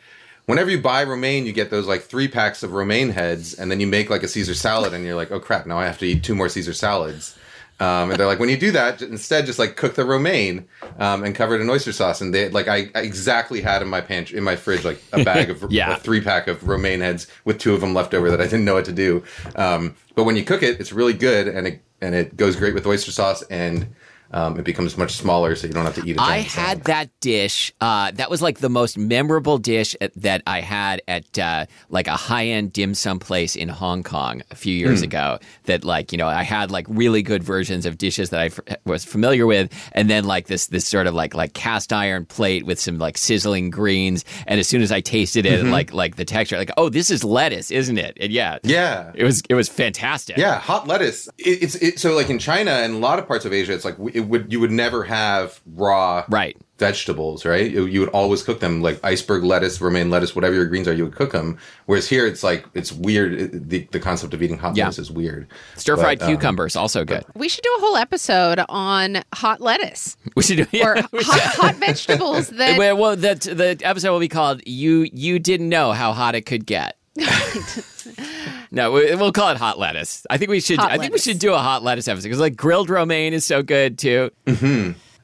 Whenever 0.46 0.72
you 0.72 0.82
buy 0.82 1.04
romaine, 1.04 1.46
you 1.46 1.54
get 1.54 1.70
those 1.70 1.86
like 1.86 2.02
three 2.02 2.28
packs 2.28 2.64
of 2.64 2.72
romaine 2.74 3.10
heads, 3.10 3.54
and 3.54 3.70
then 3.70 3.80
you 3.80 3.86
make 3.86 4.10
like 4.10 4.24
a 4.24 4.28
Caesar 4.28 4.56
salad, 4.56 4.96
and 4.96 5.06
you're 5.06 5.14
like, 5.16 5.30
"Oh 5.30 5.40
crap! 5.40 5.68
Now 5.68 5.78
I 5.78 5.86
have 5.86 6.00
to 6.00 6.08
eat 6.08 6.24
two 6.24 6.34
more 6.34 6.50
Caesar 6.50 6.74
salads." 6.74 7.38
Um, 7.82 8.12
and 8.12 8.20
they're 8.20 8.28
like, 8.28 8.39
when 8.39 8.50
you 8.50 8.58
do 8.58 8.72
that, 8.72 9.02
instead 9.02 9.46
just 9.46 9.58
like 9.60 9.78
cook 9.78 9.96
the 9.96 10.04
romaine 10.04 10.68
um, 10.98 11.24
and 11.24 11.34
cover 11.34 11.56
it 11.56 11.62
in 11.62 11.70
oyster 11.70 11.94
sauce. 11.94 12.20
And 12.20 12.34
they 12.34 12.50
like 12.50 12.68
I, 12.68 12.89
I 12.94 13.02
exactly 13.02 13.62
had 13.62 13.82
in 13.82 13.88
my 13.88 14.02
pantry 14.02 14.38
in 14.38 14.44
my 14.44 14.56
fridge 14.58 14.84
like 14.84 15.02
a 15.13 15.24
bag 15.24 15.50
of 15.50 15.65
Yeah. 15.72 15.96
a 15.96 16.00
three 16.00 16.20
pack 16.22 16.48
of 16.48 16.68
romaine 16.68 17.00
heads 17.00 17.28
with 17.46 17.58
two 17.58 17.74
of 17.74 17.80
them 17.82 17.94
left 17.94 18.13
over 18.13 18.30
that 18.32 18.42
I 18.42 18.46
didn't 18.46 18.65
know 18.65 18.74
what 18.74 18.86
to 18.86 18.92
do. 18.92 19.24
Um, 19.56 19.96
but 20.15 20.26
when 20.26 20.36
you 20.36 20.44
cook 20.44 20.62
it, 20.62 20.80
it's 20.82 20.92
really 20.92 21.13
good 21.13 21.48
and 21.48 21.68
it 21.68 21.82
and 22.02 22.15
it 22.15 22.36
goes 22.38 22.56
great 22.56 22.74
with 22.74 22.86
oyster 22.86 23.12
sauce 23.12 23.44
and 23.44 23.88
um, 24.32 24.60
it 24.60 24.65
becomes 24.65 24.98
much 24.98 25.13
smaller, 25.13 25.56
so 25.56 25.68
you 25.68 25.74
don't 25.74 25.86
have 25.86 25.96
to 25.96 26.02
eat 26.06 26.12
it. 26.12 26.20
I 26.20 26.39
had 26.39 26.84
that 26.86 27.10
dish. 27.20 27.74
Uh, 27.82 28.12
that 28.12 28.30
was 28.30 28.42
like 28.42 28.60
the 28.60 28.70
most 28.70 28.98
memorable 28.98 29.58
dish 29.58 29.96
at, 30.02 30.13
that 30.22 30.44
I 30.46 30.62
had 30.62 31.02
at 31.08 31.38
uh, 31.39 31.65
like 31.89 32.08
a 32.08 32.15
high 32.15 32.46
end 32.48 32.74
dim 32.74 32.94
sum 32.94 33.20
place 33.20 33.56
in 33.56 33.70
Hong 33.70 34.04
Kong 34.04 34.42
a 34.52 34.56
few 34.56 34.74
years 34.76 35.02
ago. 35.02 35.39
That 35.65 35.84
like 35.84 36.12
you 36.12 36.18
know 36.18 36.28
I 36.28 36.44
had 36.44 36.72
like 36.72 36.86
really 36.89 37.22
good 37.22 37.44
versions 37.44 37.86
of 37.86 37.98
dishes 37.98 38.30
that 38.30 38.39
I 38.39 38.46
f- 38.46 38.60
was 38.86 39.04
familiar 39.04 39.46
with, 39.46 39.72
and 39.94 40.10
then 40.10 40.24
like 40.26 40.48
this 40.48 40.68
this 40.68 40.88
sort 40.88 41.08
of 41.08 41.13
like 41.13 41.34
like 41.34 41.54
cast 41.54 41.92
iron 41.92 42.26
plate 42.26 42.65
with 42.65 42.80
some 42.80 42.98
like 43.00 43.18
sizzling 43.18 43.70
greens. 43.70 44.26
And 44.48 44.60
as 44.60 44.68
soon 44.68 44.82
as 44.82 44.92
I 44.92 45.02
tasted 45.02 45.46
it, 45.46 45.63
like 45.65 45.94
like 45.94 46.15
the 46.18 46.26
texture, 46.26 46.58
like 46.58 46.72
oh 46.78 46.89
this 46.89 47.10
is 47.10 47.24
lettuce, 47.24 47.72
isn't 47.72 47.98
it? 47.98 48.18
And 48.20 48.32
yeah, 48.32 48.60
Yeah. 48.63 49.12
it 49.15 49.24
was 49.24 49.42
it 49.50 49.56
was 49.56 49.70
fantastic. 49.70 50.38
Yeah, 50.38 50.60
hot 50.60 50.88
lettuce. 50.88 51.28
It, 51.38 51.63
it's 51.63 51.76
it, 51.76 52.00
so 52.00 52.13
like 52.15 52.30
in 52.30 52.39
China 52.39 52.72
and 52.72 52.94
a 52.96 52.98
lot 52.98 53.20
of 53.20 53.28
parts 53.28 53.46
of 53.46 53.54
Asia, 53.54 53.74
it's 53.74 53.86
like 53.86 53.96
it 54.13 54.19
would 54.22 54.52
you 54.52 54.60
would 54.60 54.72
never 54.72 55.04
have 55.04 55.60
raw 55.76 56.26
Right. 56.30 56.56
vegetables, 56.78 57.46
right? 57.46 57.70
You, 57.72 57.86
you 57.86 58.00
would 58.00 58.10
always 58.10 58.42
cook 58.44 58.60
them 58.60 58.82
like 58.82 59.00
iceberg 59.04 59.44
lettuce, 59.44 59.80
romaine 59.82 60.10
lettuce, 60.10 60.36
whatever 60.36 60.56
your 60.56 60.65
greens 60.65 60.88
are, 60.88 60.94
you 60.94 61.04
would 61.06 61.15
cook 61.15 61.32
them. 61.32 61.58
Whereas 61.86 62.08
here, 62.10 62.26
it's 62.26 62.44
like 62.44 62.65
it's 62.74 62.92
weird. 62.92 63.34
It- 63.34 63.70
the 63.70 63.88
the 63.92 64.00
concept 64.00 64.34
of 64.34 64.42
eating 64.42 64.58
hot 64.58 64.76
Yeah. 64.78 64.86
lettuce 64.86 65.00
is 65.00 65.12
weird. 65.12 65.48
Stir 65.76 65.98
fried 65.98 66.20
But, 66.20 66.26
um, 66.30 66.36
cucumbers 66.36 66.76
also 66.76 67.04
good. 67.06 67.24
We 67.36 67.50
should 67.50 67.63
do 67.63 67.74
a 67.78 67.82
whole 67.82 67.98
episode 67.98 68.63
on 68.70 69.22
hot 69.34 69.62
lettuce 69.62 70.15
We 70.36 70.44
should 70.44 70.58
do 70.58 70.67
yeah, 70.72 70.88
or 70.88 70.96
we 71.12 71.24
hot, 71.24 71.42
hot 71.56 71.76
vegetables 71.76 72.48
that 72.60 72.78
Well, 72.78 72.98
well, 72.98 73.15
the 73.15 73.36
the 73.36 73.78
episode 73.88 74.12
will 74.12 74.20
be 74.20 74.28
called 74.30 74.62
"You 74.65 75.08
You 75.13 75.40
Didn't 75.40 75.70
Know 75.70 75.92
How 75.94 76.13
Hot 76.13 76.36
It 76.36 76.46
Could 76.46 76.65
Get." 76.65 76.96
no, 78.72 78.92
we, 78.92 79.15
we'll 79.15 79.32
call 79.32 79.50
it 79.50 79.58
hot 79.58 79.80
lettuce. 79.80 80.26
I 80.30 80.38
think 80.38 80.50
we 80.52 80.60
should. 80.60 80.80
Hot 80.80 80.92
I 80.92 80.98
think 80.98 81.13
we 81.13 81.20
should 81.20 81.40
do 81.40 81.54
a 81.54 81.60
hot 81.60 81.84
lettuce 81.84 82.08
episode 82.08 82.28
because 82.28 82.40
like 82.40 82.56
grilled 82.56 82.90
romaine 82.90 83.34
is 83.34 83.46
so 83.46 83.63
good 83.63 83.98
too. 83.98 84.32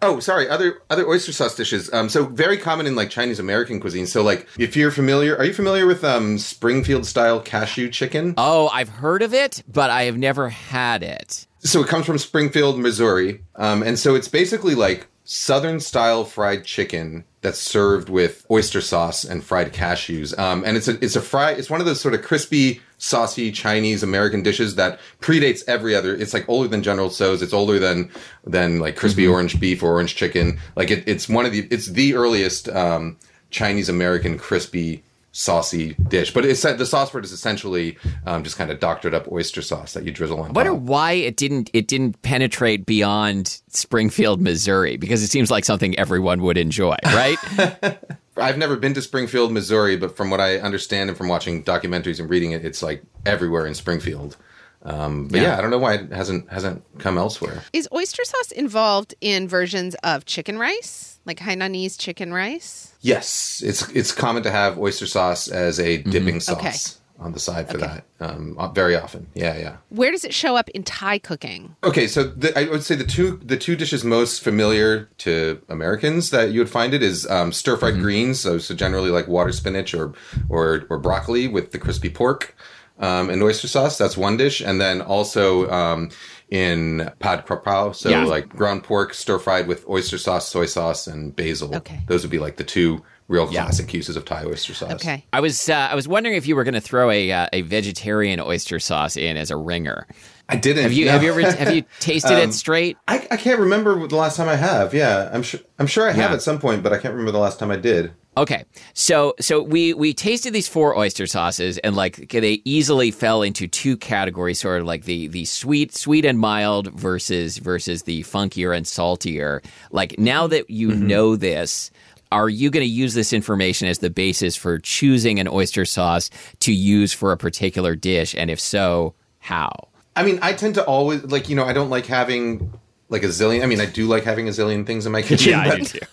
Oh, 0.01 0.19
sorry. 0.19 0.47
Other 0.47 0.81
other 0.89 1.07
oyster 1.07 1.31
sauce 1.31 1.55
dishes. 1.55 1.91
Um, 1.93 2.09
so 2.09 2.25
very 2.25 2.57
common 2.57 2.85
in 2.85 2.95
like 2.95 3.09
Chinese 3.09 3.39
American 3.39 3.79
cuisine. 3.79 4.05
So 4.05 4.21
like, 4.21 4.47
if 4.59 4.75
you're 4.75 4.91
familiar, 4.91 5.35
are 5.37 5.45
you 5.45 5.53
familiar 5.53 5.85
with 5.85 6.03
um 6.03 6.37
Springfield 6.37 7.05
style 7.05 7.39
cashew 7.39 7.89
chicken? 7.89 8.33
Oh, 8.37 8.67
I've 8.69 8.89
heard 8.89 9.21
of 9.21 9.33
it, 9.33 9.63
but 9.67 9.89
I 9.89 10.03
have 10.03 10.17
never 10.17 10.49
had 10.49 11.01
it. 11.01 11.47
So 11.59 11.81
it 11.81 11.87
comes 11.87 12.05
from 12.05 12.19
Springfield, 12.19 12.79
Missouri, 12.79 13.41
um, 13.55 13.81
and 13.81 13.97
so 13.97 14.13
it's 14.13 14.27
basically 14.27 14.75
like 14.75 15.07
Southern 15.23 15.79
style 15.79 16.23
fried 16.23 16.63
chicken 16.65 17.23
that's 17.45 17.59
served 17.59 18.09
with 18.09 18.43
oyster 18.49 18.81
sauce 18.81 19.23
and 19.23 19.43
fried 19.43 19.71
cashews. 19.71 20.37
Um, 20.39 20.63
and 20.65 20.75
it's 20.75 20.87
a 20.87 20.97
it's 21.03 21.15
a 21.15 21.21
fry. 21.21 21.51
It's 21.51 21.69
one 21.69 21.79
of 21.79 21.85
those 21.85 22.01
sort 22.01 22.15
of 22.15 22.23
crispy, 22.23 22.81
saucy 22.97 23.51
Chinese 23.51 24.01
American 24.01 24.41
dishes 24.41 24.73
that 24.75 24.99
predates 25.21 25.61
every 25.67 25.93
other. 25.93 26.15
It's 26.15 26.33
like 26.33 26.49
older 26.49 26.67
than 26.67 26.81
General 26.81 27.11
Tso's. 27.11 27.43
It's 27.43 27.53
older 27.53 27.77
than 27.77 28.09
than 28.45 28.79
like 28.79 28.95
crispy 28.95 29.27
orange 29.27 29.59
beef 29.59 29.83
or 29.83 29.91
orange 29.91 30.15
chicken. 30.15 30.59
Like 30.75 30.89
it, 30.89 31.03
it's 31.07 31.29
one 31.29 31.45
of 31.45 31.51
the 31.51 31.67
it's 31.69 31.85
the 31.85 32.15
earliest 32.15 32.67
um, 32.69 33.17
Chinese 33.51 33.89
American 33.89 34.39
crispy 34.39 35.03
saucy 35.35 35.95
dish. 36.07 36.33
But 36.33 36.45
it's 36.45 36.61
the 36.61 36.85
sauce 36.85 37.09
for 37.09 37.19
it 37.19 37.25
is 37.25 37.33
essentially 37.33 37.97
um, 38.25 38.43
just 38.43 38.57
kind 38.57 38.71
of 38.71 38.79
doctored 38.79 39.13
up 39.13 39.29
oyster 39.29 39.61
sauce 39.61 39.93
that 39.93 40.05
you 40.05 40.11
drizzle 40.11 40.39
on. 40.39 40.51
I 40.51 40.53
wonder 40.53 40.71
top. 40.71 40.81
why 40.81 41.11
it 41.11 41.35
didn't 41.35 41.69
it 41.73 41.87
didn't 41.87 42.21
penetrate 42.21 42.85
beyond 42.85 43.61
Springfield, 43.67 44.41
Missouri, 44.41 44.95
because 44.95 45.21
it 45.21 45.27
seems 45.27 45.51
like 45.51 45.65
something 45.65 45.97
everyone 45.99 46.41
would 46.41 46.57
enjoy, 46.57 46.95
right? 47.05 47.37
I've 48.37 48.57
never 48.57 48.77
been 48.77 48.93
to 48.93 49.01
Springfield, 49.01 49.51
Missouri, 49.51 49.97
but 49.97 50.15
from 50.15 50.29
what 50.29 50.39
I 50.39 50.57
understand 50.57 51.09
and 51.09 51.17
from 51.17 51.27
watching 51.27 51.63
documentaries 51.63 52.19
and 52.19 52.29
reading 52.29 52.51
it, 52.51 52.65
it's 52.65 52.81
like 52.81 53.03
everywhere 53.25 53.65
in 53.65 53.73
Springfield. 53.73 54.37
Um, 54.85 55.27
but 55.27 55.37
yeah. 55.41 55.47
Yeah. 55.47 55.57
I 55.57 55.61
don't 55.61 55.71
know 55.71 55.79
why 55.79 55.95
it 55.95 56.11
hasn't 56.11 56.49
hasn't 56.51 56.83
come 56.99 57.17
elsewhere. 57.17 57.63
is 57.73 57.89
oyster 57.91 58.23
sauce 58.23 58.51
involved 58.51 59.15
in 59.19 59.47
versions 59.47 59.95
of 60.03 60.25
chicken 60.25 60.57
rice, 60.59 61.19
like 61.25 61.39
Hainanese 61.39 61.99
chicken 61.99 62.31
rice. 62.33 62.93
Yes, 63.01 63.61
it's 63.65 63.89
it's 63.89 64.11
common 64.11 64.43
to 64.43 64.51
have 64.51 64.77
oyster 64.77 65.07
sauce 65.07 65.47
as 65.47 65.79
a 65.79 65.97
dipping 65.97 66.39
sauce 66.39 66.57
Okay. 66.59 67.23
on 67.25 67.31
the 67.33 67.39
side 67.39 67.67
for 67.69 67.77
Okay. 67.77 67.87
that. 67.87 68.03
Um, 68.19 68.57
very 68.73 68.95
often, 68.95 69.27
yeah, 69.33 69.57
yeah. 69.57 69.77
Where 69.89 70.11
does 70.11 70.23
it 70.23 70.33
show 70.33 70.55
up 70.55 70.69
in 70.69 70.83
Thai 70.83 71.17
cooking? 71.19 71.75
Okay, 71.83 72.07
so 72.07 72.23
the, 72.23 72.57
I 72.57 72.69
would 72.69 72.83
say 72.83 72.95
the 72.95 73.03
two 73.03 73.39
the 73.43 73.57
two 73.57 73.75
dishes 73.75 74.03
most 74.05 74.41
familiar 74.41 75.09
to 75.19 75.61
Americans 75.67 76.29
that 76.29 76.51
you 76.51 76.59
would 76.59 76.69
find 76.69 76.93
it 76.93 77.01
is 77.03 77.27
um, 77.29 77.51
stir 77.51 77.75
fried 77.77 77.95
greens. 77.95 78.39
So, 78.39 78.57
so 78.59 78.73
generally 78.75 79.09
like 79.09 79.27
water 79.27 79.51
spinach 79.51 79.93
or 79.95 80.13
or 80.47 80.85
or 80.91 80.99
broccoli 80.99 81.47
with 81.47 81.71
the 81.71 81.79
crispy 81.79 82.09
pork 82.09 82.55
um, 82.99 83.29
and 83.29 83.41
oyster 83.43 83.67
sauce. 83.67 83.97
That's 83.97 84.17
one 84.17 84.37
dish, 84.37 84.61
and 84.61 84.79
then 84.79 85.01
also 85.01 85.69
um, 85.69 86.09
in 86.49 87.11
pad 87.19 87.45
krapao, 87.45 87.93
so 87.95 88.09
Yeah. 88.09 88.25
like 88.25 88.49
ground 88.49 88.83
pork 88.83 89.13
stir 89.13 89.39
fried 89.39 89.67
with 89.67 89.87
oyster 89.89 90.17
sauce, 90.17 90.47
soy 90.49 90.65
sauce, 90.65 91.07
and 91.07 91.35
basil. 91.35 91.75
Okay. 91.75 91.99
those 92.07 92.21
would 92.23 92.31
be 92.31 92.39
like 92.39 92.57
the 92.57 92.63
two 92.63 93.03
real 93.27 93.51
Yeah. 93.51 93.63
classic 93.63 93.91
uses 93.93 94.15
of 94.15 94.23
Thai 94.25 94.45
oyster 94.45 94.73
sauce. 94.75 94.91
Okay. 94.93 95.25
I 95.33 95.39
was 95.39 95.67
uh, 95.69 95.73
I 95.73 95.95
was 95.95 96.07
wondering 96.07 96.35
if 96.35 96.45
you 96.47 96.55
were 96.55 96.63
going 96.63 96.75
to 96.75 96.81
throw 96.81 97.09
a 97.09 97.31
uh, 97.31 97.47
a 97.53 97.61
vegetarian 97.61 98.39
oyster 98.39 98.79
sauce 98.79 99.17
in 99.17 99.35
as 99.37 99.49
a 99.51 99.55
ringer. 99.57 100.05
I 100.47 100.57
didn't. 100.57 100.83
Have 100.83 100.93
you 100.93 101.05
no. 101.05 101.11
have 101.13 101.23
you 101.23 101.31
ever 101.31 101.41
have 101.57 101.73
you 101.75 101.83
tasted 101.99 102.33
Um, 102.33 102.49
it 102.49 102.53
straight? 102.53 102.97
I, 103.07 103.27
I 103.31 103.37
can't 103.37 103.59
remember 103.59 104.05
the 104.07 104.15
last 104.15 104.37
time 104.37 104.47
I 104.47 104.55
have. 104.55 104.93
Yeah, 104.93 105.29
I'm 105.33 105.41
sure. 105.41 105.59
I'm 105.79 105.87
sure 105.87 106.07
I 106.07 106.11
have 106.11 106.29
Yeah. 106.29 106.35
at 106.35 106.43
some 106.43 106.59
point, 106.59 106.83
but 106.83 106.93
I 106.93 106.97
can't 106.99 107.13
remember 107.15 107.31
the 107.31 107.39
last 107.39 107.57
time 107.57 107.71
I 107.71 107.77
did. 107.77 108.13
Okay, 108.37 108.65
so 108.93 109.33
so 109.39 109.61
we 109.61 109.93
we 109.93 110.13
tasted 110.13 110.51
these 110.51 110.67
four 110.67 110.97
oyster 110.97 111.25
sauces, 111.25 111.77
and 111.79 111.95
like 111.95 112.29
they 112.29 112.61
easily 112.65 113.09
fell 113.09 113.41
into 113.41 113.65
two 113.67 113.95
categories, 113.95 114.59
sort 114.59 114.81
of 114.81 114.87
like 114.87 115.05
the 115.05 115.27
the 115.27 115.45
sweet 115.45 115.95
sweet 115.95 116.25
and 116.25 116.37
mild 116.37 116.91
versus 116.93 117.57
versus 117.57 118.03
the 118.03 118.23
funkier 118.23 118.75
and 118.75 118.85
saltier. 118.85 119.61
Like 119.91 120.19
now 120.19 120.47
that 120.47 120.69
you 120.69 120.89
mm-hmm. 120.89 121.07
know 121.07 121.35
this. 121.35 121.91
Are 122.31 122.49
you 122.49 122.71
going 122.71 122.83
to 122.83 122.91
use 122.91 123.13
this 123.13 123.31
information 123.31 123.87
as 123.87 123.99
the 123.99 124.09
basis 124.09 124.57
for 124.57 124.79
choosing 124.79 125.39
an 125.39 125.47
oyster 125.47 125.85
sauce 125.85 126.31
to 126.61 126.73
use 126.73 127.13
for 127.13 127.31
a 127.31 127.37
particular 127.37 127.95
dish? 127.95 128.35
And 128.35 128.49
if 128.49 128.59
so, 128.59 129.13
how? 129.39 129.69
I 130.15 130.23
mean, 130.23 130.39
I 130.41 130.53
tend 130.53 130.75
to 130.75 130.83
always 130.83 131.23
like 131.23 131.49
you 131.49 131.55
know 131.55 131.63
I 131.63 131.71
don't 131.71 131.91
like 131.91 132.07
having 132.07 132.73
like 133.09 133.23
a 133.23 133.27
zillion. 133.27 133.63
I 133.63 133.67
mean, 133.67 133.79
I 133.79 133.85
do 133.85 134.07
like 134.07 134.23
having 134.23 134.47
a 134.47 134.51
zillion 134.51 134.85
things 134.85 135.05
in 135.05 135.11
my 135.11 135.21
kitchen. 135.23 135.53
but 135.53 135.81
I 135.93 136.07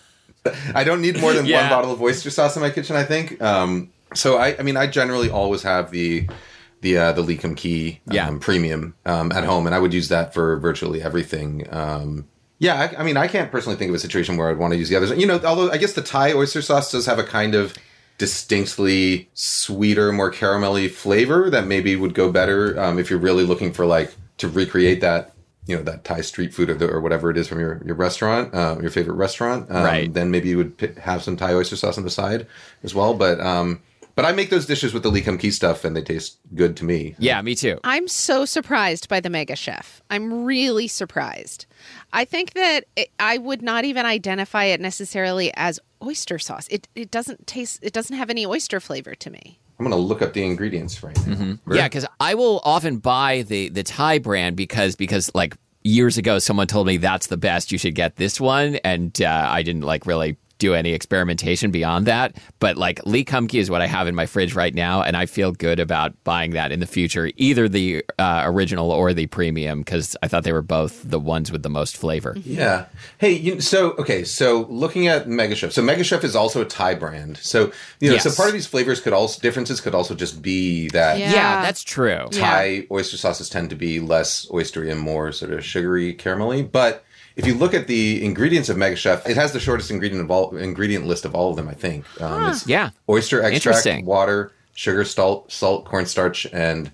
don't 0.83 1.01
need 1.01 1.19
more 1.19 1.33
than 1.33 1.45
Yeah. 1.45 1.61
one 1.61 1.69
bottle 1.69 1.91
of 1.91 2.01
oyster 2.01 2.29
sauce 2.29 2.55
in 2.55 2.61
my 2.61 2.69
kitchen. 2.69 2.95
I 2.95 3.03
think. 3.03 3.41
Um, 3.41 3.91
so 4.13 4.37
I, 4.37 4.55
I 4.57 4.61
mean, 4.63 4.77
I 4.77 4.87
generally 4.87 5.29
always 5.29 5.63
have 5.63 5.91
the 5.91 6.27
the 6.81 6.97
uh, 6.97 7.11
the 7.13 7.21
Lee 7.21 7.37
Kum 7.37 7.55
Kee 7.55 8.01
um, 8.09 8.13
Yeah. 8.15 8.37
premium 8.39 8.95
um, 9.05 9.31
at 9.31 9.43
home, 9.45 9.65
and 9.65 9.73
I 9.75 9.79
would 9.79 9.93
use 9.93 10.09
that 10.09 10.33
for 10.33 10.57
virtually 10.57 11.01
everything. 11.01 11.65
Um, 11.71 12.27
yeah, 12.59 12.89
I, 12.95 13.01
I 13.01 13.03
mean, 13.03 13.17
I 13.17 13.27
can't 13.27 13.51
personally 13.51 13.77
think 13.77 13.89
of 13.89 13.95
a 13.95 13.99
situation 13.99 14.37
where 14.37 14.49
I'd 14.49 14.57
want 14.57 14.73
to 14.73 14.77
use 14.77 14.87
the 14.89 14.95
others. 14.95 15.11
You 15.11 15.25
know, 15.27 15.39
although 15.43 15.71
I 15.71 15.77
guess 15.77 15.93
the 15.93 16.01
Thai 16.01 16.33
oyster 16.33 16.61
sauce 16.61 16.91
does 16.91 17.05
have 17.07 17.19
a 17.19 17.23
kind 17.23 17.55
of 17.55 17.73
distinctly 18.17 19.29
sweeter, 19.33 20.11
more 20.11 20.31
caramelly 20.31 20.89
flavor 20.89 21.49
that 21.49 21.67
maybe 21.67 21.95
would 21.95 22.13
go 22.13 22.31
better 22.31 22.79
um, 22.79 22.97
if 22.99 23.09
you're 23.09 23.19
really 23.19 23.43
looking 23.43 23.71
for 23.73 23.85
like 23.85 24.13
to 24.37 24.47
recreate 24.47 25.01
that. 25.01 25.32
You 25.65 25.77
know 25.77 25.83
that 25.83 26.03
Thai 26.03 26.21
street 26.21 26.53
food 26.53 26.69
or, 26.69 26.73
the, 26.73 26.89
or 26.89 26.99
whatever 26.99 27.29
it 27.29 27.37
is 27.37 27.47
from 27.47 27.59
your, 27.59 27.81
your 27.85 27.95
restaurant, 27.95 28.53
uh, 28.53 28.77
your 28.81 28.91
favorite 28.91 29.15
restaurant. 29.15 29.69
Um, 29.71 29.83
Right. 29.83 30.13
Then 30.13 30.29
maybe 30.29 30.49
you 30.49 30.57
would 30.57 30.77
pi 30.77 30.93
have 31.01 31.23
some 31.23 31.37
Thai 31.37 31.53
oyster 31.53 31.75
sauce 31.75 31.97
on 31.97 32.03
the 32.03 32.09
side 32.09 32.47
as 32.83 32.93
well. 32.93 33.13
But 33.13 33.39
um, 33.39 33.81
but 34.15 34.25
I 34.25 34.31
make 34.31 34.49
those 34.51 34.65
dishes 34.67 34.93
with 34.93 35.01
the 35.03 35.09
Lee 35.09 35.21
Kum 35.21 35.37
Kee 35.37 35.49
stuff, 35.49 35.83
and 35.83 35.95
they 35.95 36.01
taste 36.01 36.37
good 36.53 36.77
to 36.77 36.85
me. 36.85 37.15
Yeah, 37.17 37.41
me 37.41 37.55
too. 37.55 37.79
I'm 37.83 38.07
so 38.07 38.45
surprised 38.45 39.09
by 39.09 39.19
the 39.19 39.29
Mega 39.29 39.55
Chef. 39.55 40.03
I'm 40.09 40.45
really 40.45 40.87
surprised. 40.87 41.65
I 42.11 42.25
think 42.25 42.53
that 42.53 42.85
it, 42.95 43.09
I 43.19 43.39
would 43.39 43.63
not 43.63 43.85
even 43.85 44.05
identify 44.05 44.65
it 44.65 44.79
necessarily 44.79 45.51
as 45.55 45.79
oyster 46.03 46.37
sauce. 46.37 46.67
It 46.69 46.87
it 46.93 47.09
doesn't 47.09 47.47
taste. 47.47 47.79
It 47.81 47.93
doesn't 47.93 48.15
have 48.15 48.29
any 48.29 48.45
oyster 48.45 48.79
flavor 48.79 49.15
to 49.15 49.29
me. 49.31 49.59
I'm 49.83 49.91
gonna 49.91 50.01
look 50.01 50.21
up 50.21 50.31
the 50.31 50.45
ingredients 50.45 51.03
right 51.03 51.15
now. 51.27 51.33
Mm-hmm. 51.33 51.73
Yeah, 51.73 51.87
because 51.87 52.05
I 52.19 52.35
will 52.35 52.61
often 52.63 52.97
buy 52.97 53.41
the 53.41 53.67
the 53.69 53.83
Thai 53.83 54.19
brand 54.19 54.55
because 54.55 54.95
because 54.95 55.29
like 55.35 55.57
years 55.83 56.17
ago 56.17 56.39
someone 56.39 56.67
told 56.67 56.87
me 56.87 56.97
that's 56.97 57.27
the 57.27 57.35
best. 57.35 57.71
You 57.71 57.77
should 57.77 57.93
get 57.95 58.15
this 58.15 58.39
one, 58.39 58.75
and 58.77 59.21
uh, 59.21 59.47
I 59.49 59.61
didn't 59.61 59.81
like 59.81 60.05
really 60.05 60.37
do 60.57 60.73
any 60.73 60.93
experimentation 60.93 61.71
beyond 61.71 62.07
that. 62.07 62.35
But 62.59 62.77
like 62.77 63.05
Lee 63.05 63.23
Kum 63.23 63.47
Kee 63.47 63.59
is 63.59 63.69
what 63.69 63.81
I 63.81 63.87
have 63.87 64.07
in 64.07 64.15
my 64.15 64.25
fridge 64.25 64.55
right 64.55 64.73
now, 64.73 65.01
and 65.01 65.17
I 65.17 65.25
feel 65.25 65.51
good 65.51 65.79
about 65.79 66.13
buying 66.23 66.51
that 66.51 66.71
in 66.71 66.79
the 66.79 66.85
future, 66.85 67.29
either 67.37 67.67
the 67.67 68.03
uh, 68.17 68.43
original 68.45 68.91
or 68.91 69.13
the 69.13 69.27
premium, 69.27 69.79
because 69.79 70.15
I 70.23 70.27
thought 70.27 70.43
they 70.43 70.53
were 70.53 70.61
both 70.61 71.01
the 71.03 71.19
ones 71.19 71.51
with 71.51 71.63
the 71.63 71.69
most 71.69 71.97
flavor. 71.97 72.35
Yeah. 72.43 72.85
Hey, 73.17 73.31
you, 73.31 73.61
so 73.61 73.91
okay, 73.93 74.23
so 74.23 74.67
looking 74.69 75.07
at 75.07 75.27
Mega 75.27 75.55
Chef, 75.55 75.71
so 75.71 75.81
Mega 75.81 76.03
Chef 76.03 76.23
is 76.23 76.35
also 76.35 76.61
a 76.61 76.65
Thai 76.65 76.95
brand. 76.95 77.37
So 77.37 77.71
you 77.99 78.11
know, 78.11 78.17
so 78.17 78.31
part 78.31 78.49
of 78.49 78.53
these 78.53 78.67
flavors 78.67 78.99
could 79.01 79.13
also 79.13 79.41
differences 79.41 79.81
could 79.81 79.95
also 79.95 80.15
just 80.15 80.41
be 80.41 80.87
that 80.89 81.19
Yeah. 81.19 81.31
Yeah, 81.31 81.61
that's 81.61 81.83
true. 81.83 82.27
Thai 82.31 82.87
oyster 82.91 83.17
sauces 83.17 83.49
tend 83.49 83.69
to 83.71 83.75
be 83.75 83.99
less 83.99 84.45
oystery 84.47 84.91
and 84.91 84.99
more 84.99 85.31
sort 85.31 85.51
of 85.51 85.65
sugary, 85.65 86.13
caramelly. 86.13 86.69
But 86.69 87.03
if 87.35 87.45
you 87.47 87.53
look 87.55 87.73
at 87.73 87.87
the 87.87 88.23
ingredients 88.23 88.69
of 88.69 88.77
Mega 88.77 88.95
Chef, 88.95 89.27
it 89.27 89.35
has 89.37 89.51
the 89.53 89.59
shortest 89.59 89.89
ingredient 89.91 90.23
of 90.23 90.31
all 90.31 90.55
ingredient 90.55 91.05
list 91.07 91.25
of 91.25 91.33
all 91.35 91.49
of 91.51 91.55
them. 91.55 91.67
I 91.67 91.73
think. 91.73 92.05
Um, 92.21 92.49
it's 92.49 92.67
Yeah. 92.67 92.89
oyster 93.09 93.41
extract, 93.43 94.03
water, 94.05 94.51
sugar, 94.73 95.03
salt, 95.05 95.51
salt, 95.51 95.85
cornstarch, 95.85 96.45
and 96.53 96.91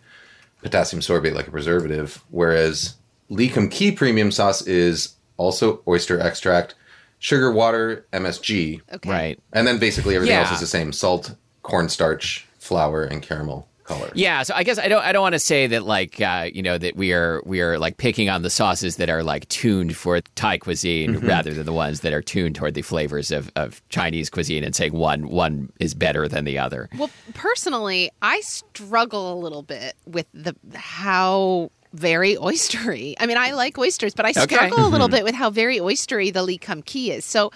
potassium 0.62 1.02
sorbate, 1.02 1.34
like 1.34 1.48
a 1.48 1.52
preservative. 1.52 2.22
Whereas 2.30 2.96
Lee 3.30 3.50
Kum 3.50 3.70
Kee 3.70 3.92
premium 3.92 4.32
sauce 4.32 4.62
is 4.68 5.16
also 5.38 5.82
oyster 5.88 6.20
extract, 6.20 6.76
sugar, 7.20 7.52
water, 7.52 8.06
MSG, 8.14 8.82
Okay. 8.94 9.10
Right. 9.10 9.40
and 9.54 9.68
then 9.68 9.78
basically 9.80 10.16
everything 10.16 10.36
Yeah. 10.36 10.42
else 10.44 10.52
is 10.54 10.60
the 10.60 10.68
same: 10.68 10.92
salt, 10.92 11.36
cornstarch, 11.64 12.46
flour, 12.60 13.04
and 13.04 13.22
caramel 13.22 13.68
color. 13.90 14.12
Yeah, 14.16 14.44
so 14.44 14.54
I 14.56 14.64
guess 14.64 14.78
I 14.78 14.88
don't 14.88 15.04
I 15.04 15.12
don't 15.12 15.22
want 15.22 15.34
to 15.34 15.40
say 15.40 15.68
that 15.68 15.84
like 15.84 16.22
uh, 16.22 16.48
you 16.54 16.62
know 16.62 16.78
that 16.78 16.96
we 16.96 17.12
are 17.12 17.42
we 17.46 17.60
are 17.62 17.78
like 17.78 17.98
picking 17.98 18.30
on 18.30 18.42
the 18.42 18.50
sauces 18.50 18.96
that 18.98 19.10
are 19.10 19.24
like 19.24 19.48
tuned 19.50 19.96
for 19.98 20.22
Thai 20.36 20.58
cuisine 20.60 21.16
Mm-hmm. 21.16 21.28
rather 21.28 21.54
than 21.54 21.66
the 21.66 21.74
ones 21.74 22.02
that 22.02 22.14
are 22.14 22.22
tuned 22.22 22.56
toward 22.56 22.74
the 22.74 22.82
flavors 22.82 23.32
of, 23.32 23.52
of 23.56 23.82
Chinese 23.90 24.30
cuisine 24.30 24.64
and 24.64 24.76
saying 24.76 24.94
one 24.94 25.28
one 25.30 25.72
is 25.80 25.94
better 25.94 26.28
than 26.28 26.46
the 26.46 26.58
other. 26.58 26.88
Well, 26.98 27.10
personally, 27.34 28.12
I 28.22 28.42
struggle 28.42 29.34
a 29.34 29.38
little 29.40 29.64
bit 29.64 29.96
with 30.06 30.28
the 30.34 30.56
how 30.76 31.72
very 31.94 32.36
oystery. 32.36 33.16
I 33.20 33.26
mean, 33.26 33.38
I 33.38 33.52
like 33.52 33.78
oysters, 33.78 34.14
but 34.14 34.26
I 34.26 34.32
struggle 34.34 34.86
a 34.86 34.90
little 34.90 35.08
bit 35.08 35.24
with 35.24 35.34
how 35.36 35.50
very 35.50 35.78
oystery 35.80 36.32
the 36.32 36.44
Lee 36.44 36.58
Kum 36.60 36.84
Kee 36.84 37.12
is. 37.12 37.26
So 37.26 37.52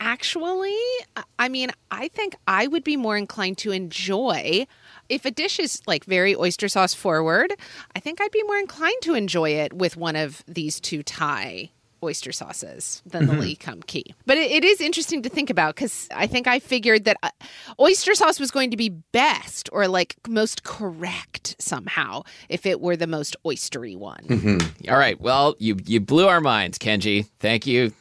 actually, 0.00 0.76
I 1.38 1.48
mean, 1.48 1.70
I 1.90 2.08
think 2.08 2.34
I 2.46 2.66
would 2.66 2.82
be 2.84 2.96
more 2.96 3.16
inclined 3.16 3.58
to 3.58 3.70
enjoy 3.72 4.66
if 5.10 5.24
a 5.24 5.30
dish 5.30 5.58
is 5.58 5.82
like 5.86 6.04
very 6.04 6.34
oyster 6.34 6.68
sauce 6.68 6.94
forward. 6.94 7.52
I 7.94 8.00
think 8.00 8.20
I'd 8.20 8.30
be 8.30 8.42
more 8.44 8.58
inclined 8.58 9.02
to 9.02 9.14
enjoy 9.14 9.50
it 9.50 9.72
with 9.72 9.96
one 9.96 10.16
of 10.16 10.42
these 10.46 10.80
two 10.80 11.02
Thai 11.02 11.70
oyster 12.02 12.32
sauces 12.32 13.02
than 13.04 13.26
the 13.26 13.34
Lee 13.34 13.54
Kum 13.54 13.82
Kee. 13.82 14.14
But 14.24 14.38
it, 14.38 14.50
it 14.50 14.64
is 14.64 14.80
interesting 14.80 15.20
to 15.22 15.28
think 15.28 15.50
about 15.50 15.74
because 15.74 16.08
I 16.14 16.26
think 16.26 16.46
I 16.46 16.58
figured 16.58 17.04
that 17.04 17.18
uh, 17.22 17.28
oyster 17.78 18.14
sauce 18.14 18.40
was 18.40 18.50
going 18.50 18.70
to 18.70 18.76
be 18.76 18.88
best 18.88 19.68
or 19.70 19.86
like 19.86 20.16
most 20.26 20.62
correct 20.62 21.56
somehow 21.58 22.22
if 22.48 22.64
it 22.64 22.80
were 22.80 22.96
the 22.96 23.06
most 23.06 23.36
oystery 23.44 23.96
one. 23.96 24.62
All 24.88 24.96
right. 24.96 25.20
Well, 25.20 25.56
you 25.58 25.76
you 25.84 26.00
blew 26.00 26.26
our 26.26 26.40
minds, 26.40 26.78
Kenji. 26.78 27.26
Thank 27.38 27.66
you. 27.66 27.92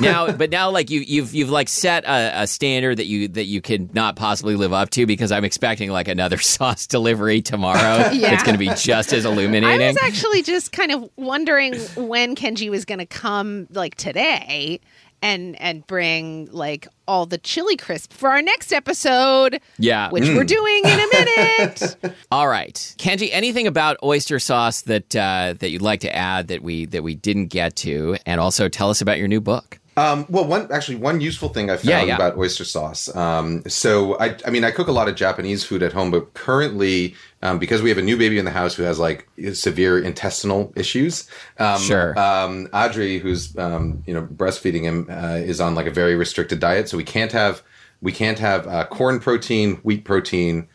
Now, 0.00 0.30
but 0.32 0.50
now, 0.50 0.70
like 0.70 0.90
you, 0.90 1.00
you've 1.00 1.34
you've 1.34 1.50
like 1.50 1.68
set 1.68 2.04
a, 2.04 2.42
a 2.42 2.46
standard 2.46 2.98
that 2.98 3.06
you 3.06 3.28
that 3.28 3.44
you 3.44 3.60
could 3.60 3.94
not 3.94 4.16
possibly 4.16 4.56
live 4.56 4.72
up 4.72 4.90
to 4.90 5.06
because 5.06 5.32
I'm 5.32 5.44
expecting 5.44 5.90
like 5.90 6.08
another 6.08 6.38
sauce 6.38 6.86
delivery 6.86 7.42
tomorrow. 7.42 8.10
Yeah. 8.14 8.32
It's 8.32 8.42
going 8.44 8.54
to 8.54 8.58
be 8.58 8.70
just 8.76 9.12
as 9.12 9.24
illuminating. 9.24 9.82
I 9.82 9.88
was 9.88 9.96
actually 10.02 10.42
just 10.42 10.70
kind 10.72 10.92
of 10.92 11.10
wondering 11.16 11.74
when 11.96 12.36
Kenji 12.36 12.70
was 12.70 12.84
going 12.84 13.00
to 13.00 13.06
come, 13.06 13.66
like 13.70 13.96
today, 13.96 14.80
and 15.24 15.58
and 15.60 15.86
bring 15.86 16.48
like 16.52 16.86
all 17.08 17.24
the 17.24 17.38
chili 17.38 17.76
crisp 17.76 18.12
for 18.12 18.28
our 18.28 18.42
next 18.42 18.72
episode, 18.72 19.60
yeah. 19.78 20.10
which 20.10 20.28
we're 20.28 20.44
doing 20.44 20.82
in 20.84 21.00
a 21.00 21.06
minute. 21.12 21.96
All 22.30 22.46
right, 22.46 22.94
Kenji. 22.98 23.30
Anything 23.32 23.66
about 23.66 23.96
oyster 24.02 24.38
sauce 24.38 24.82
that 24.82 25.16
uh, 25.16 25.54
that 25.58 25.70
you'd 25.70 25.82
like 25.82 26.00
to 26.00 26.14
add 26.14 26.48
that 26.48 26.62
we 26.62 26.84
that 26.86 27.02
we 27.02 27.14
didn't 27.14 27.46
get 27.46 27.74
to, 27.76 28.16
and 28.26 28.38
also 28.38 28.68
tell 28.68 28.90
us 28.90 29.00
about 29.00 29.18
your 29.18 29.28
new 29.28 29.40
book. 29.40 29.80
Um, 29.96 30.26
well, 30.28 30.44
one 30.44 30.70
actually 30.72 30.96
one 30.96 31.20
useful 31.20 31.48
thing 31.48 31.70
I 31.70 31.76
found 31.76 31.88
Yeah, 31.88 32.02
yeah. 32.02 32.14
about 32.16 32.36
oyster 32.36 32.64
sauce. 32.64 33.14
Um, 33.14 33.62
so 33.68 34.18
I, 34.18 34.36
I 34.46 34.50
mean, 34.50 34.64
I 34.64 34.70
cook 34.70 34.88
a 34.88 34.92
lot 34.92 35.08
of 35.08 35.14
Japanese 35.14 35.64
food 35.64 35.82
at 35.82 35.92
home, 35.92 36.10
but 36.10 36.34
currently, 36.34 37.14
um, 37.42 37.58
because 37.58 37.80
we 37.82 37.90
have 37.90 37.98
a 37.98 38.02
new 38.02 38.16
baby 38.16 38.38
in 38.38 38.44
the 38.44 38.50
house 38.50 38.74
who 38.74 38.82
has 38.82 38.98
like 38.98 39.28
severe 39.52 39.98
intestinal 39.98 40.72
issues, 40.76 41.28
um, 41.58 41.80
Sure. 41.80 42.18
Um, 42.18 42.68
Audrey, 42.72 43.18
who's 43.18 43.56
um, 43.56 44.02
you 44.06 44.14
know 44.14 44.22
breastfeeding 44.22 44.82
him, 44.82 45.06
uh, 45.10 45.36
is 45.36 45.60
on 45.60 45.74
like 45.74 45.86
a 45.86 45.92
very 45.92 46.16
restricted 46.16 46.58
diet, 46.60 46.88
so 46.88 46.96
we 46.96 47.04
can't 47.04 47.32
have 47.32 47.62
we 48.00 48.12
can't 48.12 48.38
have 48.38 48.66
uh, 48.66 48.84
corn 48.86 49.18
protein, 49.20 49.76
wheat 49.82 50.04
protein. 50.04 50.68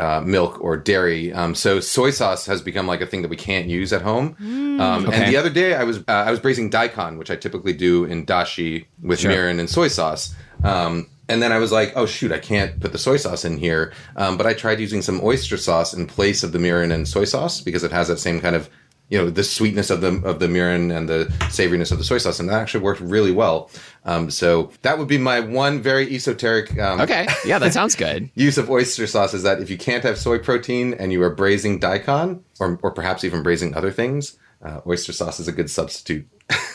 Uh, 0.00 0.22
milk 0.24 0.56
or 0.62 0.78
dairy. 0.78 1.30
Um, 1.32 1.54
so 1.54 1.78
soy 1.78 2.10
sauce 2.10 2.46
has 2.46 2.62
become 2.62 2.86
like 2.86 3.02
a 3.02 3.06
thing 3.06 3.20
that 3.22 3.28
we 3.28 3.36
can't 3.36 3.66
use 3.68 3.92
at 3.92 4.00
home. 4.00 4.34
Um, 4.80 5.04
Okay. 5.06 5.14
And 5.16 5.30
the 5.30 5.36
other 5.36 5.50
day, 5.50 5.74
I 5.74 5.84
was 5.84 5.98
uh, 6.08 6.24
I 6.28 6.30
was 6.30 6.40
braising 6.40 6.70
daikon, 6.70 7.18
which 7.18 7.30
I 7.30 7.36
typically 7.36 7.74
do 7.74 8.06
in 8.06 8.24
dashi 8.24 8.86
with 9.02 9.20
Sure. 9.20 9.30
mirin 9.30 9.60
and 9.60 9.68
soy 9.68 9.88
sauce. 9.88 10.34
Um, 10.64 11.06
and 11.28 11.40
then 11.42 11.52
I 11.52 11.58
was 11.58 11.70
like, 11.70 11.92
oh 11.96 12.06
shoot, 12.06 12.32
I 12.32 12.38
can't 12.38 12.80
put 12.80 12.92
the 12.92 12.98
soy 12.98 13.16
sauce 13.18 13.44
in 13.44 13.58
here. 13.58 13.92
Um, 14.16 14.36
but 14.38 14.46
I 14.46 14.54
tried 14.54 14.80
using 14.80 15.02
some 15.02 15.20
oyster 15.22 15.56
sauce 15.58 15.92
in 15.94 16.06
place 16.06 16.42
of 16.42 16.52
the 16.52 16.58
mirin 16.58 16.92
and 16.92 17.06
soy 17.06 17.24
sauce 17.26 17.60
because 17.60 17.84
it 17.84 17.92
has 17.92 18.08
that 18.08 18.18
same 18.18 18.40
kind 18.40 18.56
of 18.56 18.68
you 19.10 19.18
know 19.18 19.28
the 19.28 19.44
sweetness 19.44 19.90
of 19.90 20.00
the 20.00 20.22
of 20.24 20.38
the 20.38 20.46
mirin 20.46 20.96
and 20.96 21.08
the 21.08 21.26
savoriness 21.50 21.92
of 21.92 21.98
the 21.98 22.04
soy 22.04 22.18
sauce, 22.18 22.40
and 22.40 22.48
that 22.48 22.54
actually 22.54 22.82
worked 22.82 23.00
really 23.00 23.32
well. 23.32 23.70
Um, 24.04 24.30
so 24.30 24.70
that 24.82 24.98
would 24.98 25.08
be 25.08 25.18
my 25.18 25.40
one 25.40 25.82
very 25.82 26.06
esoteric 26.14 26.78
um, 26.78 27.00
Okay. 27.02 27.26
Yeah, 27.44 27.58
that 27.58 27.72
sounds 27.74 27.94
good. 28.06 28.30
use 28.34 28.56
of 28.56 28.70
oyster 28.70 29.06
sauce 29.06 29.34
is 29.34 29.42
that 29.42 29.60
if 29.60 29.68
you 29.68 29.76
can't 29.76 30.04
have 30.04 30.16
soy 30.16 30.38
protein 30.38 30.94
and 30.94 31.12
you 31.12 31.22
are 31.22 31.34
braising 31.34 31.80
daikon, 31.80 32.42
or, 32.58 32.78
or 32.82 32.90
perhaps 32.92 33.24
even 33.24 33.42
braising 33.42 33.74
other 33.74 33.90
things, 33.90 34.38
uh, 34.62 34.80
oyster 34.86 35.12
sauce 35.12 35.40
is 35.40 35.48
a 35.48 35.52
good 35.52 35.70
substitute. 35.70 36.26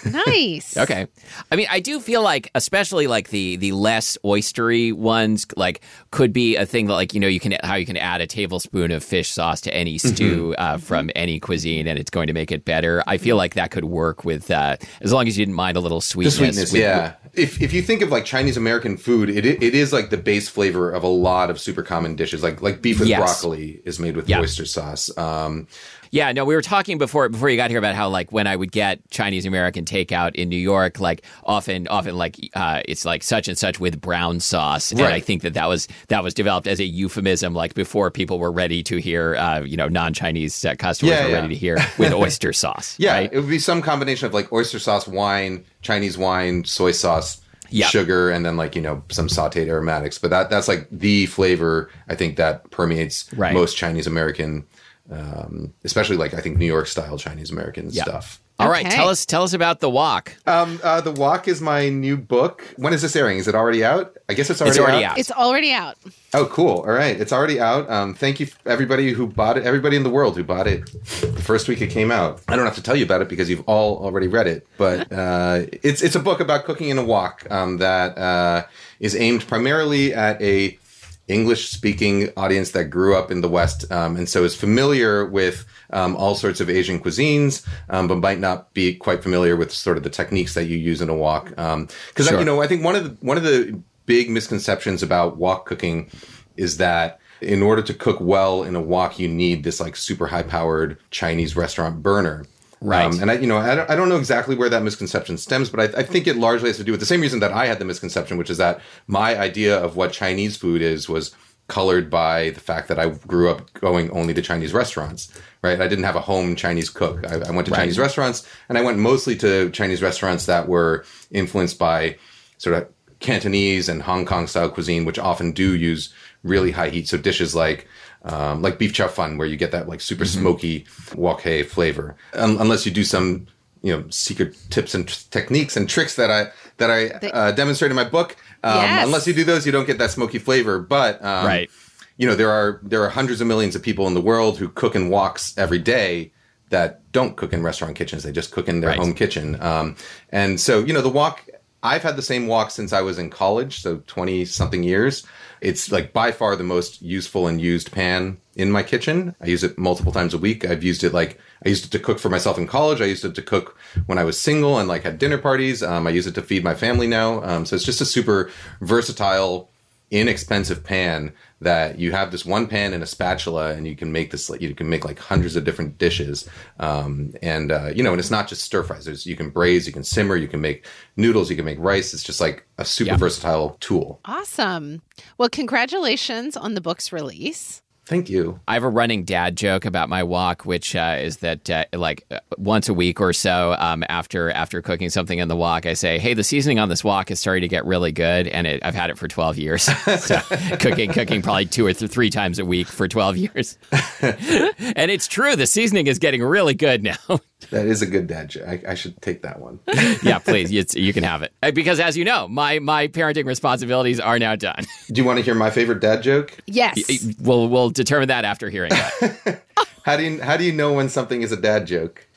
nice. 0.05 0.77
Okay. 0.85 1.07
I 1.51 1.55
mean, 1.55 1.67
I 1.69 1.79
do 1.79 1.99
feel 1.99 2.21
like, 2.21 2.51
especially 2.55 3.07
like 3.07 3.29
the 3.29 3.55
the 3.57 3.71
less 3.71 4.17
oystery 4.23 4.93
ones, 4.93 5.45
like 5.57 5.81
could 6.11 6.31
be 6.31 6.55
a 6.57 6.65
thing 6.65 6.85
that, 6.87 6.93
like 6.93 7.13
you 7.13 7.19
know, 7.19 7.27
you 7.27 7.39
can 7.39 7.57
how 7.63 7.75
you 7.75 7.85
can 7.85 7.97
add 7.97 8.21
a 8.21 8.27
tablespoon 8.27 8.91
of 8.91 9.03
fish 9.03 9.29
sauce 9.31 9.61
to 9.61 9.73
any 9.73 9.97
stew 9.97 10.53
uh, 10.57 10.77
from 10.77 11.09
any 11.15 11.39
cuisine, 11.39 11.87
and 11.87 11.97
it's 11.97 12.09
going 12.11 12.27
to 12.27 12.33
make 12.33 12.51
it 12.51 12.65
better. 12.65 13.03
I 13.07 13.17
feel 13.17 13.35
like 13.35 13.55
that 13.55 13.71
could 13.71 13.85
work 13.85 14.23
with 14.25 14.51
uh, 14.51 14.77
as 15.01 15.11
long 15.11 15.27
as 15.27 15.37
you 15.37 15.45
didn't 15.45 15.55
mind 15.55 15.75
a 15.77 15.79
little 15.81 16.01
sweetness. 16.01 16.35
The 16.35 16.37
sweetness. 16.37 16.69
sweetness, 16.69 16.73
with- 16.73 16.81
yeah. 16.81 17.13
If 17.33 17.61
if 17.61 17.73
you 17.73 17.81
think 17.81 18.01
of 18.01 18.09
like 18.09 18.23
Chinese 18.25 18.57
American 18.57 18.95
food, 18.97 19.29
it 19.29 19.45
it 19.45 19.75
is 19.75 19.91
like 19.91 20.09
the 20.09 20.17
base 20.17 20.47
flavor 20.47 20.91
of 20.91 21.03
a 21.03 21.07
lot 21.07 21.49
of 21.49 21.59
super 21.59 21.83
common 21.83 22.15
dishes. 22.15 22.43
Like 22.43 22.61
like 22.61 22.81
beef 22.81 22.99
with 22.99 23.09
Yes. 23.09 23.19
broccoli 23.19 23.81
is 23.85 23.99
made 23.99 24.15
with 24.15 24.29
Yeah. 24.29 24.39
oyster 24.39 24.65
sauce. 24.65 25.09
Um, 25.17 25.67
Yeah, 26.15 26.31
no, 26.31 26.45
we 26.45 26.55
were 26.55 26.61
talking 26.61 26.97
before 26.97 27.27
before 27.27 27.49
you 27.49 27.57
got 27.57 27.69
here 27.69 27.77
about 27.77 27.93
how 27.93 28.07
like 28.07 28.31
when 28.31 28.47
I 28.47 28.55
would 28.55 28.71
get 28.71 29.01
Chinese 29.09 29.45
American 29.45 29.83
takeout 29.83 30.33
in 30.35 30.47
New 30.47 30.55
York, 30.55 30.97
like 31.01 31.23
often 31.43 31.89
often 31.89 32.15
like 32.15 32.37
uh, 32.53 32.81
it's 32.85 33.03
like 33.03 33.21
such 33.21 33.49
and 33.49 33.57
such 33.57 33.81
with 33.81 33.99
brown 33.99 34.39
sauce, 34.39 34.93
and 34.93 35.01
I 35.01 35.19
think 35.19 35.41
that 35.41 35.55
that 35.55 35.67
was 35.67 35.89
that 36.07 36.23
was 36.23 36.33
developed 36.33 36.67
as 36.67 36.79
a 36.79 36.85
euphemism, 36.85 37.53
like 37.53 37.73
before 37.73 38.11
people 38.11 38.39
were 38.39 38.51
ready 38.53 38.81
to 38.83 38.95
hear, 38.95 39.35
uh, 39.35 39.59
you 39.63 39.75
know, 39.75 39.89
non 39.89 40.13
Chinese 40.13 40.63
uh, 40.63 40.75
customers 40.79 41.15
Yeah, 41.15 41.23
were 41.25 41.29
yeah. 41.31 41.35
ready 41.35 41.49
to 41.49 41.55
hear 41.59 41.77
with 41.97 42.13
oyster 42.23 42.53
sauce. 42.53 42.95
yeah, 42.97 43.11
right? 43.15 43.29
it 43.33 43.37
would 43.41 43.49
be 43.49 43.59
some 43.59 43.81
combination 43.81 44.25
of 44.25 44.33
like 44.33 44.53
oyster 44.53 44.79
sauce, 44.79 45.09
wine, 45.09 45.65
Chinese 45.81 46.17
wine, 46.17 46.63
soy 46.63 46.91
sauce. 46.93 47.41
Yeah. 47.71 47.87
Sugar 47.87 48.29
and 48.29 48.45
then 48.45 48.55
like 48.55 48.75
you 48.77 48.81
know 48.81 49.03
some 49.09 49.27
sautéed 49.27 49.67
aromatics, 49.67 50.17
but 50.17 50.29
that 50.29 50.49
that's 50.49 50.69
like 50.69 50.87
the 50.91 51.25
flavor 51.25 51.89
I 52.07 52.15
think 52.15 52.37
that 52.37 52.69
permeates 52.71 53.27
Right. 53.33 53.53
most 53.53 53.75
Chinese 53.75 54.07
American, 54.07 54.65
um, 55.11 55.73
especially 55.83 56.17
like 56.17 56.33
I 56.33 56.41
think 56.41 56.57
New 56.57 56.65
York 56.65 56.87
style 56.87 57.17
Chinese 57.17 57.51
American 57.51 57.89
Yeah. 57.91 58.03
stuff. 58.03 58.39
All 58.57 58.69
right, 58.69 58.85
Okay. 58.85 58.95
tell 58.95 59.09
us 59.09 59.25
tell 59.25 59.43
us 59.43 59.51
about 59.51 59.81
the 59.81 59.89
Wok. 59.89 60.31
Um, 60.47 60.79
uh, 60.81 61.01
the 61.01 61.11
Wok 61.11 61.49
is 61.49 61.59
my 61.59 61.89
new 61.89 62.15
book. 62.15 62.63
When 62.77 62.93
is 62.93 63.01
this 63.01 63.13
airing? 63.13 63.37
Is 63.37 63.49
it 63.49 63.53
already 63.55 63.83
out? 63.83 64.15
I 64.29 64.33
guess 64.33 64.49
it's 64.49 64.61
already, 64.61 64.77
It's 64.77 64.79
already 64.87 65.03
out. 65.05 65.17
It's 65.19 65.31
already 65.31 65.73
out. 65.73 65.97
Oh, 66.33 66.45
cool. 66.45 66.77
All 66.79 66.85
right, 66.85 67.19
it's 67.19 67.33
already 67.33 67.59
out. 67.59 67.89
Um, 67.91 68.13
thank 68.13 68.39
you, 68.39 68.47
everybody 68.65 69.11
who 69.11 69.27
bought 69.27 69.57
it. 69.57 69.65
Everybody 69.65 69.97
in 69.97 70.03
the 70.03 70.09
world 70.09 70.37
who 70.37 70.43
bought 70.45 70.67
it 70.67 70.89
the 71.21 71.41
first 71.41 71.67
week 71.67 71.81
it 71.81 71.87
came 71.87 72.11
out. 72.11 72.41
I 72.47 72.55
don't 72.55 72.65
have 72.65 72.75
to 72.75 72.81
tell 72.81 72.95
you 72.95 73.03
about 73.03 73.21
it 73.21 73.27
because 73.27 73.49
you've 73.49 73.63
all 73.67 73.97
already 73.97 74.27
read 74.27 74.47
it. 74.47 74.65
But 74.77 75.11
uh, 75.11 75.63
it's 75.83 76.01
it's 76.01 76.15
a 76.15 76.19
book 76.21 76.39
about 76.39 76.63
cooking 76.63 76.87
in 76.87 76.97
a 76.97 77.03
wok 77.03 77.45
um, 77.51 77.77
that 77.79 78.17
uh, 78.17 78.63
is 79.01 79.17
aimed 79.17 79.45
primarily 79.49 80.13
at 80.13 80.41
a 80.41 80.79
English 81.27 81.69
speaking 81.69 82.29
audience 82.37 82.71
that 82.71 82.85
grew 82.85 83.15
up 83.15 83.31
in 83.31 83.41
the 83.41 83.49
West 83.49 83.91
um, 83.91 84.15
and 84.15 84.29
so 84.29 84.43
is 84.43 84.55
familiar 84.55 85.25
with 85.25 85.65
um, 85.89 86.15
all 86.15 86.35
sorts 86.35 86.59
of 86.59 86.69
Asian 86.69 86.99
cuisines, 86.99 87.65
um, 87.89 88.07
but 88.07 88.17
might 88.17 88.39
not 88.39 88.73
be 88.73 88.93
quite 88.93 89.23
familiar 89.23 89.55
with 89.55 89.71
sort 89.71 89.97
of 89.97 90.03
the 90.03 90.09
techniques 90.09 90.53
that 90.53 90.65
you 90.65 90.77
use 90.77 91.01
in 91.01 91.09
a 91.09 91.15
wok. 91.15 91.49
Because 91.49 92.27
Sure. 92.27 92.39
you 92.39 92.45
know, 92.45 92.61
I 92.61 92.67
think 92.67 92.83
one 92.83 92.95
of 92.95 93.03
the 93.03 93.25
one 93.25 93.37
of 93.37 93.43
the 93.43 93.79
big 94.05 94.29
misconceptions 94.29 95.01
about 95.01 95.37
wok 95.37 95.65
cooking 95.65 96.09
is 96.57 96.77
that 96.77 97.19
in 97.41 97.61
order 97.61 97.81
to 97.81 97.93
cook 97.93 98.17
well 98.19 98.63
in 98.63 98.75
a 98.75 98.81
wok, 98.81 99.19
you 99.19 99.27
need 99.27 99.63
this 99.63 99.79
like 99.79 99.95
super 99.95 100.27
high 100.27 100.43
powered 100.43 100.97
Chinese 101.11 101.55
restaurant 101.55 102.01
burner. 102.01 102.45
Right. 102.81 103.05
Um, 103.05 103.19
and 103.19 103.31
I, 103.31 103.35
you 103.35 103.47
know, 103.47 103.57
I 103.57 103.75
don't, 103.75 103.89
I 103.89 103.95
don't 103.95 104.09
know 104.09 104.17
exactly 104.17 104.55
where 104.55 104.69
that 104.69 104.83
misconception 104.83 105.37
stems, 105.37 105.69
but 105.69 105.79
I, 105.79 105.99
I 106.01 106.03
think 106.03 106.27
it 106.27 106.35
largely 106.35 106.69
has 106.69 106.77
to 106.77 106.83
do 106.83 106.91
with 106.91 106.99
the 106.99 107.05
same 107.05 107.21
reason 107.21 107.39
that 107.39 107.51
I 107.51 107.65
had 107.67 107.79
the 107.79 107.85
misconception, 107.85 108.37
which 108.37 108.49
is 108.49 108.57
that 108.57 108.81
my 109.07 109.37
idea 109.37 109.77
of 109.77 109.95
what 109.95 110.11
Chinese 110.11 110.57
food 110.57 110.81
is 110.81 111.07
was 111.09 111.35
colored 111.67 112.11
by 112.11 112.51
the 112.51 112.59
fact 112.59 112.87
that 112.89 112.99
I 112.99 113.09
grew 113.09 113.49
up 113.49 113.73
going 113.73 114.11
only 114.11 114.35
to 114.35 114.41
Chinese 114.41 114.71
restaurants, 114.71 115.33
right? 115.63 115.81
I 115.81 115.87
didn't 115.87 116.03
have 116.03 116.15
a 116.15 116.21
home 116.21 116.55
Chinese 116.55 116.91
cook. 116.91 117.25
I, 117.25 117.37
I 117.37 117.51
went 117.51 117.65
to 117.65 117.71
Right. 117.71 117.79
Chinese 117.79 117.97
restaurants 117.97 118.47
and 118.69 118.77
I 118.77 118.81
went 118.83 118.99
mostly 118.99 119.35
to 119.37 119.71
Chinese 119.71 120.01
restaurants 120.03 120.45
that 120.45 120.67
were 120.67 121.05
influenced 121.31 121.79
by 121.79 122.17
sort 122.59 122.75
of 122.75 122.87
Cantonese 123.19 123.89
and 123.89 124.03
Hong 124.03 124.25
Kong 124.25 124.45
style 124.45 124.69
cuisine, 124.69 125.05
which 125.05 125.17
often 125.17 125.53
do 125.53 125.75
use 125.75 126.13
really 126.43 126.71
high 126.71 126.89
heat. 126.89 127.07
So 127.07 127.17
dishes 127.17 127.55
like 127.55 127.87
um, 128.25 128.61
like 128.61 128.77
beef 128.77 128.93
chow 128.93 129.07
fun, 129.07 129.37
where 129.37 129.47
you 129.47 129.55
get 129.57 129.71
that 129.71 129.87
like 129.87 130.01
super 130.01 130.25
smoky 130.25 130.85
wok 131.15 131.41
hei 131.41 131.63
flavor, 131.63 132.15
Un- 132.33 132.57
unless 132.59 132.85
you 132.85 132.91
do 132.91 133.03
some 133.03 133.47
you 133.81 133.95
know 133.95 134.03
secret 134.09 134.57
tips 134.69 134.93
and 134.95 135.07
tr- 135.07 135.21
techniques 135.31 135.77
and 135.77 135.87
tricks 135.87 136.15
that 136.15 136.29
I 136.31 136.51
that 136.77 136.89
I 136.91 137.07
uh, 137.27 137.51
demonstrate 137.51 137.91
in 137.91 137.95
my 137.95 138.03
book. 138.03 138.35
Um, 138.63 138.81
Yes. 138.81 139.05
Unless 139.05 139.27
you 139.27 139.33
do 139.33 139.43
those, 139.43 139.65
you 139.65 139.71
don't 139.71 139.85
get 139.85 139.99
that 139.99 140.09
smoky 140.11 140.39
flavor. 140.39 140.79
But 140.79 141.23
um, 141.23 141.45
Right. 141.45 141.69
you 142.17 142.27
know 142.27 142.35
there 142.35 142.49
are 142.51 142.79
there 142.83 143.03
are 143.03 143.09
hundreds 143.09 143.41
of 143.41 143.47
millions 143.47 143.75
of 143.75 143.81
people 143.83 144.07
in 144.07 144.13
the 144.15 144.21
world 144.21 144.57
who 144.57 144.69
cook 144.69 144.95
in 144.95 145.09
woks 145.09 145.55
every 145.57 145.79
day 145.79 146.31
that 146.71 147.01
don't 147.11 147.37
cook 147.37 147.53
in 147.53 147.61
restaurant 147.61 147.95
kitchens. 147.95 148.23
They 148.23 148.31
just 148.31 148.51
cook 148.51 148.67
in 148.67 148.81
their 148.81 148.89
Right. 148.89 148.99
home 148.99 149.13
kitchen. 149.13 149.61
Um, 149.61 149.95
and 150.31 150.59
so 150.59 150.83
you 150.83 150.93
know 150.93 151.01
the 151.01 151.09
wok. 151.09 151.41
I've 151.85 152.03
had 152.03 152.15
the 152.15 152.21
same 152.21 152.47
wok 152.47 152.71
since 152.71 152.91
I 152.91 153.01
was 153.01 153.19
in 153.19 153.29
college, 153.29 153.81
so 153.81 154.01
twenty 154.07 154.43
something 154.45 154.83
years. 154.83 155.25
It's 155.61 155.91
like 155.91 156.13
by 156.13 156.31
far 156.31 156.55
the 156.55 156.63
most 156.63 157.01
useful 157.01 157.47
and 157.47 157.61
used 157.61 157.91
pan 157.91 158.37
in 158.55 158.71
my 158.71 158.83
kitchen. 158.83 159.35
I 159.39 159.47
use 159.47 159.63
it 159.63 159.77
multiple 159.77 160.11
times 160.11 160.33
a 160.33 160.37
week. 160.37 160.65
I've 160.65 160.83
used 160.83 161.03
it 161.03 161.13
like 161.13 161.39
I 161.65 161.69
used 161.69 161.85
it 161.85 161.91
to 161.91 161.99
cook 161.99 162.19
for 162.19 162.29
myself 162.29 162.57
in 162.57 162.67
college. 162.67 163.01
I 163.01 163.05
used 163.05 163.23
it 163.23 163.35
to 163.35 163.41
cook 163.41 163.77
when 164.07 164.17
I 164.17 164.23
was 164.23 164.39
single 164.39 164.79
and 164.79 164.87
like 164.87 165.03
had 165.03 165.19
dinner 165.19 165.37
parties. 165.37 165.83
Um, 165.83 166.07
I 166.07 166.09
use 166.09 166.27
it 166.27 166.35
to 166.35 166.41
feed 166.41 166.63
my 166.63 166.75
family 166.75 167.07
now. 167.07 167.43
Um, 167.43 167.65
so 167.65 167.75
it's 167.75 167.85
just 167.85 168.01
a 168.01 168.05
super 168.05 168.51
versatile 168.81 169.69
inexpensive 170.11 170.83
pan 170.83 171.33
that 171.61 171.97
you 171.97 172.11
have 172.11 172.31
this 172.31 172.45
one 172.45 172.67
pan 172.67 172.93
and 172.93 173.01
a 173.01 173.05
spatula 173.07 173.73
and 173.73 173.87
you 173.87 173.95
can 173.95 174.11
make 174.11 174.29
this 174.31 174.49
like 174.49 174.61
you 174.61 174.75
can 174.75 174.87
make 174.87 175.03
like 175.03 175.17
hundreds 175.17 175.55
of 175.55 175.63
different 175.63 175.97
dishes 175.97 176.47
um, 176.79 177.33
and 177.41 177.71
uh, 177.71 177.87
you 177.95 178.03
know 178.03 178.11
and 178.11 178.19
it's 178.19 178.29
not 178.29 178.47
just 178.47 178.61
stir 178.63 178.83
fries 178.83 179.05
There's, 179.05 179.25
you 179.25 179.35
can 179.35 179.49
braise 179.49 179.87
you 179.87 179.93
can 179.93 180.03
simmer 180.03 180.35
you 180.35 180.47
can 180.47 180.61
make 180.61 180.85
noodles 181.17 181.49
you 181.49 181.55
can 181.55 181.65
make 181.65 181.79
rice 181.79 182.13
it's 182.13 182.23
just 182.23 182.39
like 182.39 182.65
a 182.77 182.85
super 182.85 183.11
Yeah. 183.11 183.17
versatile 183.17 183.77
tool 183.79 184.19
Awesome. 184.25 185.01
Well, 185.37 185.49
congratulations 185.49 186.55
on 186.57 186.73
the 186.75 186.81
book's 186.81 187.11
release. 187.11 187.81
Thank 188.05 188.29
you 188.29 188.59
I 188.67 188.73
have 188.73 188.83
a 188.83 188.89
running 188.89 189.23
dad 189.23 189.55
joke 189.55 189.85
about 189.85 190.09
my 190.09 190.23
wok, 190.23 190.65
which 190.65 190.95
uh, 190.95 191.17
is 191.19 191.37
that 191.37 191.69
uh, 191.69 191.85
like 191.93 192.25
uh, 192.31 192.39
once 192.57 192.89
a 192.89 192.93
week 192.93 193.19
or 193.21 193.33
so 193.33 193.75
um, 193.79 194.03
after 194.09 194.51
after 194.51 194.81
cooking 194.81 195.09
something 195.09 195.39
in 195.39 195.47
the 195.47 195.55
wok, 195.55 195.85
I 195.85 195.93
say, 195.93 196.19
"Hey, 196.19 196.33
the 196.33 196.43
seasoning 196.43 196.79
on 196.79 196.89
this 196.89 197.03
wok 197.03 197.31
is 197.31 197.39
starting 197.39 197.61
to 197.61 197.67
get 197.67 197.85
really 197.85 198.11
good," 198.11 198.47
and 198.47 198.67
it, 198.67 198.85
I've 198.85 198.95
had 198.95 199.09
it 199.09 199.17
for 199.17 199.27
twelve 199.27 199.57
years. 199.57 199.83
so 200.19 200.39
cooking 200.79 201.11
cooking 201.11 201.41
probably 201.41 201.65
two 201.65 201.85
or 201.85 201.93
th- 201.93 202.11
three 202.11 202.29
times 202.29 202.59
a 202.59 202.65
week 202.65 202.87
for 202.87 203.07
twelve 203.07 203.37
years, 203.45 203.77
and 204.21 205.11
it's 205.11 205.27
true. 205.27 205.55
The 205.55 205.67
seasoning 205.67 206.07
is 206.07 206.19
getting 206.19 206.43
really 206.43 206.73
good 206.73 207.03
now. 207.03 207.39
That 207.71 207.85
is 207.87 208.01
a 208.01 208.05
good 208.05 208.27
dad 208.27 208.49
joke 208.49 208.67
I, 208.67 208.81
I 208.89 208.93
should 208.95 209.19
take 209.21 209.41
that 209.43 209.59
one 209.59 209.79
yeah, 210.23 210.39
please, 210.39 210.71
you, 210.71 210.83
you 211.01 211.13
can 211.13 211.23
have 211.23 211.41
it 211.41 211.53
Uh, 211.63 211.71
because, 211.71 211.99
as 211.99 212.15
you 212.17 212.23
know, 212.25 212.47
my 212.47 212.79
my 212.79 213.07
parenting 213.07 213.45
responsibilities 213.45 214.19
are 214.19 214.37
now 214.39 214.55
done. 214.55 214.83
do 215.11 215.21
you 215.21 215.25
want 215.25 215.37
to 215.39 215.43
hear 215.43 215.55
my 215.55 215.69
favorite 215.69 215.99
dad 216.01 216.21
joke 216.21 216.57
Yes. 216.67 216.99
we'll 217.39 217.67
we'll 217.69 217.89
determine 217.89 218.27
that 218.27 218.45
after 218.45 218.69
hearing 218.69 218.89
that. 218.91 219.61
how 220.03 220.17
do 220.17 220.23
you 220.23 220.41
how 220.41 220.57
do 220.57 220.63
you 220.63 220.73
know 220.73 220.93
when 220.93 221.09
something 221.09 221.41
is 221.41 221.51
a 221.51 221.57
dad 221.57 221.87
joke 221.87 222.27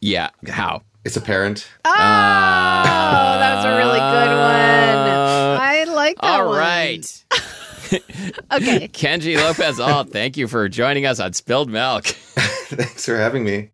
yeah, 0.00 0.28
how? 0.48 0.82
it's 1.04 1.16
a 1.16 1.20
parent 1.20 1.66
Oh, 1.84 1.90
that's 1.90 3.64
a 3.64 3.76
really 3.76 3.98
good 3.98 4.36
one. 4.36 5.16
I 5.58 5.84
like 5.88 6.16
that 6.20 6.24
All 6.40 6.48
one. 6.48 6.58
right. 6.58 7.24
Okay. 8.52 8.88
Kenji 8.88 9.36
Lopez 9.36 9.78
Alt, 9.80 10.10
thank 10.10 10.36
you 10.36 10.48
for 10.48 10.68
joining 10.68 11.06
us 11.06 11.20
on 11.20 11.32
Spilled 11.32 11.70
Milk. 11.70 12.04
thanks 12.04 13.04
for 13.06 13.16
having 13.16 13.44
me 13.44 13.70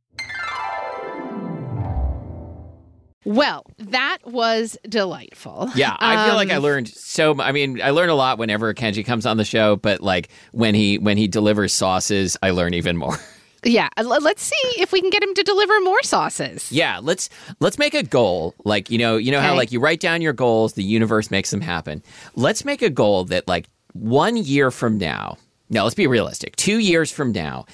Well, 3.25 3.65
that 3.79 4.19
was 4.25 4.77
delightful. 4.89 5.71
Yeah, 5.77 5.97
I 5.99 6.27
feel 6.27 6.35
like 6.35 6.51
I 6.51 6.57
Um, 6.57 6.63
learned 6.63 6.89
so. 6.89 7.41
I 7.41 7.53
mean, 7.53 7.81
I 7.81 7.91
learn 7.91 8.09
a 8.09 8.15
lot 8.15 8.39
whenever 8.39 8.73
Kenji 8.75 9.05
comes 9.05 9.27
on 9.27 9.37
the 9.37 9.45
show, 9.45 9.77
but 9.77 10.01
like 10.01 10.29
when 10.53 10.75
he 10.75 10.99
when 10.99 11.17
he 11.17 11.29
delivers 11.29 11.73
sauces, 11.73 12.37
I 12.43 12.51
learn 12.51 12.75
even 12.75 12.97
more. 12.97 13.17
Yeah. 13.65 13.89
Let's 13.97 14.43
see 14.43 14.57
if 14.83 14.91
we 14.91 15.01
can 15.01 15.11
get 15.11 15.23
him 15.23 15.35
to 15.35 15.45
deliver 15.45 15.81
more 15.83 16.03
sauces. 16.03 16.73
yeah, 16.73 16.99
let's 17.01 17.31
let's 17.61 17.79
make 17.79 17.95
a 17.95 18.03
goal. 18.03 18.57
Like 18.65 18.91
you 18.91 18.99
know, 18.99 19.17
you 19.17 19.31
know 19.31 19.41
how 19.41 19.55
like 19.55 19.71
you 19.71 19.79
write 19.79 20.01
down 20.01 20.21
your 20.21 20.33
goals, 20.33 20.73
the 20.73 20.83
universe 20.83 21.31
makes 21.31 21.51
them 21.53 21.61
happen. 21.61 22.03
Let's 22.35 22.65
make 22.65 22.83
a 22.83 22.91
goal 22.91 23.23
that 23.27 23.47
like 23.47 23.69
one 23.93 24.37
year 24.37 24.73
from 24.73 24.99
now. 24.99 25.37
No, 25.71 25.85
let's 25.85 25.95
be 25.95 26.09
realistic. 26.09 26.57
Two 26.57 26.79
years 26.79 27.13
from 27.13 27.31
now. 27.31 27.67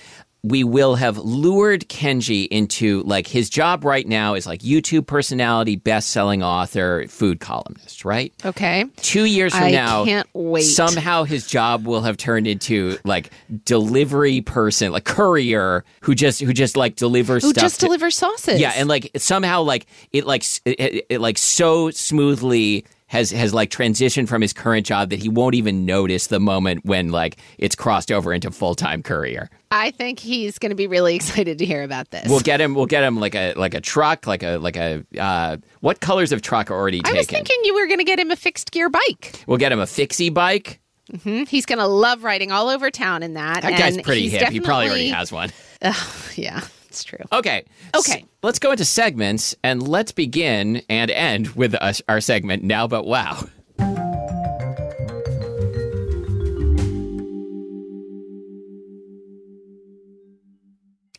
We 0.44 0.62
will 0.62 0.94
have 0.94 1.18
lured 1.18 1.88
Kenji 1.88 2.46
into 2.48 3.02
like 3.02 3.26
his 3.26 3.50
job 3.50 3.84
right 3.84 4.06
now 4.06 4.34
is 4.34 4.46
like 4.46 4.60
YouTube 4.60 5.06
personality, 5.06 5.74
best 5.74 6.10
selling 6.10 6.44
author, 6.44 7.06
food 7.08 7.40
columnist, 7.40 8.04
right? 8.04 8.32
Okay. 8.44 8.84
two 8.98 9.24
years 9.24 9.52
from 9.52 9.62
now, 9.62 9.66
I 9.66 9.70
now, 9.72 10.04
can't 10.04 10.28
wait. 10.34 10.62
somehow 10.62 11.24
his 11.24 11.46
job 11.48 11.86
will 11.86 12.02
have 12.02 12.16
turned 12.16 12.46
into 12.46 12.98
like 13.04 13.30
delivery 13.64 14.40
person, 14.40 14.92
like 14.92 15.04
courier 15.04 15.84
who 16.02 16.14
just 16.14 16.40
who 16.40 16.52
just 16.52 16.76
like 16.76 16.94
delivers 16.94 17.42
Who 17.42 17.50
stuff. 17.50 17.62
just 17.62 17.80
to- 17.80 17.86
delivers 17.86 18.16
sauces. 18.16 18.60
yeah, 18.60 18.72
and 18.76 18.88
like 18.88 19.10
somehow 19.16 19.62
like 19.62 19.86
it 20.12 20.24
like 20.24 20.44
it, 20.64 20.78
it, 20.80 21.06
it 21.10 21.20
like 21.20 21.36
so 21.36 21.90
smoothly 21.90 22.84
has 23.08 23.30
has 23.32 23.52
like 23.52 23.70
transitioned 23.70 24.28
from 24.28 24.40
his 24.40 24.52
current 24.52 24.86
job 24.86 25.10
that 25.10 25.18
he 25.18 25.28
won't 25.28 25.54
even 25.54 25.84
notice 25.84 26.28
the 26.28 26.38
moment 26.40 26.84
when 26.84 27.10
like 27.10 27.36
it's 27.58 27.74
crossed 27.74 28.12
over 28.12 28.32
into 28.32 28.50
full 28.50 28.74
time 28.74 29.02
courier. 29.02 29.50
I 29.70 29.90
think 29.90 30.18
he's 30.18 30.58
going 30.58 30.70
to 30.70 30.76
be 30.76 30.86
really 30.86 31.14
excited 31.16 31.58
to 31.58 31.66
hear 31.66 31.82
about 31.82 32.10
this. 32.10 32.28
We'll 32.28 32.40
get 32.40 32.60
him. 32.60 32.74
We'll 32.74 32.86
get 32.86 33.02
him 33.02 33.18
like 33.18 33.34
a 33.34 33.54
like 33.54 33.74
a 33.74 33.80
truck, 33.80 34.26
like 34.26 34.42
a 34.42 34.58
like 34.58 34.76
a 34.76 35.04
uh, 35.18 35.56
what 35.80 36.00
colors 36.00 36.32
of 36.32 36.42
truck 36.42 36.70
are 36.70 36.74
already 36.74 37.00
I 37.04 37.12
was 37.12 37.26
thinking 37.26 37.56
you 37.64 37.74
were 37.74 37.86
going 37.86 37.98
to 37.98 38.04
get 38.04 38.18
him 38.18 38.30
a 38.30 38.36
fixed 38.36 38.70
gear 38.70 38.88
bike. 38.88 39.42
we'll 39.46 39.58
get 39.58 39.72
him 39.72 39.80
a 39.80 39.86
fixie 39.86 40.30
bike. 40.30 40.80
He's 41.24 41.64
going 41.64 41.78
to 41.78 41.86
love 41.86 42.22
riding 42.22 42.52
all 42.52 42.68
over 42.68 42.90
town 42.90 43.22
in 43.22 43.32
that. 43.34 43.62
That 43.62 43.78
guy's 43.78 43.96
pretty 44.02 44.28
hip. 44.28 44.50
He 44.50 44.60
probably 44.60 44.88
already 44.88 45.08
has 45.08 45.32
one. 45.32 45.50
Yeah, 46.36 46.60
it's 46.88 47.04
true. 47.04 47.18
Okay. 47.32 47.64
Okay. 47.96 48.20
S- 48.20 48.24
let's 48.42 48.58
go 48.58 48.72
into 48.72 48.84
segments 48.84 49.54
and 49.62 49.86
let's 49.86 50.12
begin 50.12 50.82
and 50.88 51.10
end 51.10 51.48
with 51.50 51.74
us, 51.74 52.02
our 52.08 52.20
segment 52.20 52.62
now, 52.64 52.86
but 52.86 53.04
wow. 53.04 53.44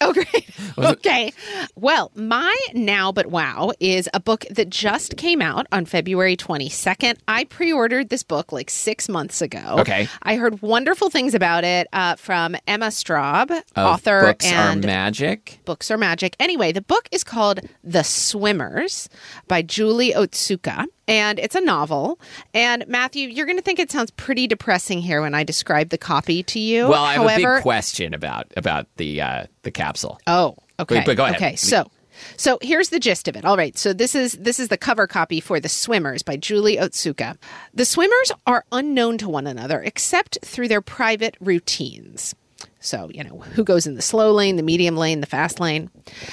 Oh, 0.02 0.14
great. 0.14 0.50
okay. 0.78 1.34
Well, 1.76 2.12
my 2.16 2.56
Now 2.74 3.12
But 3.12 3.28
Wow 3.28 3.72
is 3.80 4.08
a 4.14 4.20
book 4.20 4.45
that 4.50 4.70
just 4.70 5.18
came 5.18 5.41
out 5.41 5.68
on 5.74 5.86
February 5.86 6.38
22nd. 6.38 7.18
I 7.28 7.43
pre 7.43 7.74
ordered 7.74 8.10
this 8.10 8.24
book 8.24 8.52
like 8.52 8.70
six 8.70 9.10
months 9.10 9.41
ago. 9.41 9.76
Okay. 9.80 10.08
I 10.24 10.36
heard 10.36 10.62
wonderful 10.62 11.10
things 11.10 11.34
about 11.34 11.64
it 11.64 11.88
uh, 11.91 12.16
from 12.16 12.56
Emma 12.66 12.88
Straub, 12.88 13.52
Of 13.52 13.64
author 13.76 14.22
books 14.22 14.45
and 14.45 14.86
are 14.86 14.88
magic. 14.88 15.60
Books 15.66 15.91
Are 15.91 15.97
Magic. 15.97 16.36
Anyway, 16.39 16.72
the 16.72 16.82
book 16.82 17.10
is 17.12 17.24
called 17.24 17.60
The 17.84 18.04
Swimmers 18.04 19.10
by 19.47 19.62
Julie 19.62 20.14
Otsuka, 20.14 20.86
and 21.10 21.39
it's 21.39 21.55
a 21.55 21.62
novel. 21.62 22.20
And 22.53 22.88
Matthew, 22.88 23.28
you're 23.28 23.47
going 23.47 23.57
to 23.57 23.64
think 23.64 23.80
it 23.80 23.91
sounds 23.91 24.12
pretty 24.12 24.47
depressing 24.47 25.01
here 25.01 25.22
when 25.22 25.34
I 25.34 25.43
describe 25.43 25.89
the 25.89 25.97
copy 25.97 26.43
to 26.43 26.60
you. 26.60 26.88
Well, 26.88 27.03
I 27.03 27.14
have 27.14 27.24
However, 27.24 27.55
a 27.55 27.57
big 27.57 27.64
question 27.64 28.14
about 28.14 28.45
about 28.55 28.86
the 28.97 29.22
uh, 29.22 29.45
the 29.64 29.72
capsule. 29.72 30.20
Oh, 30.28 30.55
okay. 30.80 31.03
But 31.05 31.18
go 31.18 31.26
ahead. 31.26 31.36
Okay, 31.36 31.55
so 31.55 31.89
so 32.38 32.60
here's 32.62 32.89
the 32.89 32.99
gist 32.99 33.28
of 33.28 33.36
it. 33.36 33.43
All 33.43 33.57
right, 33.57 33.78
so 33.78 33.91
this 33.91 34.14
is 34.14 34.34
this 34.34 34.60
is 34.60 34.68
the 34.68 34.78
cover 34.78 35.07
copy 35.07 35.39
for 35.39 35.60
The 35.60 35.70
Swimmers 35.70 36.22
by 36.22 36.38
Julie 36.38 36.78
Otsuka. 36.78 37.38
The 37.74 37.86
swimmers 37.86 38.32
are 38.45 38.66
unknown 38.72 39.18
to 39.20 39.30
one 39.30 39.47
another 39.47 39.82
except 39.82 40.38
through 40.43 40.68
their 40.68 40.82
private 40.82 41.36
routines. 41.39 42.36
So, 42.82 43.10
you 43.14 43.24
know, 43.24 43.39
who 43.39 43.64
goes 43.64 43.86
in 43.86 43.95
the 43.95 44.01
slow 44.01 44.32
lane, 44.32 44.55
the 44.55 44.64
medium 44.64 44.95
lane, 44.95 45.20
the 45.20 45.28
fast 45.28 45.60
lane, 45.60 45.89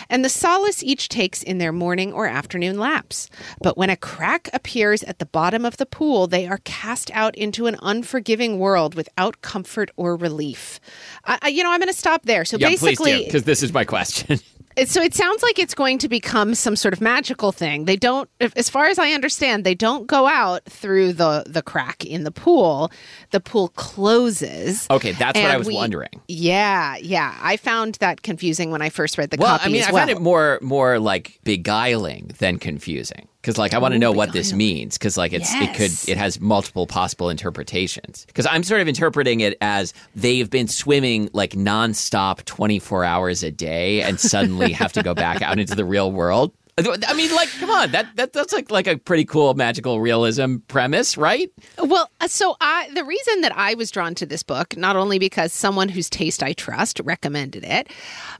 and 0.09 0.25
the 0.25 0.29
solace 0.29 0.83
each 0.83 1.09
takes 1.09 1.43
in 1.43 1.59
their 1.59 1.73
morning 1.73 2.13
or 2.13 2.27
afternoon 2.27 2.79
laps. 2.79 3.29
But 3.63 3.77
when 3.77 3.91
a 3.91 3.97
crack 3.97 4.49
appears 4.53 5.03
at 5.03 5.19
the 5.19 5.27
bottom 5.27 5.65
of 5.65 5.77
the 5.77 5.87
pool, 5.87 6.27
they 6.29 6.47
are 6.47 6.59
cast 6.65 7.11
out 7.13 7.35
into 7.37 7.67
an 7.67 7.77
unforgiving 7.83 8.59
world 8.59 8.95
without 8.95 9.41
comfort 9.43 9.91
or 9.97 10.17
relief. 10.17 10.79
I, 11.25 11.39
I- 11.43 11.49
you 11.49 11.63
know, 11.65 11.73
I'm 11.73 11.81
going 11.81 11.93
to 11.93 11.99
stop 11.99 12.23
there. 12.23 12.45
So 12.45 12.59
Yeah, 12.59 12.69
basically, 12.71 13.25
because 13.25 13.45
this 13.45 13.63
is 13.63 13.73
my 13.73 13.85
question. 13.85 14.39
so 14.85 15.01
it 15.03 15.15
sounds 15.15 15.43
like 15.43 15.59
it's 15.59 15.75
going 15.75 15.99
to 15.99 16.09
become 16.09 16.55
some 16.55 16.77
sort 16.77 16.93
of 16.93 17.01
magical 17.01 17.51
thing. 17.53 17.87
They 17.87 17.97
don't, 17.97 18.29
as 18.57 18.69
far 18.69 18.87
as 18.87 18.99
I 18.99 19.11
understand, 19.13 19.65
they 19.65 19.75
don't 19.75 20.07
go 20.07 20.27
out 20.27 20.65
through 20.65 21.15
the 21.15 21.45
the 21.47 21.63
crack 21.63 22.05
in 22.05 22.25
the 22.25 22.31
pool. 22.31 22.91
The 23.31 23.41
pool 23.41 23.69
closes. 23.69 24.87
Okay, 24.91 25.13
that's 25.13 25.39
what 25.39 25.51
I 25.51 25.57
was 25.57 25.67
we- 25.69 25.75
wondering. 25.75 26.21
Yeah, 26.29 26.97
yeah. 26.97 27.37
I 27.41 27.57
found 27.57 27.97
that 27.97 28.23
confusing 28.23 28.71
when 28.71 28.83
I 28.83 28.89
first 28.91 29.19
read 29.19 29.31
the 29.31 29.37
Well, 29.39 29.59
copy 29.59 29.71
I 29.71 29.73
mean, 29.73 29.83
I 29.83 29.93
well. 29.93 30.01
find 30.07 30.11
it 30.11 30.21
more 30.21 30.59
more 30.63 30.99
like 30.99 31.39
beguiling 31.45 32.31
than 32.39 32.59
confusing 32.59 33.29
because 33.47 33.59
like 33.59 33.75
I 33.75 33.79
want 33.79 33.93
to 33.93 33.97
oh 33.97 34.01
know 34.01 34.13
what 34.13 34.33
this 34.33 34.53
means 34.53 34.99
because 34.99 35.17
like 35.17 35.33
it's 35.33 35.55
it 35.55 35.73
could 35.77 35.93
it 36.11 36.19
has 36.19 36.41
multiple 36.41 36.89
possible 36.89 37.31
interpretations. 37.31 38.25
Because 38.27 38.45
I'm 38.45 38.65
sort 38.65 38.81
of 38.81 38.89
interpreting 38.89 39.39
it 39.39 39.57
as 39.61 39.95
they've 40.17 40.51
been 40.51 40.67
swimming 40.67 41.31
like 41.33 41.53
nonstop 41.53 42.45
24 42.45 43.05
hours 43.05 43.45
a 43.45 43.53
day 43.53 44.03
and 44.03 44.19
suddenly 44.19 44.73
have 44.73 44.93
to 44.95 45.03
go 45.05 45.15
back 45.15 45.43
out 45.43 45.61
into 45.61 45.77
the 45.77 45.85
real 45.85 46.11
world. 46.11 46.53
I 46.79 47.15
mean, 47.15 47.35
like, 47.35 47.49
come 47.59 47.71
on, 47.71 47.91
that, 47.93 48.15
that 48.17 48.35
that's 48.35 48.53
like 48.53 48.71
like 48.71 48.87
a 48.87 48.99
pretty 48.99 49.25
cool 49.25 49.55
magical 49.55 49.99
realism 49.99 50.57
premise, 50.69 51.17
right? 51.17 51.51
Well, 51.79 52.11
uh, 52.21 52.29
so 52.29 52.57
I 52.61 52.91
the 52.95 53.03
reason 53.05 53.41
that 53.41 53.57
I 53.57 53.73
was 53.75 53.91
drawn 53.91 54.15
to 54.17 54.27
this 54.27 54.43
book, 54.43 54.77
not 54.77 54.95
only 54.95 55.19
because 55.19 55.55
someone 55.55 55.89
whose 55.89 56.11
taste 56.11 56.43
I 56.43 56.53
trust 56.53 57.01
recommended 57.03 57.65
it, 57.65 57.91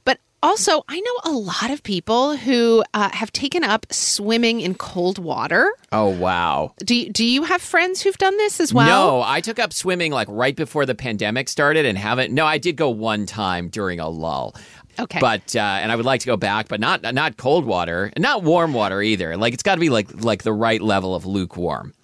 but 0.05 0.19
also 0.43 0.83
I 0.87 0.99
know 0.99 1.31
a 1.31 1.35
lot 1.35 1.71
of 1.71 1.81
people 1.81 2.37
who 2.37 2.83
uh, 2.93 3.09
have 3.11 3.31
taken 3.33 3.63
up 3.63 3.87
swimming 3.91 4.61
in 4.61 4.75
cold 4.75 5.17
water. 5.17 5.71
Oh 5.91 6.09
wow. 6.09 6.73
Do 6.77 7.09
do 7.09 7.25
you 7.25 7.43
have 7.43 7.61
friends 7.61 8.01
who've 8.01 8.17
done 8.19 8.37
this 8.37 8.59
as 8.59 8.71
well? 8.71 8.85
no, 8.85 9.23
I 9.25 9.41
took 9.41 9.57
up 9.57 9.73
swimming 9.73 10.11
like 10.11 10.27
right 10.29 10.55
before 10.55 10.85
the 10.85 10.95
pandemic 10.95 11.49
started 11.49 11.87
and 11.87 11.97
haven't. 11.97 12.31
No, 12.33 12.45
I 12.45 12.59
did 12.59 12.75
go 12.75 12.91
one 12.91 13.25
time 13.25 13.69
during 13.69 13.99
a 13.99 14.09
lull. 14.09 14.55
Okay. 14.99 15.19
But 15.19 15.55
uh, 15.55 15.59
and 15.59 15.91
I 15.91 15.95
would 15.95 16.05
like 16.05 16.21
to 16.21 16.27
go 16.27 16.37
back, 16.37 16.67
but 16.67 16.79
not 16.79 17.01
not 17.13 17.37
cold 17.37 17.65
water 17.65 18.11
and 18.15 18.21
not 18.21 18.43
warm 18.43 18.73
water 18.73 19.01
either. 19.01 19.37
Like 19.37 19.53
it's 19.53 19.63
got 19.63 19.75
to 19.75 19.81
be 19.81 19.89
like 19.89 20.23
like 20.23 20.43
the 20.43 20.53
right 20.53 20.81
level 20.81 21.15
of 21.15 21.25
lukewarm. 21.25 21.93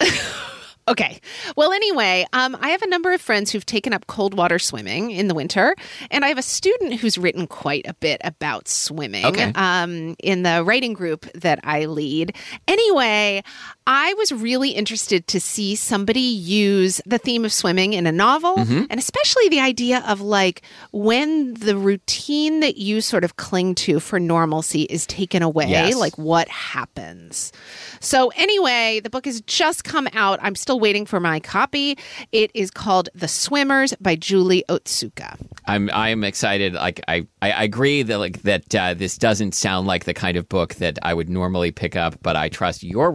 Okay. 0.86 1.18
Well, 1.56 1.72
anyway, 1.72 2.26
um, 2.34 2.54
I 2.60 2.68
have 2.68 2.82
a 2.82 2.86
number 2.86 3.14
of 3.14 3.20
friends 3.22 3.50
who've 3.50 3.64
taken 3.64 3.94
up 3.94 4.06
cold 4.06 4.34
water 4.34 4.58
swimming 4.58 5.12
in 5.12 5.28
the 5.28 5.34
winter, 5.34 5.74
and 6.10 6.26
I 6.26 6.28
have 6.28 6.36
a 6.36 6.42
student 6.42 7.00
who's 7.00 7.16
written 7.16 7.46
quite 7.46 7.86
a 7.88 7.94
bit 7.94 8.20
about 8.22 8.68
swimming 8.68 9.24
Okay. 9.24 9.50
um, 9.54 10.14
in 10.22 10.42
the 10.42 10.62
writing 10.62 10.92
group 10.92 11.24
that 11.36 11.58
I 11.64 11.86
lead. 11.86 12.36
Anyway, 12.68 13.42
I 13.86 14.14
was 14.14 14.32
really 14.32 14.70
interested 14.70 15.26
to 15.28 15.38
see 15.40 15.74
somebody 15.74 16.20
use 16.20 17.00
the 17.04 17.18
theme 17.18 17.44
of 17.44 17.52
swimming 17.52 17.92
in 17.92 18.06
a 18.06 18.12
novel, 18.12 18.56
Mm-hmm. 18.56 18.84
and 18.88 18.98
especially 18.98 19.48
the 19.50 19.60
idea 19.60 20.02
of 20.06 20.20
like 20.20 20.62
when 20.92 21.54
the 21.54 21.76
routine 21.76 22.60
that 22.60 22.76
you 22.78 23.00
sort 23.00 23.24
of 23.24 23.36
cling 23.36 23.74
to 23.76 24.00
for 24.00 24.18
normalcy 24.18 24.82
is 24.82 25.06
taken 25.06 25.42
away, 25.42 25.68
Yes. 25.68 25.96
like 25.96 26.16
what 26.16 26.48
happens. 26.48 27.52
So, 28.00 28.30
anyway, 28.36 29.00
the 29.02 29.10
book 29.10 29.24
has 29.26 29.40
just 29.42 29.84
come 29.84 30.08
out. 30.12 30.38
I'm 30.42 30.54
still 30.54 30.78
waiting 30.78 31.04
for 31.06 31.20
my 31.20 31.40
copy. 31.40 31.98
It 32.32 32.50
is 32.54 32.70
called 32.70 33.08
The 33.14 33.28
Swimmers 33.28 33.94
by 34.00 34.14
Julie 34.16 34.64
Otsuka. 34.68 35.36
I'm 35.66 35.90
I'm 35.92 36.24
excited. 36.24 36.74
Like 36.74 37.00
I, 37.08 37.26
I 37.42 37.52
I 37.52 37.64
agree 37.64 38.02
that 38.02 38.18
like 38.18 38.42
that 38.42 38.74
uh, 38.74 38.94
this 38.94 39.16
doesn't 39.18 39.54
sound 39.54 39.86
like 39.86 40.04
the 40.04 40.14
kind 40.14 40.36
of 40.36 40.48
book 40.48 40.74
that 40.76 40.98
I 41.02 41.14
would 41.14 41.28
normally 41.28 41.70
pick 41.70 41.96
up, 41.96 42.16
but 42.22 42.36
I 42.36 42.48
trust 42.48 42.82
your 42.82 43.10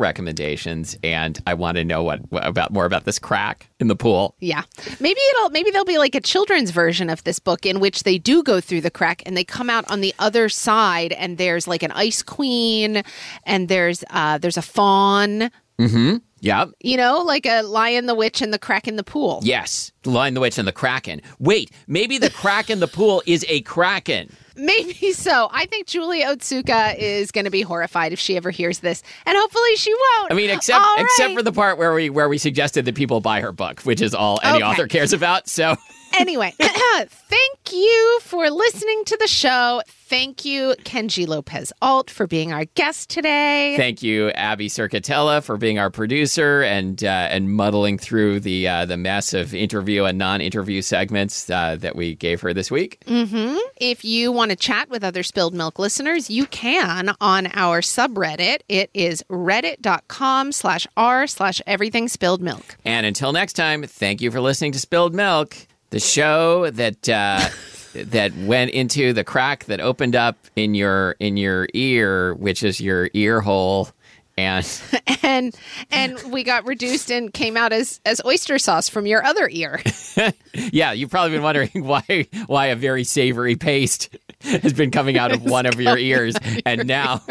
and 0.68 1.40
I 1.48 1.54
want 1.54 1.78
to 1.78 1.84
know 1.84 2.04
what, 2.04 2.20
what 2.32 2.46
about 2.46 2.72
more 2.72 2.86
about 2.86 3.06
this 3.06 3.20
crack 3.20 3.70
in 3.80 3.88
the 3.88 3.96
pool. 3.96 4.36
Yeah. 4.40 4.64
Maybe 5.00 5.20
it'll 5.36 5.50
maybe 5.50 5.72
there'll 5.72 5.86
be 5.86 5.98
like 5.98 6.16
a 6.16 6.22
children's 6.22 6.72
version 6.72 7.10
of 7.10 7.24
this 7.24 7.40
book 7.40 7.66
in 7.66 7.80
which 7.80 8.04
they 8.04 8.18
do 8.18 8.44
go 8.44 8.60
through 8.62 8.82
the 8.82 8.92
crack 8.92 9.24
and 9.26 9.36
they 9.38 9.44
come 9.44 9.70
out 9.70 9.90
on 9.92 10.02
the 10.02 10.14
other 10.20 10.50
side 10.50 11.14
and 11.14 11.38
there's 11.38 11.68
like 11.68 11.84
an 11.84 11.92
ice 11.92 12.22
queen 12.24 13.04
and 13.46 13.68
there's 13.70 14.04
uh 14.10 14.38
there's 14.38 14.58
a 14.58 14.62
fawn, 14.62 15.50
Mm-hmm. 15.80 16.18
Yeah. 16.42 16.66
you 16.82 16.98
know, 16.98 17.20
like 17.22 17.46
a 17.46 17.62
lion 17.62 18.06
the 18.06 18.16
witch 18.16 18.42
and 18.42 18.54
the 18.54 18.60
crack 18.60 18.88
in 18.88 18.98
the 18.98 19.04
pool. 19.04 19.40
Yes, 19.44 19.92
the 20.04 20.10
Lion, 20.10 20.34
the 20.34 20.40
Witch, 20.42 20.58
and 20.58 20.68
the 20.68 20.72
Kraken. 20.74 21.22
Wait, 21.40 21.72
maybe 21.88 22.18
the 22.18 22.30
crack 22.30 22.70
in 22.70 22.80
the 22.82 22.88
pool 22.88 23.22
is 23.26 23.46
a 23.48 23.62
kraken. 23.62 24.30
Maybe 24.60 25.12
so. 25.14 25.50
I 25.52 25.66
think 25.66 25.88
Julie 25.88 26.22
Otsuka 26.22 26.98
is 26.98 27.32
going 27.32 27.46
to 27.46 27.52
be 27.52 27.62
horrified 27.62 28.14
if 28.14 28.20
she 28.20 28.36
ever 28.38 28.52
hears 28.52 28.80
this, 28.80 29.02
and 29.26 29.38
hopefully 29.38 29.76
she 29.76 29.94
won't. 29.94 30.32
I 30.32 30.36
mean, 30.36 30.50
except 30.50 30.80
All 30.80 30.96
except 31.00 31.34
for 31.34 31.44
the 31.44 31.52
part 31.52 31.78
where 31.78 31.94
we 31.94 32.10
where 32.10 32.30
we 32.30 32.38
suggested 32.38 32.86
that 32.86 32.96
people 32.96 33.22
buy 33.22 33.42
her 33.42 33.52
book, 33.52 33.82
which 33.82 34.02
is 34.02 34.14
all 34.14 34.40
any 34.44 34.58
Okay. 34.58 34.64
author 34.66 34.88
cares 34.88 35.14
about. 35.14 35.48
So 35.50 35.76
anyway, 36.18 36.54
thank 36.60 37.72
you 37.72 38.20
for 38.24 38.50
listening 38.50 39.04
to 39.06 39.18
the 39.18 39.28
show. 39.28 39.82
Thank 39.88 40.44
you, 40.44 40.74
Kenji 40.86 41.28
Lopez 41.28 41.72
Alt, 41.84 42.10
for 42.10 42.26
being 42.26 42.52
our 42.52 42.66
guest 42.66 43.12
today. 43.12 43.76
thank 43.78 44.02
you, 44.02 44.30
Abby 44.32 44.68
Cerquitella, 44.68 45.44
for 45.44 45.56
being 45.56 45.78
our 45.78 45.92
producer 45.92 46.64
and 46.64 47.04
uh, 47.04 47.08
and 47.30 47.54
muddling 47.54 48.00
through 48.00 48.40
the 48.40 48.68
uh, 48.68 48.86
the 48.86 48.98
mess 48.98 49.36
of 49.36 49.54
interview 49.54 50.06
and 50.06 50.18
non-interview 50.18 50.82
segments 50.82 51.48
uh, 51.52 51.76
that 51.76 51.96
we 51.96 52.16
gave 52.16 52.42
her 52.42 52.54
this 52.56 52.72
week. 52.72 53.04
If 53.08 54.04
you 54.04 54.32
want 54.32 54.50
to 54.50 54.58
chat 54.58 54.90
with 54.90 55.04
other 55.04 55.22
Spilled 55.22 55.54
Milk 55.54 55.78
listeners, 55.78 56.30
you 56.30 56.48
can 56.48 57.14
on 57.22 57.48
our 57.54 57.82
subreddit. 57.82 58.62
It 58.68 58.90
is 58.96 59.24
reddit.com 59.30 60.52
slash 60.54 60.88
r 60.98 61.28
slash 61.28 61.62
everything 61.68 62.08
spilled 62.08 62.42
milk. 62.42 62.78
And 62.84 63.06
until 63.06 63.32
next 63.32 63.54
time, 63.54 63.84
thank 63.84 64.22
you 64.22 64.32
for 64.32 64.42
listening 64.42 64.72
to 64.72 64.80
Spilled 64.80 65.14
Milk, 65.14 65.56
the 65.90 66.00
show 66.00 66.70
that 66.72 67.10
uh, 67.10 67.48
that 67.94 68.36
went 68.38 68.72
into 68.72 69.14
the 69.14 69.24
crack 69.24 69.66
that 69.66 69.80
opened 69.80 70.16
up 70.16 70.38
in 70.56 70.76
your 70.76 71.12
in 71.20 71.38
your 71.38 71.68
ear, 71.74 72.34
which 72.36 72.64
is 72.64 72.80
your 72.80 73.10
ear 73.14 73.42
hole. 73.42 73.90
And 74.38 74.66
And 75.30 75.56
and 75.92 76.20
we 76.32 76.44
got 76.44 76.66
reduced 76.66 77.12
and 77.12 77.34
came 77.34 77.56
out 77.56 77.72
as, 77.72 78.02
as 78.04 78.20
oyster 78.26 78.58
sauce 78.58 78.90
from 78.90 79.06
your 79.06 79.24
other 79.24 79.48
ear. 79.52 79.82
yeah, 80.54 80.92
you've 80.92 81.12
probably 81.12 81.32
been 81.32 81.44
wondering 81.44 81.70
why 81.86 82.28
why 82.48 82.68
a 82.68 82.76
very 82.76 83.04
savory 83.04 83.56
paste 83.56 84.10
has 84.42 84.74
been 84.74 84.92
coming 84.92 85.18
out 85.18 85.32
of 85.32 85.44
one 85.44 85.66
of 85.66 85.80
your 85.80 85.98
ears, 85.98 86.36
and 86.66 86.88
now 86.88 87.22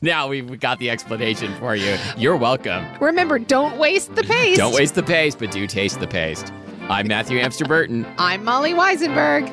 now 0.00 0.28
we've 0.28 0.58
got 0.60 0.78
the 0.78 0.88
explanation 0.88 1.54
for 1.58 1.76
you. 1.76 1.96
You're 2.16 2.36
welcome. 2.36 2.86
Remember, 3.00 3.38
don't 3.38 3.76
waste 3.76 4.14
the 4.14 4.22
paste. 4.22 4.58
Don't 4.58 4.74
waste 4.74 4.94
the 4.94 5.02
paste, 5.02 5.38
but 5.38 5.50
do 5.50 5.66
taste 5.66 6.00
the 6.00 6.08
paste. 6.08 6.52
I'm 6.90 7.06
Matthew 7.06 7.38
Amster 7.38 7.64
Burton. 7.66 8.04
I'm 8.18 8.42
Molly 8.42 8.72
Wizenberg. 8.72 9.48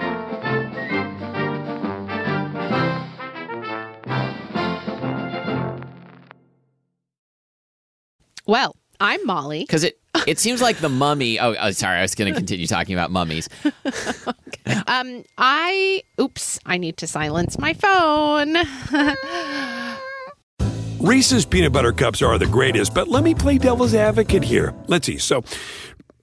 Well, 8.47 8.75
I'm 8.99 9.23
Molly. 9.23 9.59
Because 9.59 9.83
it 9.83 9.99
it 10.25 10.39
seems 10.39 10.63
like 10.63 10.77
the 10.77 10.89
mummy. 10.89 11.39
Oh, 11.39 11.53
oh 11.59 11.69
sorry, 11.71 11.99
I 11.99 12.01
was 12.01 12.15
going 12.15 12.33
to 12.33 12.37
continue 12.37 12.65
talking 12.65 12.95
about 12.95 13.11
mummies. 13.11 13.47
Um, 14.85 15.23
I 15.37 16.03
oops, 16.19 16.59
I 16.65 16.77
need 16.77 16.97
to 16.97 17.07
silence 17.07 17.57
my 17.57 17.73
phone. 17.73 18.57
Reese's 20.99 21.45
peanut 21.45 21.71
butter 21.71 21.93
cups 21.93 22.21
are 22.21 22.37
the 22.37 22.47
greatest, 22.47 22.93
but 22.93 23.07
let 23.07 23.23
me 23.23 23.35
play 23.35 23.57
devil's 23.57 23.93
advocate 23.93 24.43
here. 24.43 24.73
Let's 24.87 25.05
see. 25.05 25.19
So, 25.19 25.43